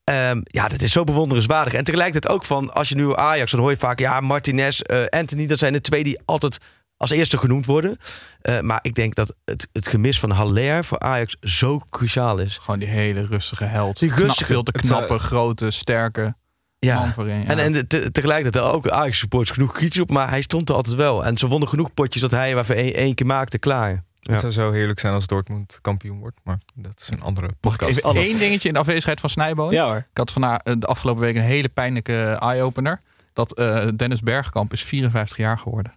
Ehm, 0.09 0.39
ja, 0.43 0.67
dat 0.67 0.81
is 0.81 0.91
zo 0.91 1.03
bewonderenswaardig. 1.03 1.73
En 1.73 1.83
tegelijkertijd 1.83 2.33
ook 2.33 2.45
van, 2.45 2.73
als 2.73 2.89
je 2.89 2.95
nu 2.95 3.15
Ajax, 3.15 3.51
dan 3.51 3.59
hoor 3.59 3.69
je 3.71 3.77
vaak, 3.77 3.99
ja, 3.99 4.19
Martinez, 4.19 4.79
eh, 4.79 5.05
Anthony, 5.05 5.47
dat 5.47 5.59
zijn 5.59 5.73
de 5.73 5.81
twee 5.81 6.03
die 6.03 6.19
altijd 6.25 6.57
als 6.97 7.09
eerste 7.09 7.37
genoemd 7.37 7.65
worden. 7.65 7.97
Eh, 8.41 8.59
maar 8.59 8.79
ik 8.81 8.95
denk 8.95 9.15
dat 9.15 9.35
het, 9.45 9.67
het 9.73 9.87
gemis 9.87 10.19
van 10.19 10.29
Haller 10.31 10.85
voor 10.85 10.99
Ajax 10.99 11.35
zo 11.41 11.79
cruciaal 11.89 12.37
is. 12.37 12.57
Gewoon 12.57 12.79
die 12.79 12.87
hele 12.87 13.21
rustige 13.25 13.63
held. 13.63 13.99
Die 13.99 14.09
Knap- 14.09 14.21
rustige- 14.23 14.45
veel 14.45 14.63
te 14.63 14.71
het, 14.75 14.81
knappe, 14.81 15.13
eh, 15.13 15.19
grote, 15.19 15.71
sterke 15.71 16.21
man 16.21 16.33
Ja. 16.79 17.13
voorin. 17.13 17.41
Ja. 17.41 17.47
En, 17.47 17.59
en 17.59 17.87
te- 17.87 18.11
tegelijkertijd 18.11 18.65
ook 18.65 18.89
Ajax 18.89 19.19
supporters 19.19 19.51
genoeg 19.51 19.73
kritisch 19.73 19.99
op, 20.01 20.09
maar 20.11 20.29
hij 20.29 20.41
stond 20.41 20.69
er 20.69 20.75
altijd 20.75 20.95
wel. 20.95 21.25
En 21.25 21.37
ze 21.37 21.47
wonnen 21.47 21.69
genoeg 21.69 21.93
potjes 21.93 22.21
dat 22.21 22.31
hij 22.31 22.55
waarvoor 22.55 22.75
één 22.75 23.15
keer 23.15 23.25
maakte 23.25 23.57
klaar. 23.57 24.03
Ja. 24.19 24.31
Het 24.31 24.41
zou 24.41 24.51
zo 24.53 24.71
heerlijk 24.71 24.99
zijn 24.99 25.13
als 25.13 25.27
Dortmund 25.27 25.79
kampioen 25.81 26.19
wordt. 26.19 26.37
Maar 26.43 26.57
dat 26.75 26.99
is 27.01 27.09
een 27.09 27.21
andere 27.21 27.49
podcast. 27.59 27.97
even 27.97 28.15
één 28.21 28.39
dingetje 28.39 28.67
in 28.67 28.73
de 28.73 28.79
afwezigheid 28.79 29.19
van 29.19 29.29
Snijboon? 29.29 29.71
Ja 29.73 29.85
hoor. 29.85 29.97
Ik 29.97 30.17
had 30.17 30.31
vandaag 30.31 30.61
de 30.63 30.85
afgelopen 30.85 31.21
week 31.23 31.35
een 31.35 31.41
hele 31.41 31.69
pijnlijke 31.69 32.37
eye-opener. 32.39 33.01
Dat 33.33 33.53
eh, 33.53 33.87
Dennis 33.95 34.21
Bergkamp 34.21 34.73
is 34.73 34.83
54 34.83 35.37
jaar 35.37 35.57
geworden. 35.57 35.93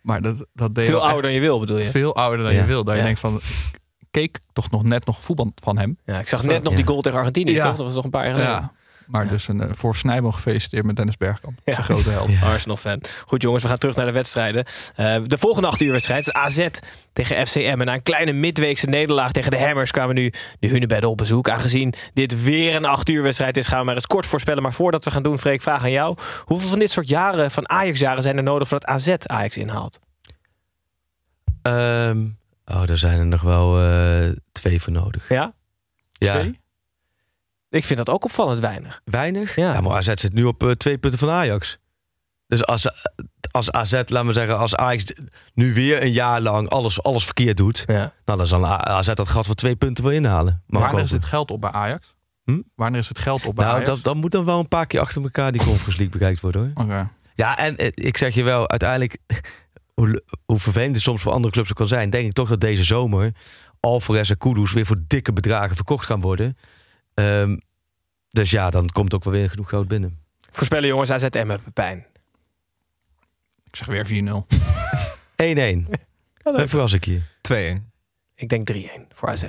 Maar 0.00 0.22
dat, 0.22 0.46
dat 0.52 0.74
deed 0.74 0.84
Veel 0.86 0.94
echt 0.96 1.04
ouder 1.04 1.22
dan 1.22 1.32
je 1.32 1.40
wil, 1.40 1.60
bedoel 1.60 1.78
je? 1.78 1.84
Veel 1.84 2.16
ouder 2.16 2.44
dan 2.44 2.54
Ja. 2.54 2.60
je 2.60 2.66
wil. 2.66 2.84
Dat 2.84 2.96
je 2.96 3.02
denkt 3.02 3.20
van... 3.20 3.36
ik 3.36 4.06
Keek 4.10 4.38
toch 4.52 4.70
nog 4.70 4.82
net 4.84 5.06
nog 5.06 5.22
voetbal 5.24 5.52
van 5.62 5.78
hem. 5.78 5.98
Ja, 6.04 6.18
ik 6.18 6.28
zag 6.28 6.42
net 6.42 6.62
nog 6.62 6.70
Ja. 6.72 6.78
die 6.78 6.86
goal 6.86 7.00
tegen 7.00 7.18
Argentinië, 7.18 7.52
Ja. 7.52 7.62
toch? 7.62 7.76
Dat 7.76 7.86
was 7.86 7.94
nog 7.94 8.04
een 8.04 8.10
paar 8.10 8.24
jaar 8.26 8.34
geleden. 8.34 8.72
Ja. 9.12 9.18
Maar 9.18 9.28
dus 9.28 9.48
een, 9.48 9.60
eh, 9.60 9.68
voor 9.72 9.96
Snijboon 9.96 10.34
gefeliciteerd 10.34 10.84
met 10.84 10.96
Dennis 10.96 11.16
Bergkamp. 11.16 11.58
Ja. 11.64 11.72
Zijn 11.72 11.84
grote 11.84 12.10
held. 12.10 12.30
Arsenal-fan. 12.42 13.00
Goed 13.26 13.42
jongens, 13.42 13.62
we 13.62 13.68
gaan 13.68 13.78
terug 13.78 13.96
naar 13.96 14.06
de 14.06 14.12
wedstrijden. 14.12 14.64
Eh, 14.94 15.16
de 15.26 15.38
volgende 15.38 15.68
acht 15.68 15.80
uur 15.80 15.92
wedstrijd 15.92 16.26
is 16.26 16.32
AZ 16.32 16.68
tegen 17.12 17.46
FCM. 17.46 17.76
En 17.78 17.86
na 17.86 17.94
een 17.94 18.02
kleine 18.02 18.32
midweekse 18.32 18.86
nederlaag 18.86 19.32
tegen 19.32 19.50
de 19.50 19.58
Hammers 19.58 19.90
kwamen 19.90 20.14
nu 20.14 20.32
de 20.60 20.68
Hunebedden 20.68 21.10
op 21.10 21.16
bezoek. 21.16 21.48
Aangezien 21.48 21.94
dit 22.14 22.44
weer 22.44 22.74
een 22.74 22.84
acht 22.84 23.08
uur 23.08 23.22
wedstrijd 23.22 23.56
is, 23.56 23.66
gaan 23.66 23.78
we 23.78 23.84
maar 23.84 23.94
eens 23.94 24.06
kort 24.06 24.26
voorspellen. 24.26 24.62
Maar 24.62 24.72
voordat 24.72 25.04
we 25.04 25.10
gaan 25.10 25.22
doen, 25.22 25.38
Freek, 25.38 25.62
vraag 25.62 25.82
aan 25.82 25.90
jou. 25.90 26.16
Hoeveel 26.44 26.68
van 26.68 26.78
dit 26.78 26.90
soort 26.90 27.08
jaren, 27.08 27.50
van 27.50 27.68
Ajax-jaren, 27.68 28.22
zijn 28.22 28.36
er 28.36 28.42
nodig 28.42 28.68
voordat 28.68 28.88
AZ 28.88 29.14
Ajax 29.26 29.56
inhaalt? 29.56 29.98
Ehm, 31.62 32.24
oh, 32.64 32.84
daar 32.84 32.98
zijn 32.98 33.18
er 33.18 33.26
nog 33.26 33.42
wel 33.42 33.82
eh, 33.82 34.30
twee 34.52 34.82
voor 34.82 34.92
nodig. 34.92 35.28
Ja? 35.28 35.54
Ja, 36.12 36.38
Twee? 36.38 36.60
Ik 37.72 37.84
vind 37.84 37.98
dat 37.98 38.10
ook 38.10 38.24
opvallend 38.24 38.60
weinig. 38.60 39.00
weinig. 39.04 39.56
Ja. 39.56 39.72
Ja. 39.72 39.80
maar 39.80 39.96
AZ 39.96 40.12
zit 40.14 40.32
nu 40.32 40.44
op 40.44 40.62
eh, 40.62 40.70
twee 40.70 40.98
punten 40.98 41.18
van 41.18 41.30
Ajax. 41.30 41.78
Dus 42.46 42.64
als, 42.66 42.88
als 43.50 43.70
AZ, 43.70 43.92
laten 43.92 44.26
we 44.26 44.32
zeggen, 44.32 44.58
als 44.58 44.76
Ajax 44.76 45.04
nu 45.54 45.74
weer 45.74 46.02
een 46.02 46.12
jaar 46.12 46.40
lang 46.40 46.68
alles, 46.68 47.02
alles 47.02 47.24
verkeerd 47.24 47.56
doet, 47.56 47.84
Ja. 47.86 48.12
nou, 48.24 48.38
dan 48.38 48.46
zal 48.46 48.66
AZ 48.66 49.12
dat 49.14 49.28
gat 49.28 49.46
van 49.46 49.54
twee 49.54 49.76
punten 49.76 50.04
wel 50.04 50.12
inhalen. 50.12 50.62
Ik 50.68 50.78
Wanneer 50.78 51.02
is 51.02 51.10
het 51.10 51.24
geld 51.24 51.50
op 51.50 51.60
bij 51.60 51.70
Ajax? 51.70 52.14
Hm? 52.44 52.60
Wanneer 52.74 53.00
is 53.00 53.08
het 53.08 53.18
geld 53.18 53.46
op 53.46 53.54
bij 53.54 53.64
Nou, 53.64 53.76
Ajax? 53.76 53.90
dat, 53.90 54.04
dat 54.04 54.14
moet 54.14 54.32
dan 54.32 54.44
wel 54.44 54.58
een 54.58 54.68
paar 54.68 54.86
keer 54.86 55.00
achter 55.00 55.22
elkaar 55.22 55.52
die 55.52 55.60
Conference 55.60 55.98
League 55.98 56.18
bekijkt 56.18 56.40
worden 56.40 56.60
hoor. 56.74 56.84
Oké. 56.84 57.10
Ja, 57.34 57.58
en 57.58 57.76
eh, 57.76 57.86
ik 57.94 58.16
zeg 58.16 58.34
je 58.34 58.42
wel, 58.42 58.70
uiteindelijk, 58.70 59.16
hoe, 60.00 60.22
hoe 60.44 60.58
vervelend 60.58 60.94
het 60.94 61.04
soms 61.04 61.22
voor 61.22 61.32
andere 61.32 61.52
clubs 61.52 61.70
ook 61.70 61.76
kan 61.76 61.88
zijn, 61.88 62.10
denk 62.10 62.26
ik 62.26 62.32
toch 62.32 62.48
dat 62.48 62.60
deze 62.60 62.84
zomer 62.84 63.32
Alvarez 63.80 64.30
en 64.30 64.38
Kudus 64.38 64.72
weer 64.72 64.86
voor 64.86 64.98
dikke 65.06 65.32
bedragen 65.32 65.76
verkocht 65.76 66.06
gaan 66.06 66.20
worden. 66.20 66.56
Ehm, 67.14 67.56
dus 68.28 68.50
ja, 68.50 68.70
dan 68.70 68.88
komt 68.88 69.14
ook 69.14 69.24
wel 69.24 69.32
weer 69.32 69.50
genoeg 69.50 69.68
geld 69.68 69.88
binnen. 69.88 70.18
Voorspellen 70.50 70.88
jongens, 70.88 71.10
AZ 71.10 71.22
Emmen, 71.24 71.62
Pepijn. 71.62 72.06
Ik 73.64 73.76
zeg 73.76 73.86
weer 73.86 74.06
4-0. 74.06 74.46
1-1. 75.36 75.88
Dan 76.42 76.68
verras 76.68 76.92
ik 76.92 77.04
je. 77.04 77.20
2-1. 77.80 77.90
Ik 78.34 78.48
denk 78.48 78.72
3-1 78.72 78.76
voor 79.08 79.28
AZ. 79.28 79.44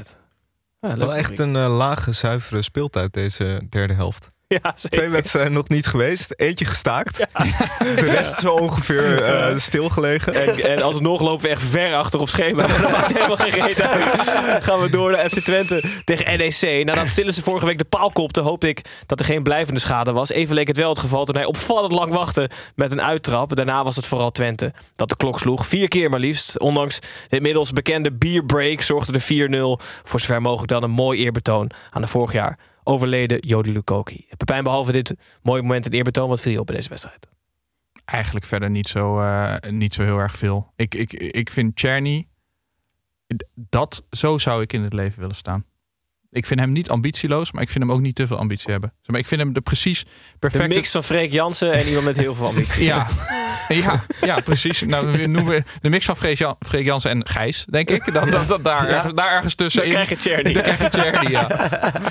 Ah, 0.80 0.93
Wel 0.93 1.15
echt 1.15 1.39
een 1.39 1.56
eh, 1.56 1.78
lage, 1.78 2.12
zuivere 2.12 2.62
speeltijd 2.62 3.13
deze 3.13 3.62
derde 3.69 3.93
helft. 3.93 4.30
Ja. 4.63 4.74
Twee 4.89 5.10
wedstrijden 5.10 5.54
nog 5.54 5.70
niet 5.70 5.88
geweest. 5.88 6.34
Eentje 6.36 6.66
gestaakt. 6.66 7.18
De 7.80 8.10
rest 8.12 8.39
zo 8.39 8.54
ongeveer 8.54 9.24
eh, 9.24 9.58
stilgelegen. 9.58 10.34
En, 10.34 10.63
en 10.63 10.82
alsnog 10.82 11.22
lopen 11.22 11.44
we 11.44 11.50
echt 11.50 11.63
ver 11.63 11.96
achter 11.96 12.20
op 12.20 12.30
schema. 12.30 12.68
Dat 12.68 12.92
maakt 12.92 13.13
helemaal 13.13 13.38
geen 13.38 13.66
reet 13.66 13.82
uit. 13.82 14.63
Gaan 14.63 14.82
we 14.82 14.89
door 14.89 15.12
naar 15.12 15.30
FC 15.30 15.39
Twente 15.39 15.84
tegen 16.04 16.38
NEC. 16.38 16.86
Nadat 16.86 17.08
Stillen 17.08 17.34
ze 17.34 17.42
vorige 17.42 17.66
week 17.66 17.78
de 17.78 17.84
paal 17.84 18.12
kopte, 18.12 18.42
hoopte 18.42 18.68
ik 18.68 18.82
dat 19.06 19.20
er 19.20 19.26
geen 19.26 19.44
blijvende 19.44 19.80
schade 19.80 20.12
was. 20.12 20.30
Even 20.30 20.56
leek 20.56 20.68
het 20.68 20.78
wel 20.78 20.89
het 20.89 21.00
geval 21.00 21.26
toen 21.26 21.36
hij 21.36 21.46
opvallend 21.46 21.92
lang 21.92 22.13
wachtte 22.13 22.50
met 22.76 22.92
een 22.92 23.02
uittrap. 23.02 23.56
Daarna 23.56 23.84
was 23.84 23.96
het 23.96 24.08
vooral 24.08 24.32
Twente 24.32 24.74
dat 24.96 25.10
de 25.10 25.16
klok 25.18 25.40
sloeg. 25.40 25.67
Vier 25.67 25.88
keer 25.88 26.10
maar 26.10 26.19
liefst. 26.19 26.60
Ondanks 26.60 27.00
de 27.00 27.36
inmiddels 27.36 27.71
bekende 27.71 28.12
bierbreak 28.12 28.82
zorgde 28.82 29.12
de 29.12 29.80
4-0 29.80 29.84
voor 30.04 30.19
zover 30.19 30.42
mogelijk 30.42 30.71
dan 30.71 30.84
een 30.84 30.92
mooi 30.92 31.19
eerbetoon 31.19 31.71
aan 31.92 32.02
de 32.02 32.08
vorig 32.08 32.32
jaar 32.32 32.58
overleden 32.84 33.40
Jody 33.40 33.69
Lukoki. 33.69 34.25
Pepijn, 34.38 34.63
behalve 34.63 34.92
dit 34.92 35.15
mooie 35.42 35.62
moment 35.62 35.86
en 35.86 35.92
eerbetoon, 35.92 36.29
wat 36.29 36.42
viel 36.42 36.52
je 36.52 36.60
op 36.60 36.67
deze 36.67 36.90
wedstrijd? 36.90 37.27
Eigenlijk 38.06 38.46
verder 38.46 38.69
niet 38.69 38.88
zo, 38.88 39.19
eh, 39.19 39.56
niet 39.71 39.94
zo 39.94 40.04
heel 40.04 40.17
erg 40.17 40.36
veel. 40.36 40.73
Ik, 40.75 40.96
ik, 40.96 41.13
ik 41.13 41.50
vind 41.50 41.75
Czerny... 41.75 42.27
Dat, 43.56 44.06
zo 44.12 44.38
zou 44.38 44.62
ik 44.62 44.73
in 44.73 44.81
het 44.81 44.94
leven 44.94 45.19
willen 45.19 45.36
staan. 45.36 45.65
Ik 46.34 46.46
vind 46.46 46.60
hem 46.60 46.71
niet 46.71 46.90
ambitieloos, 46.90 47.52
maar 47.52 47.62
ik 47.62 47.69
vind 47.69 47.84
hem 47.84 47.94
ook 47.94 48.02
niet 48.02 48.15
te 48.15 48.27
veel 48.27 48.38
ambitie 48.38 48.71
hebben. 48.71 48.94
Maar 49.06 49.19
ik 49.19 49.27
vind 49.27 49.42
hem 49.42 49.54
de 49.54 49.62
precies 49.62 50.04
De 50.04 50.10
perfecte... 50.40 50.75
mix 50.75 50.92
van 50.92 51.04
Freek 51.04 51.31
Jansen 51.31 51.71
en 51.73 51.88
iemand 51.88 52.06
met 52.06 52.17
heel 52.17 52.36
veel 52.36 52.48
ambitie. 52.48 52.84
Ja, 52.84 53.08
ja, 53.67 54.06
ja, 54.21 54.40
precies. 54.40 54.81
Nou, 54.81 55.12
we 55.12 55.25
noemen 55.27 55.65
de 55.81 55.90
mix 55.90 56.06
van 56.06 56.17
Freek, 56.17 56.38
Jan, 56.38 56.56
Freek 56.60 56.86
Jansen 56.86 57.12
en 57.12 57.27
Gijs, 57.27 57.65
denk 57.69 57.90
ik. 57.90 58.13
Dan, 58.13 58.29
dan, 58.31 58.48
dan- 58.48 58.62
daar, 58.63 58.90
Ja. 58.90 59.12
daar 59.12 59.31
ergens 59.31 59.56
tussen. 59.56 59.81
Dan 59.81 59.92
krijg 59.92 60.10
je 60.10 60.15
Tjerni. 60.15 60.54
Dan 60.54 60.62
krijg 60.63 60.81
je 60.81 60.90
Tjerni, 60.90 61.29
ja. 61.29 61.48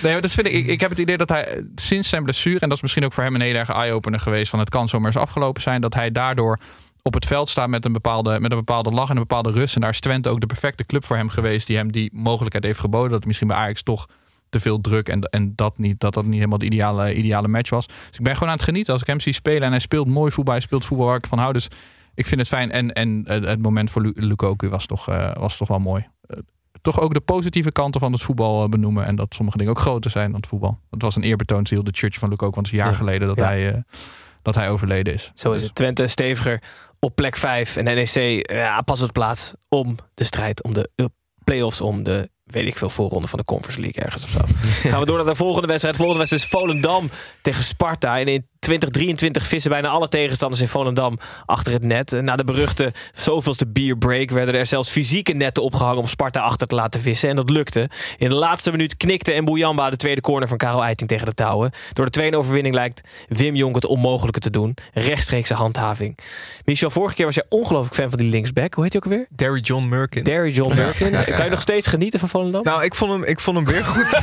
Nee, 0.02 0.12
maar 0.12 0.22
dat 0.22 0.30
vind 0.32 0.46
ik, 0.46 0.52
ik. 0.52 0.66
Ik 0.66 0.80
heb 0.80 0.90
het 0.90 0.98
idee 0.98 1.16
dat 1.16 1.28
hij 1.28 1.64
sinds 1.74 2.08
zijn 2.08 2.22
blessure... 2.22 2.58
en 2.60 2.68
dat 2.68 2.76
is 2.76 2.82
misschien 2.82 3.04
ook 3.04 3.12
voor 3.12 3.24
hem 3.24 3.34
een 3.34 3.40
hele 3.40 3.58
erg 3.58 3.68
eye-opener 3.68 4.20
geweest... 4.20 4.50
van 4.50 4.58
het 4.58 4.68
kan 4.70 4.88
zomaar 4.88 5.06
eens 5.06 5.16
afgelopen 5.22 5.62
zijn... 5.62 5.80
dat 5.80 5.94
hij 5.94 6.10
daardoor 6.10 6.58
op 7.02 7.14
het 7.14 7.26
veld 7.26 7.48
staat 7.48 7.68
met 7.68 7.84
een 7.84 7.92
bepaalde, 7.92 8.40
met 8.40 8.50
een 8.50 8.58
bepaalde 8.58 8.90
lach 8.90 9.08
en 9.08 9.16
een 9.16 9.22
bepaalde 9.26 9.50
rust. 9.50 9.74
En 9.74 9.80
daar 9.80 9.90
is 9.90 10.00
Twente 10.00 10.28
ook 10.28 10.40
de 10.40 10.46
perfecte 10.46 10.84
club 10.84 11.04
voor 11.04 11.16
hem 11.16 11.28
geweest... 11.28 11.66
die 11.66 11.76
hem 11.76 11.92
die 11.92 12.10
mogelijkheid 12.14 12.64
heeft 12.64 12.78
geboden. 12.78 13.10
Dat 13.10 13.24
misschien 13.24 13.48
bij 13.48 13.56
Ajax 13.56 13.82
toch 13.82 14.06
te 14.48 14.60
veel 14.60 14.80
druk 14.80 15.08
en, 15.08 15.20
en 15.20 15.52
dat, 15.56 15.78
niet, 15.78 16.00
dat 16.00 16.14
dat 16.14 16.24
niet 16.24 16.34
helemaal 16.34 16.58
de 16.58 16.64
ideale, 16.64 17.14
ideale 17.14 17.48
match 17.48 17.70
was. 17.70 17.86
Dus 17.86 18.18
ik 18.18 18.22
ben 18.22 18.32
gewoon 18.34 18.48
aan 18.48 18.54
het 18.54 18.64
genieten 18.64 18.92
als 18.92 19.02
ik 19.02 19.08
hem 19.08 19.20
zie 19.20 19.32
spelen. 19.32 19.62
En 19.62 19.70
hij 19.70 19.78
speelt 19.78 20.06
mooi 20.06 20.30
voetbal, 20.32 20.54
hij 20.54 20.62
speelt 20.62 20.84
voetbal 20.84 21.06
waar 21.06 21.16
ik 21.16 21.26
van 21.26 21.38
hou. 21.38 21.52
Dus 21.52 21.68
ik 22.14 22.26
vind 22.26 22.40
het 22.40 22.48
fijn. 22.50 22.70
En, 22.70 22.92
en 22.92 23.22
het 23.26 23.46
het 23.46 23.62
moment 23.62 23.90
voor 23.90 24.02
Lu- 24.02 24.12
Lukaku 24.14 24.68
was 24.68 24.86
toch, 24.86 25.08
eh, 25.08 25.32
was 25.32 25.56
toch 25.56 25.68
wel 25.68 25.78
mooi. 25.78 26.06
Eh, 26.26 26.36
toch 26.82 27.00
ook 27.00 27.14
de 27.14 27.20
positieve 27.20 27.72
kanten 27.72 28.00
van 28.00 28.12
het 28.12 28.22
voetbal 28.22 28.62
eh, 28.62 28.68
benoemen. 28.68 29.04
En 29.04 29.14
dat 29.14 29.34
sommige 29.34 29.56
dingen 29.58 29.72
ook 29.72 29.78
groter 29.80 30.10
zijn 30.10 30.26
dan 30.30 30.40
het 30.40 30.48
voetbal. 30.48 30.78
Het 30.90 31.02
was 31.02 31.16
een 31.16 31.22
eerbetoon, 31.22 31.62
de 31.62 31.82
church 31.90 32.18
van 32.18 32.28
Lukaku. 32.28 32.52
Want 32.54 32.66
het 32.66 32.66
is 32.66 32.72
een 32.72 32.78
jaar 32.84 32.90
Ja. 32.90 32.98
geleden 32.98 33.28
dat, 33.28 33.36
Ja. 33.36 33.44
hij, 33.44 33.84
dat 34.42 34.54
hij 34.54 34.70
overleden 34.70 35.14
is. 35.14 35.30
Zo 35.34 35.52
is 35.52 35.62
het. 35.62 35.74
Twente 35.74 36.06
steviger 36.06 36.62
op 37.04 37.14
plek 37.14 37.36
5 37.36 37.76
en 37.76 37.84
NEC 37.84 38.50
ja, 38.52 38.80
pas 38.80 39.02
op 39.02 39.12
plaats 39.12 39.54
om 39.68 39.96
de 40.14 40.24
strijd 40.24 40.62
om 40.62 40.74
de 40.74 40.90
play-offs 41.44 41.80
om 41.80 42.02
de 42.02 42.30
weet 42.44 42.66
ik 42.66 42.76
veel 42.76 42.90
voorronde 42.90 43.28
van 43.28 43.38
de 43.38 43.44
Conference 43.44 43.80
League 43.80 44.02
ergens 44.02 44.24
of 44.24 44.30
zo. 44.30 44.38
Gaan 44.90 45.00
we 45.00 45.06
door 45.06 45.16
naar 45.16 45.26
de 45.26 45.34
volgende 45.34 45.66
wedstrijd. 45.66 45.96
De 45.96 46.02
volgende 46.02 46.28
wedstrijd 46.28 46.54
is 46.54 46.60
Volendam 46.60 47.10
tegen 47.42 47.64
Sparta. 47.64 48.18
En 48.18 48.28
in 48.28 48.48
2023 48.62 49.46
vissen 49.46 49.70
bijna 49.70 49.88
alle 49.88 50.08
tegenstanders 50.08 50.60
in 50.60 50.68
Volendam 50.68 51.18
achter 51.46 51.72
het 51.72 51.82
net. 51.82 52.10
Na 52.20 52.36
de 52.36 52.44
beruchte 52.44 52.92
zoveelste 53.14 53.66
beer 53.66 53.96
break 53.96 54.30
werden 54.30 54.54
er 54.54 54.66
zelfs 54.66 54.90
fysieke 54.90 55.32
netten 55.32 55.62
opgehangen 55.62 55.98
om 55.98 56.06
Sparta 56.06 56.40
achter 56.40 56.66
te 56.66 56.74
laten 56.74 57.00
vissen. 57.00 57.28
En 57.28 57.36
dat 57.36 57.50
lukte. 57.50 57.88
In 58.18 58.28
de 58.28 58.34
laatste 58.34 58.70
minuut 58.70 58.96
knikte 58.96 59.32
en 59.32 59.44
de 59.44 59.96
tweede 59.96 60.20
corner 60.20 60.48
van 60.48 60.56
Karel 60.56 60.84
Eiting 60.84 61.08
tegen 61.08 61.26
de 61.26 61.34
touwen. 61.34 61.70
Door 61.92 62.04
de 62.04 62.10
tweede 62.10 62.36
overwinning 62.36 62.74
lijkt 62.74 63.00
Wim 63.28 63.54
Jonk 63.54 63.74
het 63.74 63.86
onmogelijke 63.86 64.40
te 64.40 64.50
doen. 64.50 64.76
Rechtstreekse 64.94 65.54
handhaving. 65.54 66.18
Michel, 66.64 66.90
vorige 66.90 67.14
keer 67.14 67.24
was 67.24 67.34
jij 67.34 67.44
ongelooflijk 67.48 67.94
fan 67.94 68.08
van 68.08 68.18
die 68.18 68.28
linksback. 68.28 68.74
Hoe 68.74 68.84
heet 68.84 68.92
hij 68.92 69.02
ook 69.04 69.10
weer? 69.10 69.26
Derry 69.30 69.60
John 69.60 69.88
Merkin. 69.88 70.24
Derry 70.24 70.50
John. 70.50 70.74
Merkin. 70.74 71.10
Ja, 71.10 71.18
ja, 71.26 71.34
Kan 71.34 71.44
je 71.44 71.50
nog 71.50 71.60
steeds 71.60 71.86
genieten 71.86 72.20
van 72.20 72.28
Volendam? 72.28 72.62
Nou, 72.62 72.84
ik 72.84 72.94
vond 72.94 73.12
hem, 73.12 73.24
ik 73.24 73.40
vond 73.40 73.56
hem 73.56 73.66
weer 73.66 73.84
goed. 73.84 74.12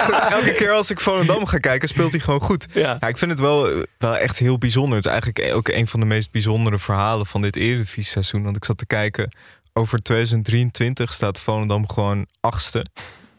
Elke 0.38 0.54
keer 0.56 0.72
als 0.72 0.90
ik 0.90 1.00
Volendam 1.00 1.46
ga 1.46 1.58
kijken, 1.58 1.88
speelt 1.88 2.10
hij 2.10 2.20
gewoon 2.20 2.40
goed. 2.40 2.66
Ja. 2.72 3.00
ik 3.08 3.18
vind 3.18 3.30
het 3.30 3.40
wel, 3.40 3.69
wel 3.98 4.16
echt 4.16 4.38
heel 4.38 4.58
bijzonder. 4.58 4.96
Het 4.96 5.06
is 5.06 5.12
eigenlijk 5.12 5.54
ook 5.54 5.68
een 5.68 5.86
van 5.86 6.00
de 6.00 6.06
meest 6.06 6.30
bijzondere 6.30 6.78
verhalen 6.78 7.26
van 7.26 7.42
dit 7.42 7.56
Eredivisie-seizoen. 7.56 8.42
Want 8.42 8.56
ik 8.56 8.64
zat 8.64 8.78
te 8.78 8.86
kijken, 8.86 9.32
over 9.72 10.02
2023 10.02 11.12
staat 11.12 11.38
Volendam 11.38 11.88
gewoon 11.88 12.26
achtste. 12.40 12.86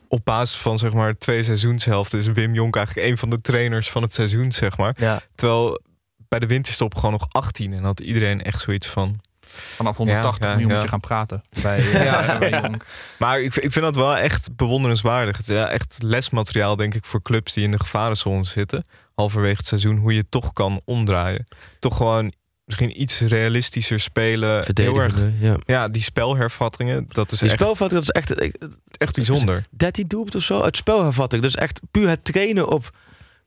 Op 0.08 0.26
basis 0.26 0.60
van 0.60 0.80
zeg 0.80 0.94
maar 0.94 1.18
twee 1.18 1.44
seizoenshelften 1.44 2.20
is 2.20 2.28
Wim 2.28 2.54
Jonk 2.54 2.76
eigenlijk 2.76 3.08
een 3.08 3.18
van 3.18 3.30
de 3.30 3.42
trainers 3.42 3.90
van 3.90 4.02
het 4.02 4.14
seizoen, 4.14 4.52
zeg 4.52 4.78
maar. 4.78 4.94
Ja. 4.98 5.22
Terwijl 5.36 5.82
bij 6.28 6.40
de 6.40 6.48
winterstop 6.48 6.96
gewoon 6.96 7.12
nog 7.12 7.28
18 7.30 7.74
en 7.74 7.84
had 7.84 8.00
iedereen 8.00 8.42
echt 8.42 8.62
zoiets 8.62 8.88
van... 8.88 9.22
Vanaf 9.52 9.98
180 9.98 10.50
miljoen 10.50 10.72
moet 10.72 10.82
je 10.82 10.88
gaan 10.88 11.00
praten 11.00 11.44
bij, 11.62 11.78
eh, 11.78 12.04
ja. 12.04 12.38
bij 12.38 12.50
Jonk. 12.50 12.86
Maar 13.18 13.42
ik, 13.42 13.56
ik 13.56 13.72
vind 13.72 13.86
dat 13.86 13.96
wel 13.96 14.18
echt 14.18 14.56
bewonderenswaardig. 14.56 15.38
Het 15.38 15.50
is 15.50 15.56
ja, 15.56 15.70
echt 15.70 15.98
lesmateriaal, 16.00 16.76
denk 16.76 16.94
ik, 16.94 17.06
voor 17.06 17.22
clubs 17.22 17.54
die 17.54 17.64
in 17.64 17.72
de 17.72 17.80
gevarenzone 17.80 18.44
zitten. 18.44 18.86
Halverwege 19.16 19.58
het 19.58 19.68
seizoen, 19.68 19.98
hoe 19.98 20.14
je 20.14 20.20
het 20.20 20.32
toch 20.32 20.54
kan 20.54 20.82
omdraaien. 20.86 21.48
Toch 21.80 21.98
gewoon 21.98 22.34
misschien 22.66 23.02
iets 23.02 23.20
realistischer 23.20 24.00
spelen. 24.00 24.66
Heel 24.74 24.98
erg, 24.98 25.16
ja. 25.40 25.56
ja, 25.66 25.88
die 25.88 26.02
spelhervattingen, 26.02 27.06
dat 27.08 27.32
is 27.32 27.40
Die 27.40 27.50
echt, 27.50 27.60
spelvatting, 27.60 28.04
dat 28.04 28.16
is 28.16 28.22
echt, 28.22 28.58
echt 28.98 29.16
bijzonder. 29.16 29.64
13 29.70 30.08
doelpunten 30.08 30.40
of 30.40 30.46
zo 30.46 30.62
uit 30.62 30.78
spelhervatting. 30.78 31.42
Dus 31.42 31.56
echt 31.56 31.82
puur 31.92 32.10
het 32.10 32.24
trainen 32.24 32.68
op 32.68 32.90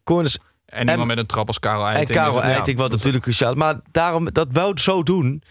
corners. 0.04 0.38
En 0.66 0.88
iemand 0.88 1.08
met 1.08 1.18
een 1.18 1.26
trap 1.26 1.46
als 1.46 1.58
Karel 1.58 1.86
En 1.86 1.94
Eiting. 1.94 2.18
Karel 2.18 2.36
Ja, 2.36 2.42
Eiting, 2.42 2.78
wat 2.78 2.90
natuurlijk 2.90 3.22
cruciaal. 3.22 3.54
Maar 3.54 3.80
daarom, 3.92 4.32
dat 4.32 4.48
wou 4.50 4.80
zo 4.80 5.02
doen. 5.02 5.42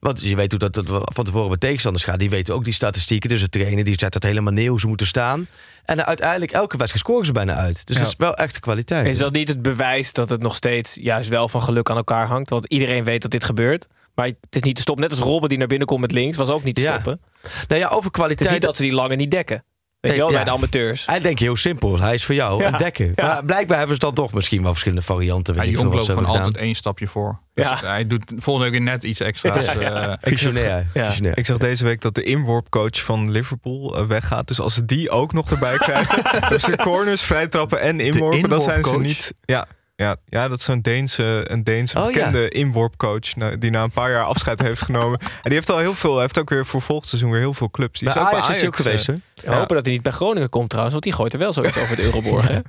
Want 0.00 0.20
je 0.20 0.36
weet 0.36 0.50
hoe 0.50 0.60
dat, 0.60 0.74
dat 0.74 0.86
van 1.14 1.24
tevoren 1.24 1.48
bij 1.48 1.56
tegenstanders 1.58 2.04
gaat. 2.04 2.18
Die 2.18 2.30
weten 2.30 2.54
ook 2.54 2.64
die 2.64 2.72
statistieken. 2.72 3.28
Dus 3.28 3.40
het 3.40 3.52
trainen, 3.52 3.84
die 3.84 3.94
zet 3.98 4.12
dat 4.12 4.22
helemaal 4.22 4.52
neer 4.52 4.68
hoe 4.70 4.80
ze 4.80 4.86
moeten 4.86 5.06
staan. 5.06 5.46
En 5.84 6.06
uiteindelijk, 6.06 6.52
elke 6.52 6.76
wedstrijd 6.76 7.04
scoren 7.06 7.26
ze 7.26 7.32
bijna 7.32 7.54
uit. 7.54 7.86
Dus 7.86 7.96
Ja. 7.96 8.02
dat 8.02 8.10
is 8.12 8.16
wel 8.18 8.34
echt 8.36 8.54
de 8.54 8.60
kwaliteit. 8.60 9.06
Is 9.06 9.18
dat 9.18 9.32
niet 9.32 9.48
het 9.48 9.62
bewijs 9.62 10.12
dat 10.12 10.30
het 10.30 10.42
nog 10.42 10.54
steeds 10.54 10.94
juist 11.00 11.28
wel 11.30 11.48
van 11.48 11.62
geluk 11.62 11.90
aan 11.90 11.96
elkaar 11.96 12.26
hangt? 12.26 12.50
Want 12.50 12.66
iedereen 12.66 13.04
weet 13.04 13.22
dat 13.22 13.30
dit 13.30 13.44
gebeurt. 13.44 13.86
Maar 14.14 14.26
het 14.26 14.36
is 14.50 14.62
niet 14.62 14.74
te 14.74 14.80
stoppen. 14.80 15.08
Net 15.08 15.16
als 15.18 15.26
Robben 15.26 15.48
die 15.48 15.58
naar 15.58 15.66
binnen 15.66 15.86
komt 15.86 16.00
met 16.00 16.12
links, 16.12 16.36
was 16.36 16.48
ook 16.48 16.64
niet 16.64 16.74
te 16.74 16.82
Ja. 16.82 16.90
stoppen. 16.90 17.20
Nou 17.68 17.80
ja, 17.80 17.86
over 17.86 17.96
Het 17.96 18.04
is 18.04 18.10
kwaliteit. 18.10 18.50
niet 18.50 18.62
dat 18.62 18.76
ze 18.76 18.82
die 18.82 18.92
lange 18.92 19.14
niet 19.14 19.30
dekken. 19.30 19.64
Weet 20.00 20.12
je 20.12 20.18
wel, 20.18 20.28
ja. 20.28 20.34
bij 20.34 20.44
de 20.44 20.50
amateurs. 20.50 21.06
Hij 21.06 21.20
denkt 21.20 21.40
heel 21.40 21.56
simpel. 21.56 22.00
Hij 22.00 22.14
is 22.14 22.24
voor 22.24 22.34
jou. 22.34 22.62
Ja. 22.62 22.72
En 22.72 22.78
dekken. 22.78 23.12
Ja. 23.14 23.24
Maar 23.24 23.44
blijkbaar 23.44 23.78
hebben 23.78 23.96
ze 23.96 24.00
dan 24.00 24.14
toch 24.14 24.32
misschien 24.32 24.62
wel 24.62 24.70
verschillende 24.70 25.04
varianten. 25.04 25.54
Weet 25.54 25.76
wat 25.76 25.94
loopt 25.94 26.04
gewoon 26.04 26.24
altijd 26.24 26.56
één 26.56 26.74
stapje 26.74 27.06
voor. 27.06 27.40
Ja. 27.54 27.70
Dus 27.70 27.80
hij 27.80 28.06
doet 28.06 28.32
volgende 28.36 28.70
week 28.70 28.78
weer 28.78 28.88
net 28.88 29.04
iets 29.04 29.20
extra's. 29.20 29.64
Ja, 29.64 29.72
ja. 29.72 29.80
eh, 29.80 29.86
gedaan. 29.86 30.16
Visionair. 30.20 30.86
Ik 31.34 31.46
zag 31.46 31.58
deze 31.58 31.84
week 31.84 32.00
dat 32.00 32.14
de 32.14 32.22
inworpcoach 32.22 33.02
van 33.02 33.30
Liverpool 33.30 33.96
eh, 33.96 34.06
weggaat. 34.06 34.48
Dus 34.48 34.60
als 34.60 34.74
ze 34.74 34.84
die 34.84 35.10
ook 35.10 35.32
nog 35.32 35.50
erbij 35.50 35.76
krijgen. 35.76 36.22
dus 36.48 36.62
de 36.62 36.76
corners, 36.76 37.22
vrijtrappen 37.22 37.80
en 37.80 38.00
inworpen, 38.00 38.48
dan 38.48 38.60
zijn 38.60 38.84
ze 38.84 38.98
niet. 38.98 39.34
Ja, 39.44 39.66
ja, 40.00 40.16
ja 40.28 40.48
dat 40.48 40.58
is 40.58 40.64
zo'n 40.64 40.80
Deense, 40.80 41.50
een 41.50 41.64
Deense 41.64 41.98
Oh, 41.98 42.06
bekende 42.06 42.48
inworpcoach. 42.48 43.36
nou, 43.36 43.58
Die 43.58 43.70
na 43.70 43.82
een 43.82 43.90
paar 43.90 44.10
jaar 44.10 44.24
afscheid 44.24 44.60
heeft 44.60 44.82
genomen. 44.82 45.18
En 45.28 45.28
die 45.42 45.52
heeft 45.52 45.70
al 45.70 45.78
heel 45.78 45.94
veel, 45.94 46.20
heeft 46.20 46.38
ook 46.38 46.50
weer 46.50 46.66
voor 46.66 46.82
volgend 46.82 47.08
seizoen 47.08 47.30
weer 47.30 47.40
heel 47.40 47.54
veel 47.54 47.70
clubs. 47.70 47.98
Die 48.00 48.08
Bij 48.12 48.22
is 48.22 48.28
ook 48.28 48.32
Ajax 48.34 48.48
is 48.48 48.56
hij 48.56 48.66
ook 48.66 48.76
geweest? 48.76 49.06
We 49.06 49.20
hopen 49.44 49.74
dat 49.76 49.84
hij 49.84 49.94
niet 49.94 50.02
bij 50.02 50.12
Groningen 50.12 50.48
komt 50.48 50.68
trouwens. 50.68 50.92
Want 50.94 51.04
die 51.06 51.14
gooit 51.14 51.32
er 51.32 51.38
wel 51.38 51.52
zoiets 51.52 51.78
over 51.78 51.96
de 51.96 52.02
Euroborg. 52.02 52.48
Hè? 52.48 52.58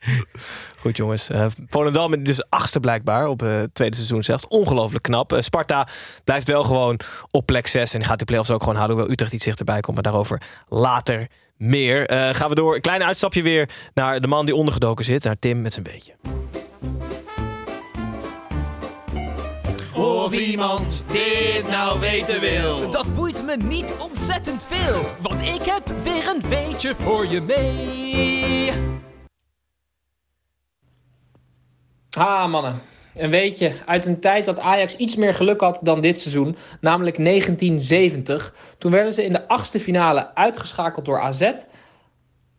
Goed 0.80 0.96
jongens. 0.96 1.30
Eh 1.30 1.46
Volendam 1.66 2.14
is 2.14 2.22
dus 2.22 2.48
achtste 2.48 2.80
blijkbaar 2.80 3.26
op 3.28 3.42
eh, 3.42 3.56
het 3.56 3.74
tweede 3.74 3.96
seizoen 3.96 4.22
zelfs. 4.22 4.46
Ongelooflijk 4.46 5.02
knap. 5.02 5.36
Sparta 5.38 5.88
blijft 6.24 6.48
wel 6.48 6.64
gewoon 6.64 7.00
op 7.30 7.46
plek 7.46 7.66
6. 7.66 7.94
En 7.94 8.04
gaat 8.04 8.16
die 8.16 8.26
play-offs 8.26 8.50
ook 8.50 8.60
gewoon 8.60 8.74
houden. 8.76 8.96
Hoewel 8.96 9.12
Utrecht 9.12 9.32
iets 9.32 9.44
dichterbij 9.44 9.80
komt. 9.80 9.94
Maar 9.94 10.04
daarover 10.04 10.42
later 10.68 11.26
meer. 11.60 12.06
Eh, 12.06 12.34
gaan 12.34 12.48
we 12.48 12.54
door. 12.54 12.74
Een 12.74 12.80
klein 12.80 13.02
uitstapje 13.02 13.42
weer 13.42 13.68
naar 13.94 14.20
de 14.20 14.26
man 14.26 14.44
die 14.44 14.54
ondergedoken 14.54 15.04
zit. 15.04 15.24
Naar 15.24 15.38
Tim 15.38 15.62
met 15.62 15.72
zijn 15.72 15.84
beetje. 15.84 16.12
Of 19.94 20.32
iemand 20.32 21.02
dit 21.12 21.70
nou 21.70 22.00
weten 22.00 22.40
wil. 22.40 22.90
Dat 22.90 23.14
boeit 23.14 23.44
me 23.44 23.56
niet 23.56 23.94
ontzettend 23.98 24.66
veel, 24.68 25.02
want 25.20 25.42
ik 25.42 25.62
heb 25.62 25.92
weer 26.02 26.28
een 26.28 26.42
beetje 26.48 26.94
voor 26.94 27.26
je 27.26 27.40
mee. 27.40 28.72
Ah, 32.10 32.50
mannen. 32.50 32.80
Een 33.14 33.30
weetje 33.30 33.72
uit 33.86 34.06
een 34.06 34.20
tijd 34.20 34.44
dat 34.44 34.58
Ajax 34.58 34.96
iets 34.96 35.16
meer 35.16 35.34
geluk 35.34 35.60
had 35.60 35.78
dan 35.82 36.00
dit 36.00 36.20
seizoen, 36.20 36.56
namelijk 36.80 37.16
1970. 37.16 38.54
Toen 38.78 38.90
werden 38.90 39.12
ze 39.12 39.24
in 39.24 39.32
de 39.32 39.48
achtste 39.48 39.80
finale 39.80 40.34
uitgeschakeld 40.34 41.04
door 41.04 41.20
AZ 41.20 41.52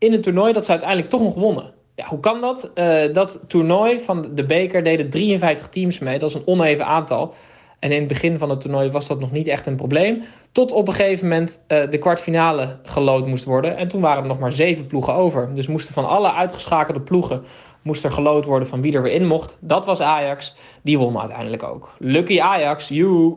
in 0.02 0.12
een 0.12 0.20
toernooi 0.20 0.52
dat 0.52 0.64
ze 0.64 0.70
uiteindelijk 0.70 1.10
toch 1.10 1.22
nog 1.22 1.34
wonnen. 1.34 1.72
Ja, 1.94 2.06
hoe 2.06 2.20
kan 2.20 2.40
dat? 2.40 2.70
Eh, 2.74 3.12
dat 3.12 3.40
toernooi 3.46 4.00
van 4.00 4.34
de 4.34 4.44
beker 4.44 4.84
deden 4.84 5.10
53 5.10 5.68
teams 5.68 5.98
mee. 5.98 6.18
Dat 6.18 6.28
is 6.28 6.34
een 6.34 6.46
oneven 6.46 6.86
aantal. 6.86 7.34
En 7.78 7.90
in 7.90 7.98
het 7.98 8.08
begin 8.08 8.38
van 8.38 8.50
het 8.50 8.60
toernooi 8.60 8.90
was 8.90 9.06
dat 9.06 9.20
nog 9.20 9.32
niet 9.32 9.46
echt 9.46 9.66
een 9.66 9.76
probleem. 9.76 10.22
Tot 10.52 10.72
op 10.72 10.88
een 10.88 10.94
gegeven 10.94 11.28
moment 11.28 11.64
eh, 11.66 11.90
de 11.90 11.98
kwartfinale 11.98 12.76
gelood 12.82 13.26
moest 13.26 13.44
worden. 13.44 13.76
En 13.76 13.88
toen 13.88 14.00
waren 14.00 14.22
er 14.22 14.28
nog 14.28 14.38
maar 14.38 14.52
zeven 14.52 14.86
ploegen 14.86 15.14
over. 15.14 15.54
Dus 15.54 15.66
moesten 15.66 15.94
van 15.94 16.08
alle 16.08 16.32
uitgeschakelde 16.32 17.00
ploegen 17.00 17.44
moest 17.82 18.04
er 18.04 18.12
gelood 18.12 18.44
worden 18.44 18.68
van 18.68 18.80
wie 18.80 18.94
er 18.94 19.02
weer 19.02 19.12
in 19.12 19.26
mocht. 19.26 19.56
Dat 19.60 19.84
was 19.84 20.00
Ajax. 20.00 20.54
Die 20.82 20.98
won 20.98 21.18
uiteindelijk 21.18 21.62
ook. 21.62 21.88
Lucky 21.98 22.40
Ajax, 22.40 22.88
joe. 22.88 23.36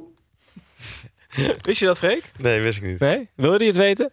Wist 1.62 1.80
je 1.80 1.86
dat, 1.86 1.98
Freek? 1.98 2.32
Nee, 2.38 2.62
wist 2.62 2.78
ik 2.78 2.84
niet. 2.84 3.00
Nee? 3.00 3.30
Wilde 3.36 3.64
je 3.64 3.70
het 3.70 3.80
weten? 3.80 4.12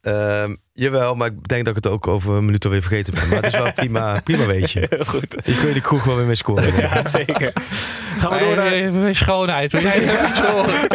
Ehm, 0.00 0.54
jawel, 0.72 1.14
maar 1.14 1.26
ik 1.28 1.48
denk 1.48 1.64
dat 1.64 1.76
ik 1.76 1.84
het 1.84 1.92
ook 1.92 2.06
over 2.06 2.34
een 2.34 2.44
minuut 2.44 2.64
alweer 2.64 2.80
vergeten 2.82 3.14
ben. 3.14 3.28
Maar 3.28 3.36
het 3.36 3.46
is 3.46 3.58
wel 3.58 3.72
prima, 3.82 4.20
prima 4.24 4.46
weetje. 4.46 4.86
Heel 4.90 5.04
goed. 5.04 5.36
Je 5.44 5.56
kun 5.56 5.68
je 5.68 5.74
de 5.74 5.80
kroeg 5.80 6.04
wel 6.04 6.16
weer 6.16 6.26
mee 6.26 6.34
scoren. 6.34 6.74
Ja, 6.80 7.06
zeker. 7.06 7.52
Gaan 8.18 8.32
we 8.32 8.38
door 8.38 8.56
naar... 8.56 8.72
Even 8.72 9.14
schoonheid. 9.14 9.72
Wil 9.72 9.82
jij 9.82 9.94
even 9.94 10.28
iets 10.28 10.40
horen? 10.40 10.88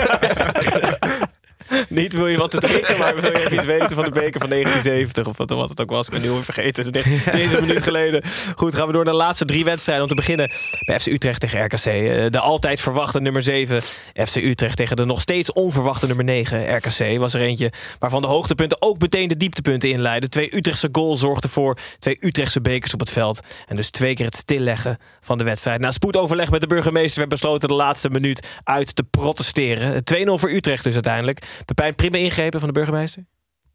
Niet 1.90 2.14
wil 2.14 2.28
je 2.28 2.38
wat 2.38 2.52
te 2.52 2.58
drinken, 2.58 2.98
maar 2.98 3.22
wil 3.22 3.32
je 3.32 3.50
iets 3.52 3.66
weten 3.66 3.90
van 3.90 4.04
de 4.04 4.12
beker 4.12 4.40
van 4.40 4.50
1970 4.50 5.28
of 5.28 5.38
wat, 5.38 5.50
wat 5.50 5.70
het 5.70 5.82
ook 5.82 5.90
was. 5.90 6.08
Ik 6.08 6.12
ben 6.12 6.22
nu 6.22 6.44
vergeten. 6.44 6.86
Het 6.86 6.96
is 7.06 7.54
een 7.54 7.66
minuut 7.66 7.84
geleden. 7.84 8.22
Goed, 8.56 8.76
gaan 8.76 8.88
we 8.88 8.94
door 8.94 9.04
naar 9.04 9.14
de 9.14 9.20
laatste 9.20 9.46
drie 9.46 9.64
wedstrijden. 9.64 10.04
Om 10.04 10.10
te 10.10 10.16
beginnen 10.16 10.52
bij 10.86 11.00
FC 11.00 11.06
Utrecht 11.06 11.40
tegen 11.40 11.66
RKC. 11.66 11.86
Eh, 11.86 12.26
De 12.30 12.40
altijd 12.40 12.82
verwachte 12.82 13.20
nummer 13.20 13.44
7 13.44 13.82
FC 14.14 14.36
Utrecht 14.36 14.78
tegen 14.78 14.96
de 14.96 15.06
nog 15.06 15.22
steeds 15.22 15.54
onverwachte 15.54 16.08
nummer 16.08 16.26
9 16.26 16.76
RKC. 16.76 17.20
Was 17.20 17.34
er 17.34 17.42
eentje 17.42 17.72
waarvan 18.00 18.22
de 18.22 18.28
hoogtepunten 18.28 18.82
ook 18.82 19.00
meteen 19.00 19.28
de 19.28 19.38
dieptepunten 19.38 19.90
inleiden. 19.90 20.30
Twee 20.30 20.56
Utrechtse 20.56 20.90
goals 20.92 21.20
zorgden 21.20 21.50
voor 21.50 21.78
twee 22.00 22.18
Utrechtse 22.20 22.62
bekers 22.62 22.94
op 22.94 23.00
het 23.00 23.12
veld. 23.12 23.40
En 23.68 23.76
dus 23.76 23.90
twee 23.90 24.14
keer 24.14 24.26
het 24.26 24.36
stilleggen 24.36 24.98
van 25.22 25.38
de 25.38 25.44
wedstrijd. 25.44 25.80
Na 25.80 25.92
spoedoverleg 25.92 26.52
met 26.52 26.62
de 26.62 26.68
burgemeester 26.68 27.18
werd 27.18 27.30
besloten 27.30 27.70
de 27.70 27.76
laatste 27.76 28.10
minuut 28.10 28.48
uit 28.64 28.96
te 28.96 29.04
protesteren. 29.04 30.04
2-0 30.04 30.34
voor 30.34 30.52
Utrecht 30.52 30.84
dus 30.84 30.94
uiteindelijk. 30.94 31.40
Pepijn, 31.66 31.96
prima 31.96 32.18
ingrepen 32.18 32.60
van 32.60 32.68
de 32.70 32.74
burgemeester. 32.74 33.26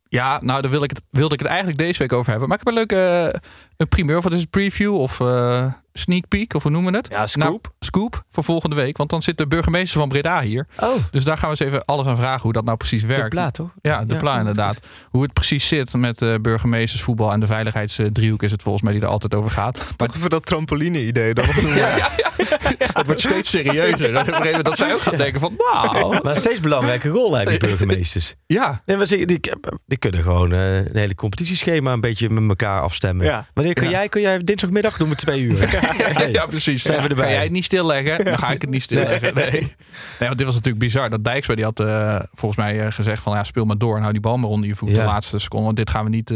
Ja, 0.08 0.38
nou, 0.42 0.62
daar 0.62 0.70
wil 0.70 0.82
ik 0.82 0.90
het, 0.90 1.02
wilde 1.10 1.34
ik 1.34 1.40
het 1.40 1.48
eigenlijk 1.48 1.78
deze 1.78 1.98
week 1.98 2.12
over 2.12 2.30
hebben. 2.30 2.48
Maar 2.48 2.58
ik 2.58 2.64
heb 2.66 2.74
een 2.74 2.80
leuke 2.80 3.30
eh, 3.32 3.40
een 3.76 3.88
primeur. 3.88 4.32
Is 4.32 4.40
het? 4.40 4.50
Preview 4.50 4.94
of 4.94 5.20
eh, 5.20 5.72
sneak 5.98 6.28
peek? 6.28 6.54
Of 6.54 6.62
hoe 6.62 6.72
noemen 6.72 6.92
we 6.92 6.98
het? 6.98 7.08
Ja, 7.10 7.26
scoop. 7.26 7.42
Nou, 7.42 7.60
scoop 7.80 8.24
voor 8.30 8.44
volgende 8.44 8.76
week. 8.76 8.96
Want 8.96 9.10
dan 9.10 9.22
zit 9.22 9.38
de 9.38 9.46
burgemeester 9.46 9.98
van 10.00 10.08
Breda 10.08 10.40
hier. 10.40 10.66
Oh. 10.80 10.94
Dus 11.10 11.24
daar 11.24 11.38
gaan 11.38 11.50
we 11.50 11.56
eens 11.60 11.68
even 11.72 11.84
alles 11.84 12.06
aan 12.06 12.16
vragen 12.16 12.42
hoe 12.42 12.52
dat 12.52 12.64
nou 12.64 12.76
precies 12.76 13.02
werkt. 13.02 13.28
Pla, 13.28 13.50
toch? 13.50 13.70
Ja, 13.82 14.04
de 14.04 14.12
Ja. 14.14 14.18
Pla 14.20 14.38
inderdaad. 14.38 14.78
Hoe 15.10 15.22
het 15.22 15.32
precies 15.32 15.66
zit 15.68 15.92
met 15.92 16.22
uh, 16.22 16.34
burgemeestersvoetbal 16.40 17.32
en 17.32 17.40
de 17.40 17.46
veiligheidsdriehoek 17.46 18.42
is 18.42 18.50
het 18.50 18.62
volgens 18.62 18.84
mij 18.84 18.92
die 18.92 19.02
er 19.02 19.08
altijd 19.08 19.34
over 19.34 19.50
gaat. 19.50 19.76
Maar 19.98 20.08
Toch 20.08 20.16
even 20.16 20.30
dat 20.30 20.46
trampoline-idee 20.46 21.34
dan 21.34 21.44
doen. 21.54 21.72
het 21.72 23.06
wordt 23.06 23.20
steeds 23.20 23.50
serieuzer. 23.50 24.12
Dat, 24.12 24.22
op 24.22 24.28
een 24.28 24.34
gegeven 24.34 24.44
moment 24.46 24.64
dat 24.64 24.76
zij 24.78 24.94
ook 24.94 25.00
gaan 25.00 25.16
denken 25.16 25.40
van 25.40 25.54
nou... 25.72 26.18
Maar 26.22 26.34
een 26.34 26.40
steeds 26.40 26.60
belangrijke 26.60 27.08
rol 27.08 27.36
eigenlijk, 27.36 27.64
burgemeesters. 27.66 28.34
Ja. 28.46 28.82
Nee, 28.86 28.96
maar 28.96 29.06
ze- 29.06 29.24
die, 29.24 29.40
die 29.86 29.98
kunnen 29.98 30.22
gewoon 30.22 30.52
eh, 30.52 30.76
een 30.76 30.88
hele 30.96 31.14
competitieschema 31.14 31.92
een 31.92 32.00
beetje 32.00 32.30
met 32.30 32.48
elkaar 32.48 32.80
afstemmen. 32.80 33.26
Ja. 33.26 33.46
Wanneer 33.54 33.74
kun 33.74 33.84
Ja. 33.84 33.90
jij? 33.90 34.08
Kun 34.08 34.20
jij 34.20 34.38
dinsdagmiddag 34.44 34.96
doen 34.96 35.08
we 35.08 35.14
twee 35.14 35.40
uur? 35.40 35.58
Ja, 35.98 36.22
ja, 36.22 36.46
precies. 36.46 36.82
Ga 36.82 37.08
jij 37.30 37.42
het 37.42 37.50
niet 37.52 37.64
stilleggen? 37.64 38.24
Dan 38.24 38.38
ga 38.38 38.50
ik 38.50 38.60
het 38.60 38.70
niet 38.70 38.82
stilleggen. 38.82 39.34
Nee. 39.34 39.50
nee. 39.50 39.72
want 40.18 40.36
dit 40.38 40.46
was 40.46 40.54
natuurlijk 40.54 40.84
bizar. 40.84 41.10
Dat 41.10 41.24
Dijkstra 41.24 41.54
die 41.54 41.64
had 41.64 41.80
eh, 41.80 42.20
volgens 42.32 42.60
mij 42.60 42.80
eh, 42.80 42.92
gezegd 42.92 43.22
van 43.22 43.34
ja, 43.36 43.44
speel 43.44 43.64
maar 43.64 43.78
door 43.78 43.94
en 43.94 44.00
hou 44.00 44.12
die 44.12 44.20
bal 44.20 44.36
maar 44.36 44.50
onder 44.50 44.68
je 44.68 44.74
voet 44.74 44.88
Ja. 44.88 44.94
de 44.94 45.04
laatste 45.04 45.38
seconde. 45.38 45.64
Want 45.64 45.76
dit 45.76 45.90
gaan 45.90 46.04
we 46.04 46.10
niet. 46.10 46.32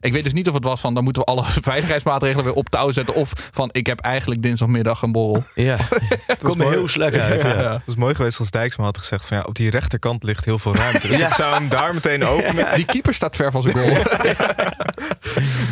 Ik 0.00 0.12
weet 0.12 0.24
dus 0.24 0.32
niet 0.32 0.48
of 0.48 0.54
het 0.54 0.64
was 0.64 0.80
van 0.80 0.94
dan 0.94 1.04
moeten 1.04 1.22
we 1.22 1.28
alle 1.28 1.44
veiligheidsmaatregelen 1.70 2.44
weer 2.44 2.54
op 2.54 2.68
touw 2.68 2.90
zetten. 2.90 3.14
Of 3.14 3.32
van 3.52 3.68
ik 3.72 3.86
heb 3.86 4.00
eigenlijk 4.00 4.42
dinsdagmiddag 4.42 5.02
een 5.02 5.12
borrel. 5.12 5.42
Ja, 5.54 5.78
komt 6.42 6.56
me 6.56 6.68
heel 6.68 6.88
slecht 6.88 7.14
uit. 7.14 7.42
Ja. 7.42 7.60
Ja. 7.60 7.72
Het 7.72 7.82
was 7.86 7.96
mooi 7.96 8.14
geweest 8.14 8.38
als 8.38 8.50
Dijksma 8.50 8.84
had 8.84 8.98
gezegd 8.98 9.24
van 9.24 9.36
ja, 9.36 9.42
op 9.42 9.54
die 9.54 9.70
rechterkant 9.70 10.22
ligt 10.22 10.44
heel 10.44 10.58
veel 10.58 10.74
ruimte. 10.74 11.08
Dus 11.08 11.20
ik 11.20 11.32
zou 11.32 11.54
hem 11.54 11.68
daar 11.68 11.94
meteen 11.94 12.24
openen. 12.24 12.74
Die 12.74 12.84
keeper 12.84 13.14
staat 13.14 13.36
ver 13.36 13.50
van 13.50 13.62
zijn 13.62 13.74
goal. 13.74 13.96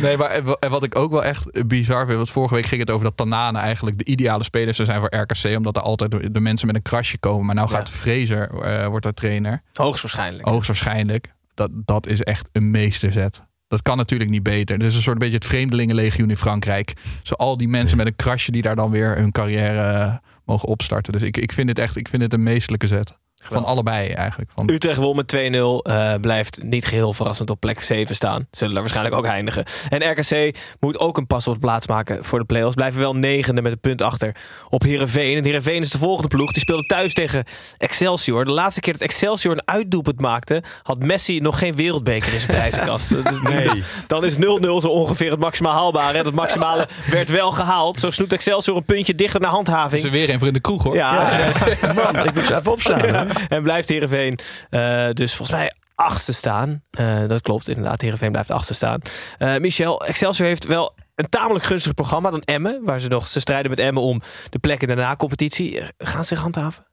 nee, 0.03 0.17
maar 0.17 0.43
wat 0.69 0.83
ik 0.83 0.97
ook 0.97 1.11
wel 1.11 1.25
echt 1.25 1.67
bizar 1.67 2.05
vind. 2.05 2.17
Want 2.17 2.31
vorige 2.31 2.55
week 2.55 2.67
ging 2.67 2.81
het 2.81 2.91
over 2.91 3.05
dat 3.05 3.17
Tanane 3.17 3.59
eigenlijk 3.59 3.99
de 3.99 4.05
ideale 4.05 4.45
speler 4.45 4.75
zou 4.75 4.89
zijn 4.89 5.01
voor 5.01 5.15
RKC. 5.15 5.57
Omdat 5.57 5.77
er 5.77 5.83
altijd 5.83 6.35
de, 6.35 6.41
mensen 6.41 6.67
met 6.67 6.77
een 6.77 6.83
krasje 6.83 7.19
komen. 7.19 7.47
Maar 7.47 7.55
nou 7.55 7.69
gaat 7.69 7.91
Fraser, 7.91 8.63
eh, 8.63 8.87
wordt 8.87 9.05
daar 9.05 9.15
trainer. 9.15 9.63
Hoogstwaarschijnlijk. 9.73 10.49
Hoogstwaarschijnlijk. 10.49 11.31
Dat, 11.55 11.71
dat 11.73 12.07
is 12.07 12.23
echt 12.23 12.49
een 12.53 12.71
meesterzet. 12.71 13.47
Dat 13.69 13.83
kan 13.83 13.97
natuurlijk 13.97 14.31
niet 14.31 14.43
beter. 14.43 14.77
Het 14.77 14.87
is 14.87 14.95
een 14.95 15.03
soort 15.03 15.19
beetje 15.19 15.35
het 15.35 15.45
vreemdelingenlegioen 15.45 16.31
in 16.31 16.37
Frankrijk. 16.37 16.93
Zo 17.23 17.35
al 17.35 17.57
die 17.57 17.69
mensen 17.69 17.97
met 17.97 18.07
een 18.07 18.17
krasje 18.17 18.51
die 18.51 18.63
daar 18.63 18.77
dan 18.77 18.91
weer 18.91 19.17
hun 19.17 19.33
carrière 19.33 19.93
eh, 19.93 20.17
mogen 20.45 20.69
opstarten. 20.69 21.13
Dus 21.13 21.23
ik, 21.23 21.37
ik 21.37 21.53
vind 21.53 21.69
het 21.69 21.79
echt 21.79 21.97
ik 21.97 22.09
vind 22.09 22.23
het 22.23 22.33
een 22.33 22.43
meestelijke 22.43 22.87
zet. 22.87 23.19
Van 23.43 23.65
allebei 23.65 24.09
eigenlijk. 24.09 24.51
Van, 24.55 24.71
Utrecht 24.71 24.97
won 24.99 25.17
met 25.17 25.37
2-0. 25.37 25.83
eh, 25.83 26.15
blijft 26.21 26.63
niet 26.63 26.87
geheel 26.87 27.13
verrassend 27.13 27.51
op 27.51 27.61
plek 27.61 27.81
7 27.81 28.15
staan. 28.15 28.47
Zullen 28.51 28.73
daar 28.73 28.83
waarschijnlijk 28.83 29.17
ook 29.17 29.27
eindigen. 29.27 29.65
En 29.89 30.11
RKC 30.11 30.57
moet 30.81 30.99
ook 30.99 31.17
een 31.17 31.27
pas 31.27 31.47
op 31.47 31.55
de 31.55 31.61
plaats 31.61 31.87
maken 31.87 32.25
voor 32.25 32.39
de 32.39 32.45
play-offs. 32.45 32.75
Blijven 32.75 33.01
wel 33.01 33.17
negende 33.17 33.63
met 33.63 33.73
een 33.73 33.81
punt 33.81 34.03
achter 34.03 34.37
op 34.69 34.83
Heerenveen. 34.83 35.37
En 35.37 35.45
Heerenveen 35.45 35.81
is 35.83 35.91
de 35.91 35.99
volgende 35.99 36.29
ploeg. 36.29 36.53
Die 36.53 36.61
speelde 36.61 36.83
thuis 36.83 37.15
tegen 37.15 37.45
Excelsior. 37.79 38.45
De 38.45 38.51
laatste 38.51 38.81
keer 38.81 38.93
dat 38.93 39.03
Excelsior 39.03 39.53
een 39.55 39.63
uitdoelpunt 39.69 40.21
maakte... 40.21 40.63
had 40.83 40.99
Messi 40.99 41.41
nog 41.41 41.59
geen 41.59 41.77
wereldbeker 41.77 42.33
in 42.33 42.41
zijn 42.41 42.53
prijzenkast. 42.57 43.11
Is- 43.11 43.41
Nee. 43.49 43.83
Dan 44.07 44.25
is 44.25 44.37
0-0 44.37 44.41
zo 44.61 44.89
ongeveer 44.89 45.31
het 45.31 45.41
maximaal 45.41 45.73
haalbare. 45.73 46.19
En 46.19 46.25
dat 46.25 46.33
maximale 46.35 46.89
werd 47.11 47.31
wel 47.31 47.53
gehaald. 47.53 48.01
Zo 48.01 48.11
snoept 48.11 48.33
Excelsior 48.33 48.77
een 48.77 48.85
puntje 48.85 49.15
dichter 49.15 49.41
naar 49.41 49.51
handhaving. 49.51 50.05
er 50.05 50.11
weer 50.11 50.31
een 50.31 50.39
voor 50.39 50.47
in 50.49 50.53
de 50.55 50.61
kroeg 50.61 50.83
hoor. 50.83 50.95
Ja, 50.95 51.13
Man, 51.95 52.27
ik 52.27 52.35
moet 52.35 52.47
ze 52.47 52.57
even 52.57 52.73
opslaan. 52.73 53.28
en 53.49 53.63
blijft 53.63 53.89
Heerenveen 53.89 54.39
eh, 54.71 55.11
dus 55.11 55.35
volgens 55.35 55.59
mij 55.59 55.73
achtste 55.95 56.33
staan. 56.33 56.83
Eh, 56.91 57.27
dat 57.27 57.41
klopt, 57.41 57.69
inderdaad. 57.69 58.01
Heerenveen 58.01 58.31
blijft 58.33 58.51
achtste 58.51 58.75
staan. 58.75 59.01
Eh, 59.39 59.57
Michel, 59.57 60.07
Excelsior 60.07 60.49
heeft 60.49 60.67
wel 60.67 60.95
een 61.15 61.29
tamelijk 61.29 61.65
gunstig 61.65 61.95
programma 61.95 62.31
dan 62.31 62.43
Emmen. 62.43 62.85
Waar 62.85 63.01
ze 63.01 63.09
nog 63.09 63.29
ze 63.29 63.41
strijden 63.41 63.71
met 63.71 63.79
Emmen 63.79 64.03
om 64.03 64.23
de 64.51 64.59
plek 64.59 64.83
in 64.83 64.89
de 64.89 64.95
na-competitie. 64.95 65.83
Gaan 65.99 66.23
ze 66.25 66.35
zich 66.35 66.43
handhaven? 66.43 66.87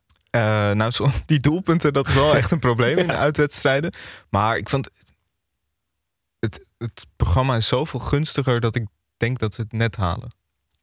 Nou, 0.77 0.91
zo- 0.91 1.09
die 1.25 1.39
doelpunten, 1.39 1.93
dat 1.93 2.07
is 2.07 2.13
wel 2.13 2.35
echt 2.41 2.51
een 2.51 2.59
probleem 2.59 2.97
in 2.97 3.07
de 3.07 3.15
uitwedstrijden. 3.15 3.93
Maar 4.29 4.57
ik 4.57 4.69
vond... 4.69 4.89
Het, 6.39 6.65
het 6.77 7.05
programma 7.15 7.55
is 7.55 7.67
zoveel 7.67 7.99
gunstiger 7.99 8.59
dat 8.59 8.75
ik 8.75 8.87
denk 9.17 9.39
dat 9.39 9.53
ze 9.53 9.61
het 9.61 9.71
net 9.71 9.95
halen. 9.95 10.34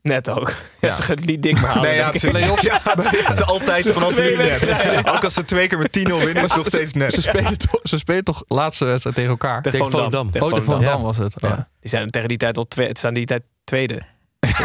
Net 0.02 0.28
ook. 0.28 0.52
Ja. 0.80 0.88
Ja. 0.88 0.94
ze 0.94 1.02
gaan 1.02 1.16
het 1.16 1.26
niet 1.26 1.42
dik 1.42 1.54
meer 1.54 1.66
halen. 1.66 1.82
Nee, 1.82 1.94
ja, 1.94 2.06
het, 2.06 2.14
is, 2.14 2.22
ja, 2.60 2.80
het 2.84 3.38
is 3.38 3.42
altijd 3.54 3.88
vanaf 3.92 4.16
nu 4.16 4.36
net. 4.36 4.74
Ook 5.08 5.24
als 5.24 5.34
ze 5.34 5.44
twee 5.44 5.68
keer 5.68 5.78
met 5.78 5.98
10-0 5.98 6.02
winnen, 6.02 6.34
is 6.34 6.42
het 6.42 6.56
nog 6.56 6.66
steeds 6.66 6.90
Ze 6.92 6.98
net. 6.98 7.12
spelen, 7.22 7.58
toch, 7.58 7.80
ze 7.82 7.98
spelen 7.98 8.24
toch 8.24 8.44
laatste 8.48 8.84
wedstrijd 8.84 9.16
tegen 9.16 9.30
elkaar? 9.30 9.62
Tegen 9.62 9.78
Tegen. 9.78 9.92
Volendam. 9.92 10.30
Tegen 10.30 10.46
Oh, 10.46 10.54
de 10.54 10.62
Volendam. 10.62 10.90
Volendam 10.90 11.02
was 11.02 11.32
het. 11.32 11.42
Oh. 11.44 11.50
Ja. 11.50 11.68
Die 11.80 11.90
zijn 11.90 12.08
tegen 12.08 12.28
die 12.28 12.36
tijd 12.36 12.58
al 12.58 12.68
twee, 12.68 12.88
het 12.88 12.98
staan 12.98 13.14
die 13.14 13.26
tijd 13.26 13.42
tweede. 13.64 14.02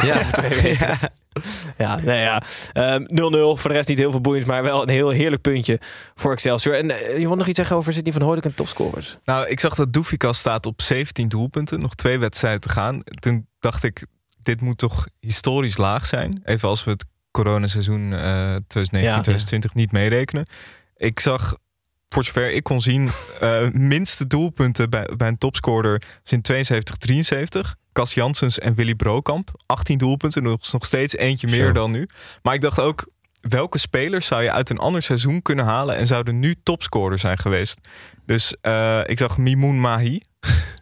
Ja. 0.01 0.23
Twee 0.31 0.61
weken. 0.61 0.97
Ja, 1.77 1.95
nee, 1.95 2.21
ja. 2.21 2.43
Ehm, 2.73 3.01
0-0. 3.01 3.05
Voor 3.57 3.69
de 3.69 3.75
rest 3.75 3.89
niet 3.89 3.97
heel 3.97 4.11
veel 4.11 4.21
boeiends, 4.21 4.47
maar 4.47 4.63
wel 4.63 4.81
een 4.81 4.89
heel 4.89 5.09
heerlijk 5.09 5.41
puntje 5.41 5.79
voor 6.15 6.31
Excelsior. 6.31 6.75
En 6.75 6.91
eh, 6.91 7.17
je 7.19 7.27
wil 7.27 7.35
nog 7.35 7.47
iets 7.47 7.57
zeggen 7.57 7.75
over 7.75 7.93
Sidney 7.93 8.13
van 8.13 8.21
Hooydonk 8.21 8.45
en 8.45 8.55
topscorers? 8.55 9.17
Nou, 9.23 9.47
ik 9.47 9.59
zag 9.59 9.75
dat 9.75 9.93
Doefikas 9.93 10.37
staat 10.39 10.65
op 10.65 10.81
17 10.81 11.27
doelpunten. 11.27 11.79
Nog 11.79 11.95
twee 11.95 12.19
wedstrijden 12.19 12.61
te 12.61 12.69
gaan. 12.69 13.01
Toen 13.19 13.47
dacht 13.59 13.83
ik, 13.83 14.05
dit 14.47 14.61
moet 14.61 14.77
toch 14.77 15.07
historisch 15.19 15.77
laag 15.77 16.05
zijn. 16.05 16.41
Even 16.43 16.69
als 16.69 16.83
we 16.83 16.91
het 16.91 17.05
coronaseizoen 17.31 18.13
eh 18.13 18.55
2019-2020 18.55 19.73
niet 19.73 19.91
meerekenen. 19.91 20.47
Ik 20.95 21.19
zag, 21.19 21.57
voor 22.09 22.23
zover 22.23 22.51
ik 22.51 22.63
kon 22.63 22.81
zien, 22.81 23.09
eh, 23.39 23.69
minste 23.71 24.27
doelpunten 24.27 24.89
bij, 24.89 25.09
bij 25.17 25.27
een 25.27 25.37
topscorer 25.37 26.01
in 26.23 26.41
72-73. 26.41 27.75
Cas 27.93 28.13
Janssens 28.13 28.59
en 28.59 28.75
Willy 28.75 28.95
Brokamp. 28.95 29.51
18 29.65 29.97
doelpunten, 29.97 30.43
nog, 30.43 30.71
nog 30.71 30.85
steeds 30.85 31.15
eentje 31.15 31.47
meer 31.47 31.67
Zo. 31.67 31.71
dan 31.71 31.91
nu. 31.91 32.07
Maar 32.41 32.53
ik 32.53 32.61
dacht 32.61 32.79
ook, 32.79 33.07
welke 33.41 33.77
spelers 33.77 34.27
zou 34.27 34.43
je 34.43 34.51
uit 34.51 34.69
een 34.69 34.77
ander 34.77 35.01
seizoen 35.01 35.41
kunnen 35.41 35.65
halen 35.65 35.95
en 35.95 36.07
zouden 36.07 36.39
nu 36.39 36.55
topscorer 36.63 37.19
zijn 37.19 37.37
geweest? 37.37 37.79
Dus 38.27 38.55
eh, 38.61 39.01
ik 39.05 39.17
zag 39.17 39.37
Mimoun 39.37 39.79
Mahi, 39.79 40.19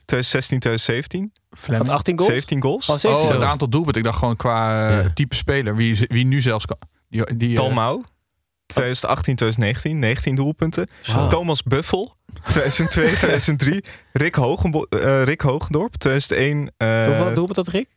2016, 0.06 0.60
2017. 0.60 1.34
Met 1.70 1.90
18 1.90 2.18
goals? 2.18 2.32
17 2.34 2.62
goals. 2.62 2.90
Oh, 2.90 2.98
17 2.98 3.28
Oh, 3.28 3.34
het 3.34 3.44
aantal 3.44 3.70
doelpunten. 3.70 4.02
Ik 4.02 4.08
dacht 4.08 4.20
gewoon 4.20 4.36
qua 4.36 4.88
eh, 4.90 5.04
Ja. 5.04 5.12
type 5.14 5.36
speler. 5.36 5.76
Wie, 5.76 6.06
wie 6.08 6.26
nu 6.26 6.42
zelfs 6.42 6.66
kan. 6.66 6.78
Die, 7.10 7.38
die, 7.38 7.56
Talmau, 7.56 8.04
2018, 8.66 9.36
2019, 9.36 10.00
19 10.00 10.36
doelpunten. 10.36 10.88
Wow. 11.08 11.30
Thomas 11.30 11.64
Buffel, 11.64 12.16
2002, 12.50 13.16
2003. 13.18 13.84
Rick, 14.14 14.36
Hogenbo 14.36 14.84
eh, 14.84 15.24
Rick 15.24 15.42
Hogendorp, 15.42 15.96
2001. 15.96 16.72
eh, 16.78 17.06
Hoeveel 17.06 17.34
doelpunt 17.34 17.56
dat, 17.56 17.68
Rick? 17.68 17.88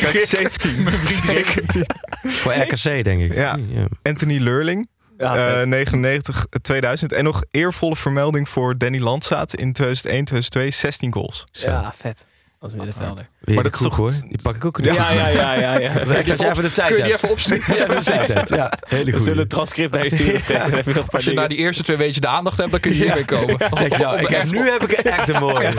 kijk, 0.00 0.20
17. 0.20 0.86
17. 1.24 1.84
Voor 2.40 2.52
RKC, 2.52 3.04
denk 3.04 3.20
ik. 3.22 3.34
Ja. 3.34 3.58
Anthony 4.02 4.38
Leurling, 4.38 4.88
Ja, 5.18 5.36
eh, 5.36 5.52
vet. 5.58 5.66
99, 5.66 6.46
2000. 6.62 7.12
En 7.12 7.24
nog 7.24 7.42
eervolle 7.50 7.96
vermelding 7.96 8.48
voor 8.48 8.78
Danny 8.78 8.98
Landsaat 9.00 9.54
in 9.54 9.72
2001, 9.72 10.24
2002, 10.24 10.70
16 10.70 11.12
goals. 11.12 11.44
ja, 11.52 11.92
vet. 11.96 12.24
Als 12.58 12.72
middenvelder. 12.72 13.28
Weer 13.40 13.54
Maar 13.54 13.64
dat 13.64 13.72
is 13.72 13.78
kroeg, 13.78 13.90
toch- 13.90 13.98
hoor. 13.98 14.28
Die 14.28 14.38
pak 14.42 14.56
ik 14.56 14.64
ook. 14.64 14.78
Ja, 14.82 14.92
ja, 15.12 15.28
ja, 15.28 15.54
ja. 15.54 15.78
ja. 15.78 15.90
Ik 15.90 16.30
als 16.30 16.40
je 16.40 16.50
even 16.50 16.62
de 16.62 16.72
tijd 16.72 16.88
Kun 16.88 16.96
je 16.96 17.02
die 17.02 17.12
even 17.12 17.28
opsturen? 17.30 17.76
Ja, 17.76 17.86
de 17.86 18.02
tijd 18.04 18.32
hebt. 18.34 18.48
Ja, 18.48 18.72
hele 18.88 19.04
We 19.04 19.12
goed. 19.12 19.22
zullen 19.22 19.38
het 19.38 19.50
transcript 19.50 19.94
naar 19.94 20.02
je 20.04 20.10
sturen. 20.10 21.04
Als 21.12 21.24
je 21.24 21.32
na 21.32 21.46
die 21.46 21.58
eerste 21.58 21.82
twee 21.82 21.96
weken 21.96 22.20
de 22.20 22.26
aandacht 22.26 22.58
hebt, 22.58 22.70
dan 22.70 22.80
kun 22.80 22.94
je 22.94 23.02
hiermee 23.04 23.24
komen. 23.24 23.56
Kijk 23.56 23.94
zo, 23.94 24.12
ik 24.14 24.28
heb, 24.28 24.50
nu 24.50 24.70
heb 24.70 24.82
ik 24.82 24.90
echt 24.92 25.28
een 25.28 25.40
mooie. 25.48 25.72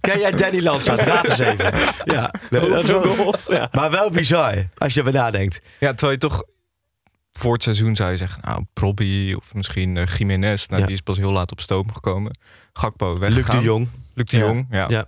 Ken 0.00 0.18
jij 0.18 0.30
Danny 0.30 0.60
Landsaat? 0.62 1.00
Raad 1.02 1.28
eens 1.28 1.38
even. 1.38 1.72
Ja, 2.04 2.30
dat 2.50 2.62
is? 3.34 3.46
Ja. 3.46 3.68
Maar 3.72 3.90
wel 3.90 4.10
bizar, 4.10 4.54
als 4.78 4.94
je 4.94 5.02
erbij 5.02 5.20
nadenkt. 5.20 5.60
Ja, 5.78 5.88
terwijl 5.94 6.12
je 6.12 6.18
toch 6.28 6.42
voor 7.32 7.52
het 7.52 7.62
seizoen 7.62 7.96
zou 7.96 8.10
je 8.10 8.16
zeggen, 8.16 8.42
nou, 8.44 8.64
Probby 8.72 9.34
of 9.36 9.54
misschien 9.54 9.96
eh 9.96 10.06
Jiménez. 10.06 10.66
Nou, 10.66 10.80
Ja. 10.80 10.86
die 10.86 10.96
is 10.96 11.02
pas 11.02 11.16
heel 11.16 11.32
laat 11.32 11.52
op 11.52 11.60
stoom 11.60 11.92
gekomen. 11.92 12.38
Gakpo 12.72 13.10
Luc 13.10 13.18
weggegaan. 13.20 13.58
de 13.58 13.64
Jong. 13.64 13.88
Luc 14.14 14.26
de 14.26 14.36
Ja. 14.36 14.44
Jong, 14.46 14.66
ja. 14.70 14.86
Ja. 14.88 15.04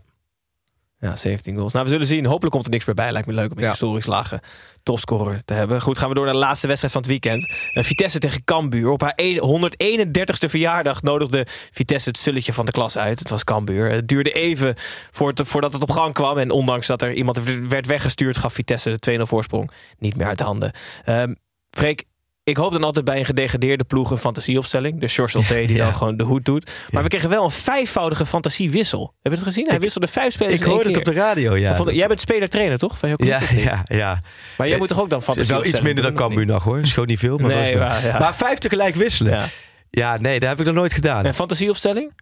Ja, 0.99 1.17
17 1.17 1.57
goals. 1.57 1.73
Nou, 1.73 1.85
we 1.85 1.91
zullen 1.91 2.07
zien. 2.07 2.25
Hopelijk 2.27 2.53
komt 2.53 2.65
er 2.65 2.71
niks 2.71 2.85
meer 2.85 2.95
bij. 2.95 3.13
Lijkt 3.13 3.27
me 3.27 3.35
leuk 3.35 3.51
om 3.53 3.59
een 3.59 3.69
historisch 3.69 4.07
lage 4.07 4.41
topscorer 4.83 5.43
te 5.45 5.55
hebben. 5.55 5.81
Goed, 5.83 5.99
gaan 5.99 6.09
we 6.09 6.15
door 6.15 6.25
naar 6.25 6.35
de 6.35 6.41
laatste 6.41 6.67
wedstrijd 6.67 6.93
van 6.95 7.03
het 7.03 7.11
weekend. 7.11 7.51
Uh, 7.75 7.85
Vitesse 7.85 8.19
tegen 8.19 8.45
Cambuur. 8.45 8.89
Op 8.91 9.01
haar 9.01 9.19
131ste 9.23 10.49
verjaardag 10.49 11.03
nodigde 11.03 11.47
Vitesse 11.71 12.09
het 12.09 12.19
sulletje 12.19 12.53
van 12.53 12.67
de 12.67 12.73
klas 12.73 12.99
uit. 12.99 13.19
Het 13.19 13.31
was 13.31 13.45
Cambuur. 13.45 13.91
Het 13.91 14.09
duurde 14.09 14.33
even 14.33 14.75
voordat 15.11 15.73
het 15.73 15.83
op 15.83 15.91
gang 15.91 16.15
kwam. 16.15 16.39
En 16.39 16.51
ondanks 16.51 16.87
dat 16.87 17.03
er 17.03 17.13
iemand 17.13 17.43
werd 17.69 17.87
weggestuurd, 17.87 18.37
gaf 18.37 18.53
Vitesse 18.53 18.97
de 18.99 19.19
2-0 19.19 19.23
voorsprong 19.23 19.71
niet 19.99 20.17
meer 20.17 20.27
uit 20.27 20.41
handen. 20.41 20.73
Um, 21.07 21.37
Freek, 21.71 22.05
ik 22.45 22.57
hoop 22.57 22.73
dan 22.73 22.85
altijd 22.85 23.05
bij 23.05 23.19
een 23.19 23.25
gedegradeerde 23.25 23.85
ploeg 23.85 24.11
een 24.11 24.17
fantasieopstelling. 24.17 25.01
De 25.01 25.09
George 25.09 25.67
die 25.67 25.77
dan 25.77 25.95
gewoon 25.95 26.17
de 26.17 26.25
hoed 26.25 26.45
doet. 26.45 26.73
Maar 26.91 27.03
we 27.03 27.09
kregen 27.09 27.29
wel 27.29 27.45
een 27.45 27.51
vijfvoudige 27.51 28.27
fantasiewissel. 28.27 29.15
Heb 29.23 29.33
je 29.33 29.39
het 29.39 29.47
gezien? 29.47 29.67
Hij 29.69 29.81
wisselde 29.81 30.07
vijf 30.07 30.33
spelers 30.33 30.61
Ik 30.61 30.67
hoorde 30.67 30.89
het 30.89 30.97
op 30.97 31.05
de 31.05 31.13
radio, 31.13 31.57
ja. 31.57 31.77
Vond, 31.77 31.91
jij 31.91 32.07
bent 32.07 32.21
speler-trainer, 32.21 32.79
toch? 32.79 32.99
Van 32.99 33.09
ja, 33.09 33.41
ja, 33.55 33.83
ja. 33.85 34.19
Maar 34.57 34.69
jij 34.69 34.79
moet 34.79 34.89
toch 34.89 35.01
ook 35.01 35.11
dan 35.11 35.23
fantasie 35.23 35.53
Nou, 35.53 35.67
iets 35.67 35.81
minder 35.81 36.05
dan 36.05 36.15
Cambuur 36.15 36.47
nog, 36.47 36.65
hoor. 36.65 36.79
Is 36.79 36.93
gewoon 36.93 37.09
niet 37.09 37.19
veel. 37.19 37.39
Maar, 37.39 37.49
nee, 37.49 37.77
maar, 37.77 38.07
ja. 38.07 38.19
maar 38.19 38.37
vijf 38.37 38.59
tegelijk 38.59 38.95
wisselen. 38.95 39.33
Ja. 39.33 39.45
ja. 39.91 40.17
nee, 40.17 40.41
dat 40.41 40.49
heb 40.49 40.61
ik 40.61 40.67
nog 40.67 40.75
nooit 40.75 40.93
gedaan. 40.93 41.25
En 41.25 41.35
fantasieopstelling? 41.35 42.13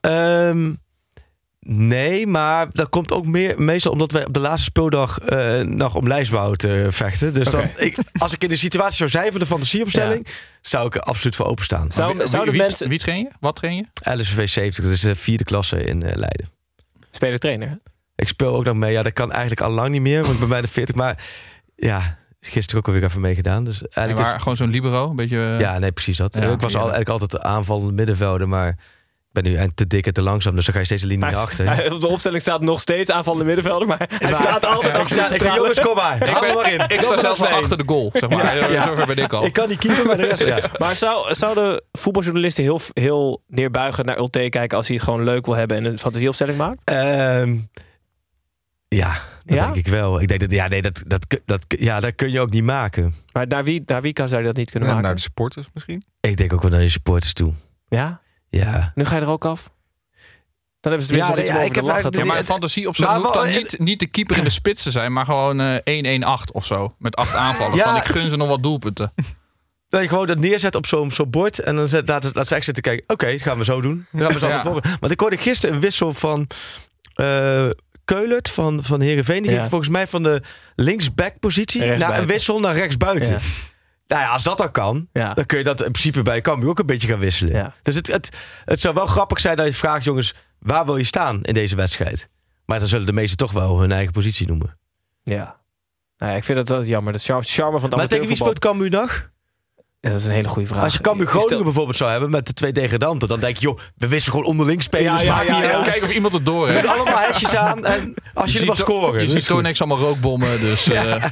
Um, 0.00 0.78
Nee, 1.66 2.26
maar 2.26 2.66
dat 2.72 2.88
komt 2.88 3.12
ook 3.12 3.26
meer, 3.26 3.62
meestal 3.62 3.92
omdat 3.92 4.12
wij 4.12 4.26
op 4.26 4.34
de 4.34 4.40
laatste 4.40 4.64
speeldag 4.64 5.18
uh, 5.32 5.60
nog 5.60 5.94
om 5.94 6.08
lijstbouw 6.08 6.54
te 6.54 6.86
vechten. 6.90 7.32
Dus 7.32 7.48
dan, 7.48 7.64
ik, 7.76 7.98
als 8.18 8.32
ik 8.32 8.42
in 8.42 8.48
de 8.48 8.56
situatie 8.56 8.96
zou 8.96 9.10
zijn 9.10 9.30
van 9.30 9.40
de 9.40 9.46
fantasieopstelling, 9.46 10.26
ja. 10.26 10.32
zou 10.60 10.86
ik 10.86 10.94
er 10.94 11.00
absoluut 11.00 11.36
voor 11.36 11.46
openstaan. 11.46 11.90
Zou, 11.90 12.16
wie, 12.16 12.26
zouden 12.26 12.52
wie, 12.52 12.62
mensen... 12.62 12.88
wie 12.88 12.98
train 12.98 13.18
je? 13.18 13.28
Wat 13.40 13.56
train 13.56 13.76
je? 13.76 14.12
LSV 14.12 14.48
70, 14.48 14.84
dat 14.84 14.92
is 14.92 15.00
de 15.00 15.16
vierde 15.16 15.44
klasse 15.44 15.84
in 15.84 16.00
uh, 16.00 16.10
Leiden. 16.14 16.50
Speler 17.10 17.38
trainer? 17.38 17.78
Ik 18.14 18.28
speel 18.28 18.54
ook 18.54 18.64
nog 18.64 18.76
mee. 18.76 18.92
Ja, 18.92 19.02
dat 19.02 19.12
kan 19.12 19.30
eigenlijk 19.30 19.60
al 19.60 19.70
lang 19.70 19.88
niet 19.88 20.00
meer, 20.00 20.20
want 20.22 20.32
ik 20.32 20.40
ben 20.40 20.48
bij 20.48 20.60
de 20.60 20.68
40. 20.68 20.94
Maar 20.94 21.24
ja, 21.76 22.18
gisteren 22.40 22.80
ook 22.80 22.86
alweer 22.86 23.04
even 23.04 23.20
meegedaan. 23.20 23.64
Dus 23.64 23.82
eigenlijk 23.82 24.18
maar 24.18 24.32
het... 24.32 24.42
gewoon 24.42 24.56
zo'n 24.56 24.70
libero, 24.70 25.10
een 25.10 25.16
beetje... 25.16 25.36
Uh... 25.36 25.60
Ja, 25.60 25.78
nee, 25.78 25.92
precies 25.92 26.16
dat. 26.16 26.34
Ja, 26.34 26.40
ik 26.40 26.60
was 26.60 26.74
al, 26.74 26.80
eigenlijk 26.80 27.08
altijd 27.08 27.30
de 27.30 27.42
aanvallende 27.42 27.92
middenvelder, 27.92 28.48
maar 28.48 28.76
ben 29.32 29.44
nu 29.44 29.68
te 29.74 29.86
dik 29.86 30.06
en 30.06 30.12
te 30.12 30.22
langzaam, 30.22 30.54
dus 30.54 30.64
dan 30.64 30.74
ga 30.74 30.80
je 30.80 30.86
steeds 30.86 31.02
de 31.02 31.08
linie 31.08 31.24
maar, 31.24 31.36
achter. 31.36 31.66
Hij, 31.66 31.90
op 31.90 32.00
de 32.00 32.06
opstelling 32.06 32.42
staat 32.42 32.60
nog 32.60 32.80
steeds 32.80 33.10
aanvallende 33.10 33.44
middenvelder, 33.44 33.88
maar 33.88 34.08
hij 34.08 34.34
staat 34.34 34.66
altijd 34.66 34.94
ja, 34.94 35.00
achter. 35.00 35.34
Ik 35.34 35.42
zeg, 35.42 35.54
jongens, 35.56 35.80
kom 35.80 35.94
maar. 35.94 36.14
Ik, 36.14 36.40
ben, 36.40 36.54
maar 36.54 36.72
in. 36.72 36.80
ik 36.88 37.02
sta 37.02 37.16
zelfs 37.16 37.40
wel 37.40 37.48
achter 37.48 37.76
de 37.76 37.84
goal, 37.86 38.10
zeg 38.12 38.30
maar. 38.30 38.56
Ja, 38.56 38.66
ja. 38.66 38.82
Zover 38.88 39.06
ben 39.06 39.16
ik 39.16 39.32
al. 39.32 39.44
Ik 39.44 39.52
kan 39.52 39.68
niet 39.68 39.78
keeper, 39.78 40.06
maar 40.06 40.16
de 40.16 40.26
rest 40.26 40.46
ja. 40.46 40.60
Maar 40.78 40.96
zou, 40.96 41.34
zouden 41.34 41.82
voetbaljournalisten 41.92 42.64
heel, 42.64 42.80
heel 42.94 43.42
neerbuigen 43.46 44.04
naar 44.04 44.18
Ulte 44.18 44.48
kijken 44.48 44.76
als 44.76 44.86
hij 44.86 44.96
het 44.96 45.04
gewoon 45.04 45.24
leuk 45.24 45.46
wil 45.46 45.54
hebben 45.54 45.76
en 45.76 45.84
een 45.84 45.98
fantasieopstelling 45.98 46.58
maakt? 46.58 46.90
Um, 46.92 47.68
ja, 48.88 49.20
dat 49.44 49.58
denk 49.58 49.74
ik 49.74 49.86
wel. 49.86 50.20
Ik 50.20 50.28
denk 50.28 50.40
dat, 50.40 50.50
ja, 50.50 50.68
nee, 50.68 50.82
dat, 50.82 51.02
dat, 51.06 51.40
dat, 51.44 51.64
ja, 51.68 52.00
dat 52.00 52.14
kun 52.14 52.30
je 52.30 52.40
ook 52.40 52.50
niet 52.50 52.64
maken. 52.64 53.14
Maar 53.32 53.46
naar 53.46 53.64
wie, 53.64 53.82
naar 53.86 54.02
wie 54.02 54.12
kan, 54.12 54.28
zou 54.28 54.40
je 54.40 54.46
dat 54.46 54.56
niet 54.56 54.70
kunnen 54.70 54.88
maken? 54.88 55.04
Naar 55.04 55.14
de 55.14 55.20
supporters 55.20 55.68
misschien? 55.74 56.04
Ik 56.20 56.36
denk 56.36 56.52
ook 56.52 56.62
wel 56.62 56.70
naar 56.70 56.80
de 56.80 56.88
supporters 56.88 57.32
toe. 57.32 57.54
Ja? 57.88 58.20
Ja. 58.50 58.92
Nu 58.94 59.04
ga 59.04 59.14
je 59.14 59.20
er 59.20 59.28
ook 59.28 59.44
af? 59.44 59.70
Dan 60.80 60.92
hebben 60.92 61.08
ze 61.08 61.16
ja, 61.16 61.38
iets 61.38 61.48
ja, 61.48 61.60
ik 61.60 61.74
heb 61.74 61.84
lachen. 61.84 62.12
Ja, 62.12 62.24
maar 62.24 62.38
een 62.38 62.44
fantasie 62.44 62.88
op 62.88 62.96
zich 62.96 63.06
hoeft 63.06 63.34
dan 63.34 63.46
niet, 63.46 63.78
niet 63.78 64.00
de 64.00 64.06
keeper 64.06 64.36
in 64.36 64.44
de 64.44 64.50
spits 64.50 64.82
te 64.82 64.90
zijn, 64.90 65.12
maar 65.12 65.24
gewoon 65.24 65.60
uh, 65.60 66.20
1-1-8 66.22 66.52
of 66.52 66.66
zo. 66.66 66.94
Met 66.98 67.16
acht 67.16 67.34
aanvallen. 67.46 67.76
Ja. 67.76 67.84
Van 67.84 67.96
ik 67.96 68.04
gun 68.04 68.30
ze 68.30 68.36
nog 68.36 68.48
wat 68.48 68.62
doelpunten. 68.62 69.12
Dat 69.88 70.00
je 70.00 70.08
gewoon 70.08 70.26
dat 70.26 70.38
neerzet 70.38 70.74
op 70.74 70.86
zo'n 70.86 71.12
zo 71.12 71.26
bord 71.26 71.58
en 71.58 71.76
dan 71.76 71.88
zet, 71.88 72.08
laat, 72.08 72.30
laat 72.34 72.46
ze 72.46 72.54
echt 72.54 72.64
zitten 72.64 72.82
kijken. 72.82 73.02
Oké, 73.02 73.12
okay, 73.12 73.38
gaan 73.38 73.58
we 73.58 73.64
zo 73.64 73.80
doen. 73.80 74.06
Dan 74.10 74.20
gaan 74.24 74.32
we 74.32 74.38
zo 74.38 74.48
ja. 74.48 74.62
Want 75.00 75.12
ik 75.12 75.20
hoorde 75.20 75.36
gisteren 75.36 75.74
een 75.74 75.80
wissel 75.80 76.14
van 76.14 76.46
uh, 77.20 77.68
Keulert 78.04 78.50
van, 78.50 78.84
van 78.84 79.00
Heerenveen. 79.00 79.42
Die 79.42 79.50
ja. 79.50 79.56
ging 79.56 79.70
volgens 79.70 79.90
mij 79.90 80.06
van 80.06 80.22
de 80.22 80.42
linksback-positie 80.74 81.96
naar 81.96 82.18
een 82.18 82.26
wissel 82.26 82.60
naar 82.60 82.74
rechtsbuiten. 82.74 83.40
Nou 84.10 84.22
ja, 84.22 84.28
als 84.28 84.42
dat 84.42 84.58
dan 84.58 84.70
kan, 84.70 85.08
ja. 85.12 85.34
dan 85.34 85.46
kun 85.46 85.58
je 85.58 85.64
dat 85.64 85.82
in 85.82 85.92
principe 85.92 86.22
bij 86.22 86.40
Cambuur 86.40 86.68
ook 86.68 86.78
een 86.78 86.86
beetje 86.86 87.08
gaan 87.08 87.18
wisselen. 87.18 87.54
Ja. 87.54 87.74
Dus 87.82 87.94
het, 87.94 88.06
het, 88.06 88.36
het 88.64 88.80
zou 88.80 88.94
wel 88.94 89.06
grappig 89.06 89.40
zijn 89.40 89.56
dat 89.56 89.66
je 89.66 89.72
vraagt, 89.72 90.04
jongens, 90.04 90.34
waar 90.58 90.84
wil 90.84 90.96
je 90.96 91.04
staan 91.04 91.42
in 91.42 91.54
deze 91.54 91.76
wedstrijd? 91.76 92.28
Maar 92.64 92.78
dan 92.78 92.88
zullen 92.88 93.06
de 93.06 93.12
meesten 93.12 93.36
toch 93.36 93.52
wel 93.52 93.80
hun 93.80 93.92
eigen 93.92 94.12
positie 94.12 94.46
noemen. 94.46 94.78
Ja. 95.22 95.60
Nou 96.16 96.32
ja 96.32 96.38
ik 96.38 96.44
vind 96.44 96.58
dat 96.58 96.68
wel 96.68 96.84
jammer. 96.84 97.12
Dat 97.12 97.22
charme, 97.22 97.42
charme 97.42 97.78
van 97.78 97.88
het 97.88 97.98
Maar 97.98 98.08
tegen 98.08 98.26
wie 98.26 98.36
speelt 98.36 98.58
Cambuur 98.58 98.90
nog? 98.90 99.29
Ja, 100.00 100.10
dat 100.10 100.18
is 100.18 100.26
een 100.26 100.32
hele 100.32 100.48
goede 100.48 100.68
vraag. 100.68 100.82
Als 100.84 100.92
je 100.92 101.00
Cambuur 101.00 101.26
Groningen 101.26 101.52
stel... 101.52 101.64
bijvoorbeeld 101.64 101.96
zou 101.96 102.10
hebben 102.10 102.30
met 102.30 102.46
de 102.46 102.52
twee 102.52 102.72
degradanten, 102.72 103.28
dan 103.28 103.40
denk 103.40 103.56
je, 103.56 103.62
joh, 103.62 103.78
we 103.96 104.08
wisten 104.08 104.32
gewoon 104.32 104.46
onderling 104.46 104.82
spelen. 104.82 105.24
Ja, 105.24 105.42
ja, 105.42 105.42
ja, 105.42 105.62
ja, 105.62 105.82
Kijken 105.82 106.02
of 106.02 106.14
iemand 106.14 106.34
het 106.34 106.46
door 106.46 106.68
heeft. 106.68 106.82
Met 106.82 106.90
allemaal 106.90 107.18
hesjes 107.18 107.56
aan 107.56 107.84
en 107.84 108.14
als 108.34 108.46
je, 108.46 108.52
je 108.52 108.60
er 108.60 108.66
maar 108.66 108.76
scoren. 108.76 109.22
Je 109.22 109.28
ziet 109.28 109.46
toch 109.46 109.62
niks 109.62 109.80
allemaal 109.80 109.98
rookbommen, 109.98 110.60
dus... 110.60 110.88
Uh... 110.88 111.24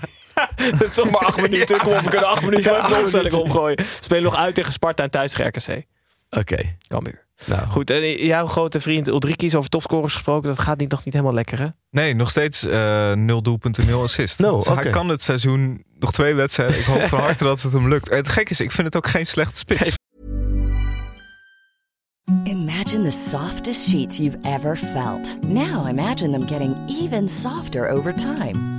Het 0.54 0.82
is 0.90 0.94
toch 0.94 1.10
maar 1.10 1.20
acht 1.20 1.40
minuten. 1.50 1.78
Kom 1.78 1.92
op, 1.92 2.00
we 2.00 2.10
kunnen 2.10 2.28
acht 2.28 2.42
minuten 2.42 2.76
even 2.76 2.90
de 2.90 2.98
opstelling 3.00 3.34
omgooien. 3.34 3.84
Spelen 4.00 4.22
nog 4.22 4.36
uit 4.36 4.54
tegen 4.54 4.72
Sparta 4.72 5.02
en 5.02 5.10
thuis 5.10 5.34
RKC. 5.34 5.68
Oké. 5.68 6.38
Okay. 6.38 6.76
Cambuur. 6.86 7.26
Nou. 7.46 7.70
Goed, 7.70 7.90
en 7.90 8.26
jouw 8.26 8.46
grote 8.46 8.80
vriend 8.80 9.06
Ulrikis 9.06 9.54
over 9.54 9.70
topscorers 9.70 10.12
gesproken. 10.12 10.48
Dat 10.48 10.58
gaat 10.58 10.78
niet, 10.78 10.90
nog 10.90 11.04
niet 11.04 11.14
helemaal 11.14 11.34
lekker, 11.34 11.58
hè? 11.58 11.66
Nee, 11.90 12.14
nog 12.14 12.30
steeds 12.30 12.64
uh, 12.64 13.12
nul 13.12 13.42
doelpunten, 13.42 13.86
nul 13.86 14.02
assist. 14.02 14.38
No, 14.38 14.56
dus 14.56 14.66
okay. 14.66 14.82
Hij 14.82 14.92
kan 14.92 15.08
het 15.08 15.22
seizoen 15.22 15.84
nog 15.98 16.12
twee 16.12 16.34
wedstrijden. 16.34 16.78
Ik 16.78 16.84
hoop 16.84 17.00
van 17.00 17.20
harte 17.20 17.44
dat 17.44 17.62
het 17.62 17.72
hem 17.72 17.88
lukt. 17.88 18.10
Het 18.10 18.28
gek 18.28 18.50
is, 18.50 18.60
ik 18.60 18.72
vind 18.72 18.86
het 18.86 18.96
ook 18.96 19.06
geen 19.06 19.26
slechte 19.26 19.58
spits. 19.58 19.96
Imagine 22.44 23.02
the 23.02 23.10
softest 23.10 23.88
sheets 23.88 24.16
you've 24.16 24.38
ever 24.42 24.76
felt. 24.76 25.42
Now 25.42 25.88
imagine 25.88 26.30
them 26.30 26.46
getting 26.46 26.76
even 26.88 27.28
softer 27.28 27.88
over 27.88 28.14
time. 28.14 28.77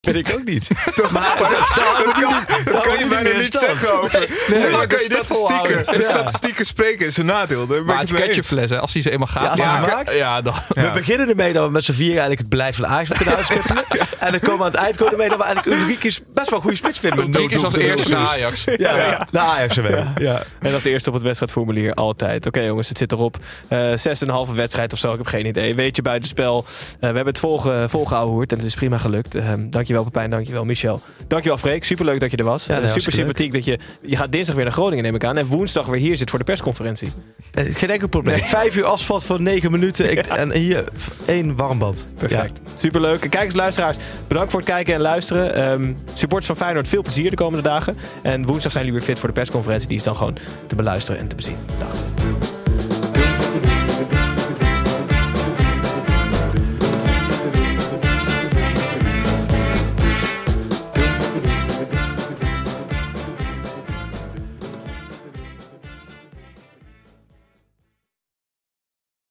Vind 0.00 0.16
ik 0.16 0.34
ook 0.38 0.44
niet. 0.44 0.68
Toch, 0.94 1.10
maar, 1.10 1.36
dat, 1.38 1.50
dat, 1.50 2.12
kan, 2.12 2.64
dat 2.64 2.80
kan 2.80 2.98
je 2.98 3.06
bijna 3.06 3.38
niet 3.38 3.54
zeggen 3.54 4.00
over. 4.00 4.18
Nee, 4.48 4.58
zeg 4.58 4.70
maar, 4.72 4.86
kan 4.86 4.98
je 4.98 5.04
statistieken, 5.04 5.94
de 5.94 6.02
statistieken 6.02 6.66
spreken 6.66 7.06
is 7.06 7.16
een 7.16 7.26
nadeel. 7.26 7.66
Daar 7.66 7.84
maar 7.84 7.98
het 7.98 8.12
catchfles, 8.12 8.72
als 8.72 8.92
die 8.92 9.02
ze 9.02 9.10
eenmaal 9.10 9.26
gaat 9.26 9.58
ja, 9.58 9.66
maken. 9.66 9.94
Maakt, 9.96 10.12
ja, 10.12 10.40
dan, 10.40 10.54
ja. 10.74 10.82
We 10.82 10.90
beginnen 10.90 11.28
ermee 11.28 11.52
dat 11.52 11.66
we 11.66 11.70
met 11.70 11.84
z'n 11.84 11.92
vier 11.92 12.08
eigenlijk 12.08 12.40
het 12.40 12.48
beleid 12.48 12.76
van 12.76 12.86
Ajax 12.86 13.10
kunnen 13.10 13.36
uitstippelen. 13.36 13.84
En 14.18 14.30
dan 14.30 14.40
komen 14.40 14.58
we 14.58 14.64
aan 14.64 14.70
het 14.70 14.80
eind 14.80 14.96
komen 14.96 15.12
ermee 15.12 15.28
dat 15.28 15.38
we 15.38 15.44
eigenlijk 15.44 15.80
Ulrikis 15.80 16.20
best 16.34 16.48
wel 16.48 16.58
een 16.58 16.64
goede 16.64 16.76
spits 16.76 16.98
vinden. 16.98 17.26
Ulrikis 17.26 17.64
als 17.64 17.74
eerste 17.74 18.08
naar 18.08 18.26
Ajax. 18.26 18.64
Ja, 18.64 18.96
ja. 18.96 19.26
naar 19.30 19.42
Ajax 19.42 19.76
ermee. 19.76 20.04
Ja. 20.18 20.42
En 20.60 20.74
als 20.74 20.84
eerste 20.84 21.08
op 21.08 21.14
het 21.14 21.24
wedstrijdformulier 21.24 21.94
altijd. 21.94 22.46
Oké 22.46 22.60
jongens, 22.60 22.88
het 22.88 22.98
zit 22.98 23.12
erop. 23.12 23.36
Uh, 23.68 23.92
zes 23.94 24.20
en 24.20 24.28
een 24.28 24.34
halve 24.34 24.54
wedstrijd 24.54 24.92
of 24.92 24.98
zo, 24.98 25.12
ik 25.12 25.18
heb 25.18 25.26
geen 25.26 25.46
idee. 25.46 25.74
Weet 25.74 25.96
je 25.96 26.02
buitenspel. 26.02 26.64
Uh, 26.66 26.72
we 27.00 27.06
hebben 27.06 27.26
het 27.26 27.38
volge, 27.38 27.84
volgehouden 27.88 28.48
en 28.48 28.56
het 28.56 28.66
is 28.66 28.74
prima 28.74 28.98
gelukt. 28.98 29.36
Uh, 29.36 29.52
dankjewel 29.94 30.04
Pepijn, 30.04 30.30
dankjewel 30.30 30.64
Michel. 30.64 31.00
Dankjewel 31.26 31.58
Freek, 31.58 31.84
superleuk 31.84 32.20
dat 32.20 32.30
je 32.30 32.36
er 32.36 32.44
was. 32.44 32.66
Ja, 32.66 32.88
super 32.88 33.12
sympathiek 33.12 33.52
dat 33.52 33.64
je... 33.64 33.78
Je 34.02 34.16
gaat 34.16 34.32
dinsdag 34.32 34.54
weer 34.54 34.64
naar 34.64 34.72
Groningen 34.72 35.04
neem 35.04 35.14
ik 35.14 35.24
aan. 35.24 35.36
En 35.36 35.46
woensdag 35.46 35.86
weer 35.86 36.00
hier 36.00 36.16
zit 36.16 36.30
voor 36.30 36.38
de 36.38 36.44
persconferentie. 36.44 37.12
geen 37.52 37.90
enkel 37.90 38.08
probleem. 38.08 38.34
Nee. 38.34 38.44
Vijf 38.44 38.76
uur 38.76 38.84
asfalt 38.84 39.24
voor 39.24 39.40
negen 39.40 39.70
minuten. 39.70 40.10
Ik, 40.10 40.26
en 40.42 40.52
hier 40.52 40.84
één 41.26 41.56
warmbad. 41.56 42.06
Perfect. 42.16 42.60
Ja. 42.64 42.70
Superleuk. 42.78 43.20
Kijkers, 43.30 43.54
luisteraars, 43.54 43.96
bedankt 44.28 44.50
voor 44.50 44.60
het 44.60 44.68
kijken 44.68 44.94
en 44.94 45.00
luisteren. 45.00 45.70
Um, 45.72 45.96
supporters 46.14 46.46
van 46.46 46.56
Feyenoord, 46.56 46.88
veel 46.88 47.02
plezier 47.02 47.30
de 47.30 47.36
komende 47.36 47.62
dagen. 47.62 47.96
En 48.22 48.46
woensdag 48.46 48.72
zijn 48.72 48.84
jullie 48.84 48.98
weer 48.98 49.08
fit 49.08 49.18
voor 49.18 49.28
de 49.28 49.34
persconferentie. 49.34 49.88
Die 49.88 49.96
is 49.96 50.02
dan 50.02 50.16
gewoon 50.16 50.36
te 50.66 50.74
beluisteren 50.74 51.20
en 51.20 51.28
te 51.28 51.36
bezien. 51.36 51.56
Dag. 51.78 52.59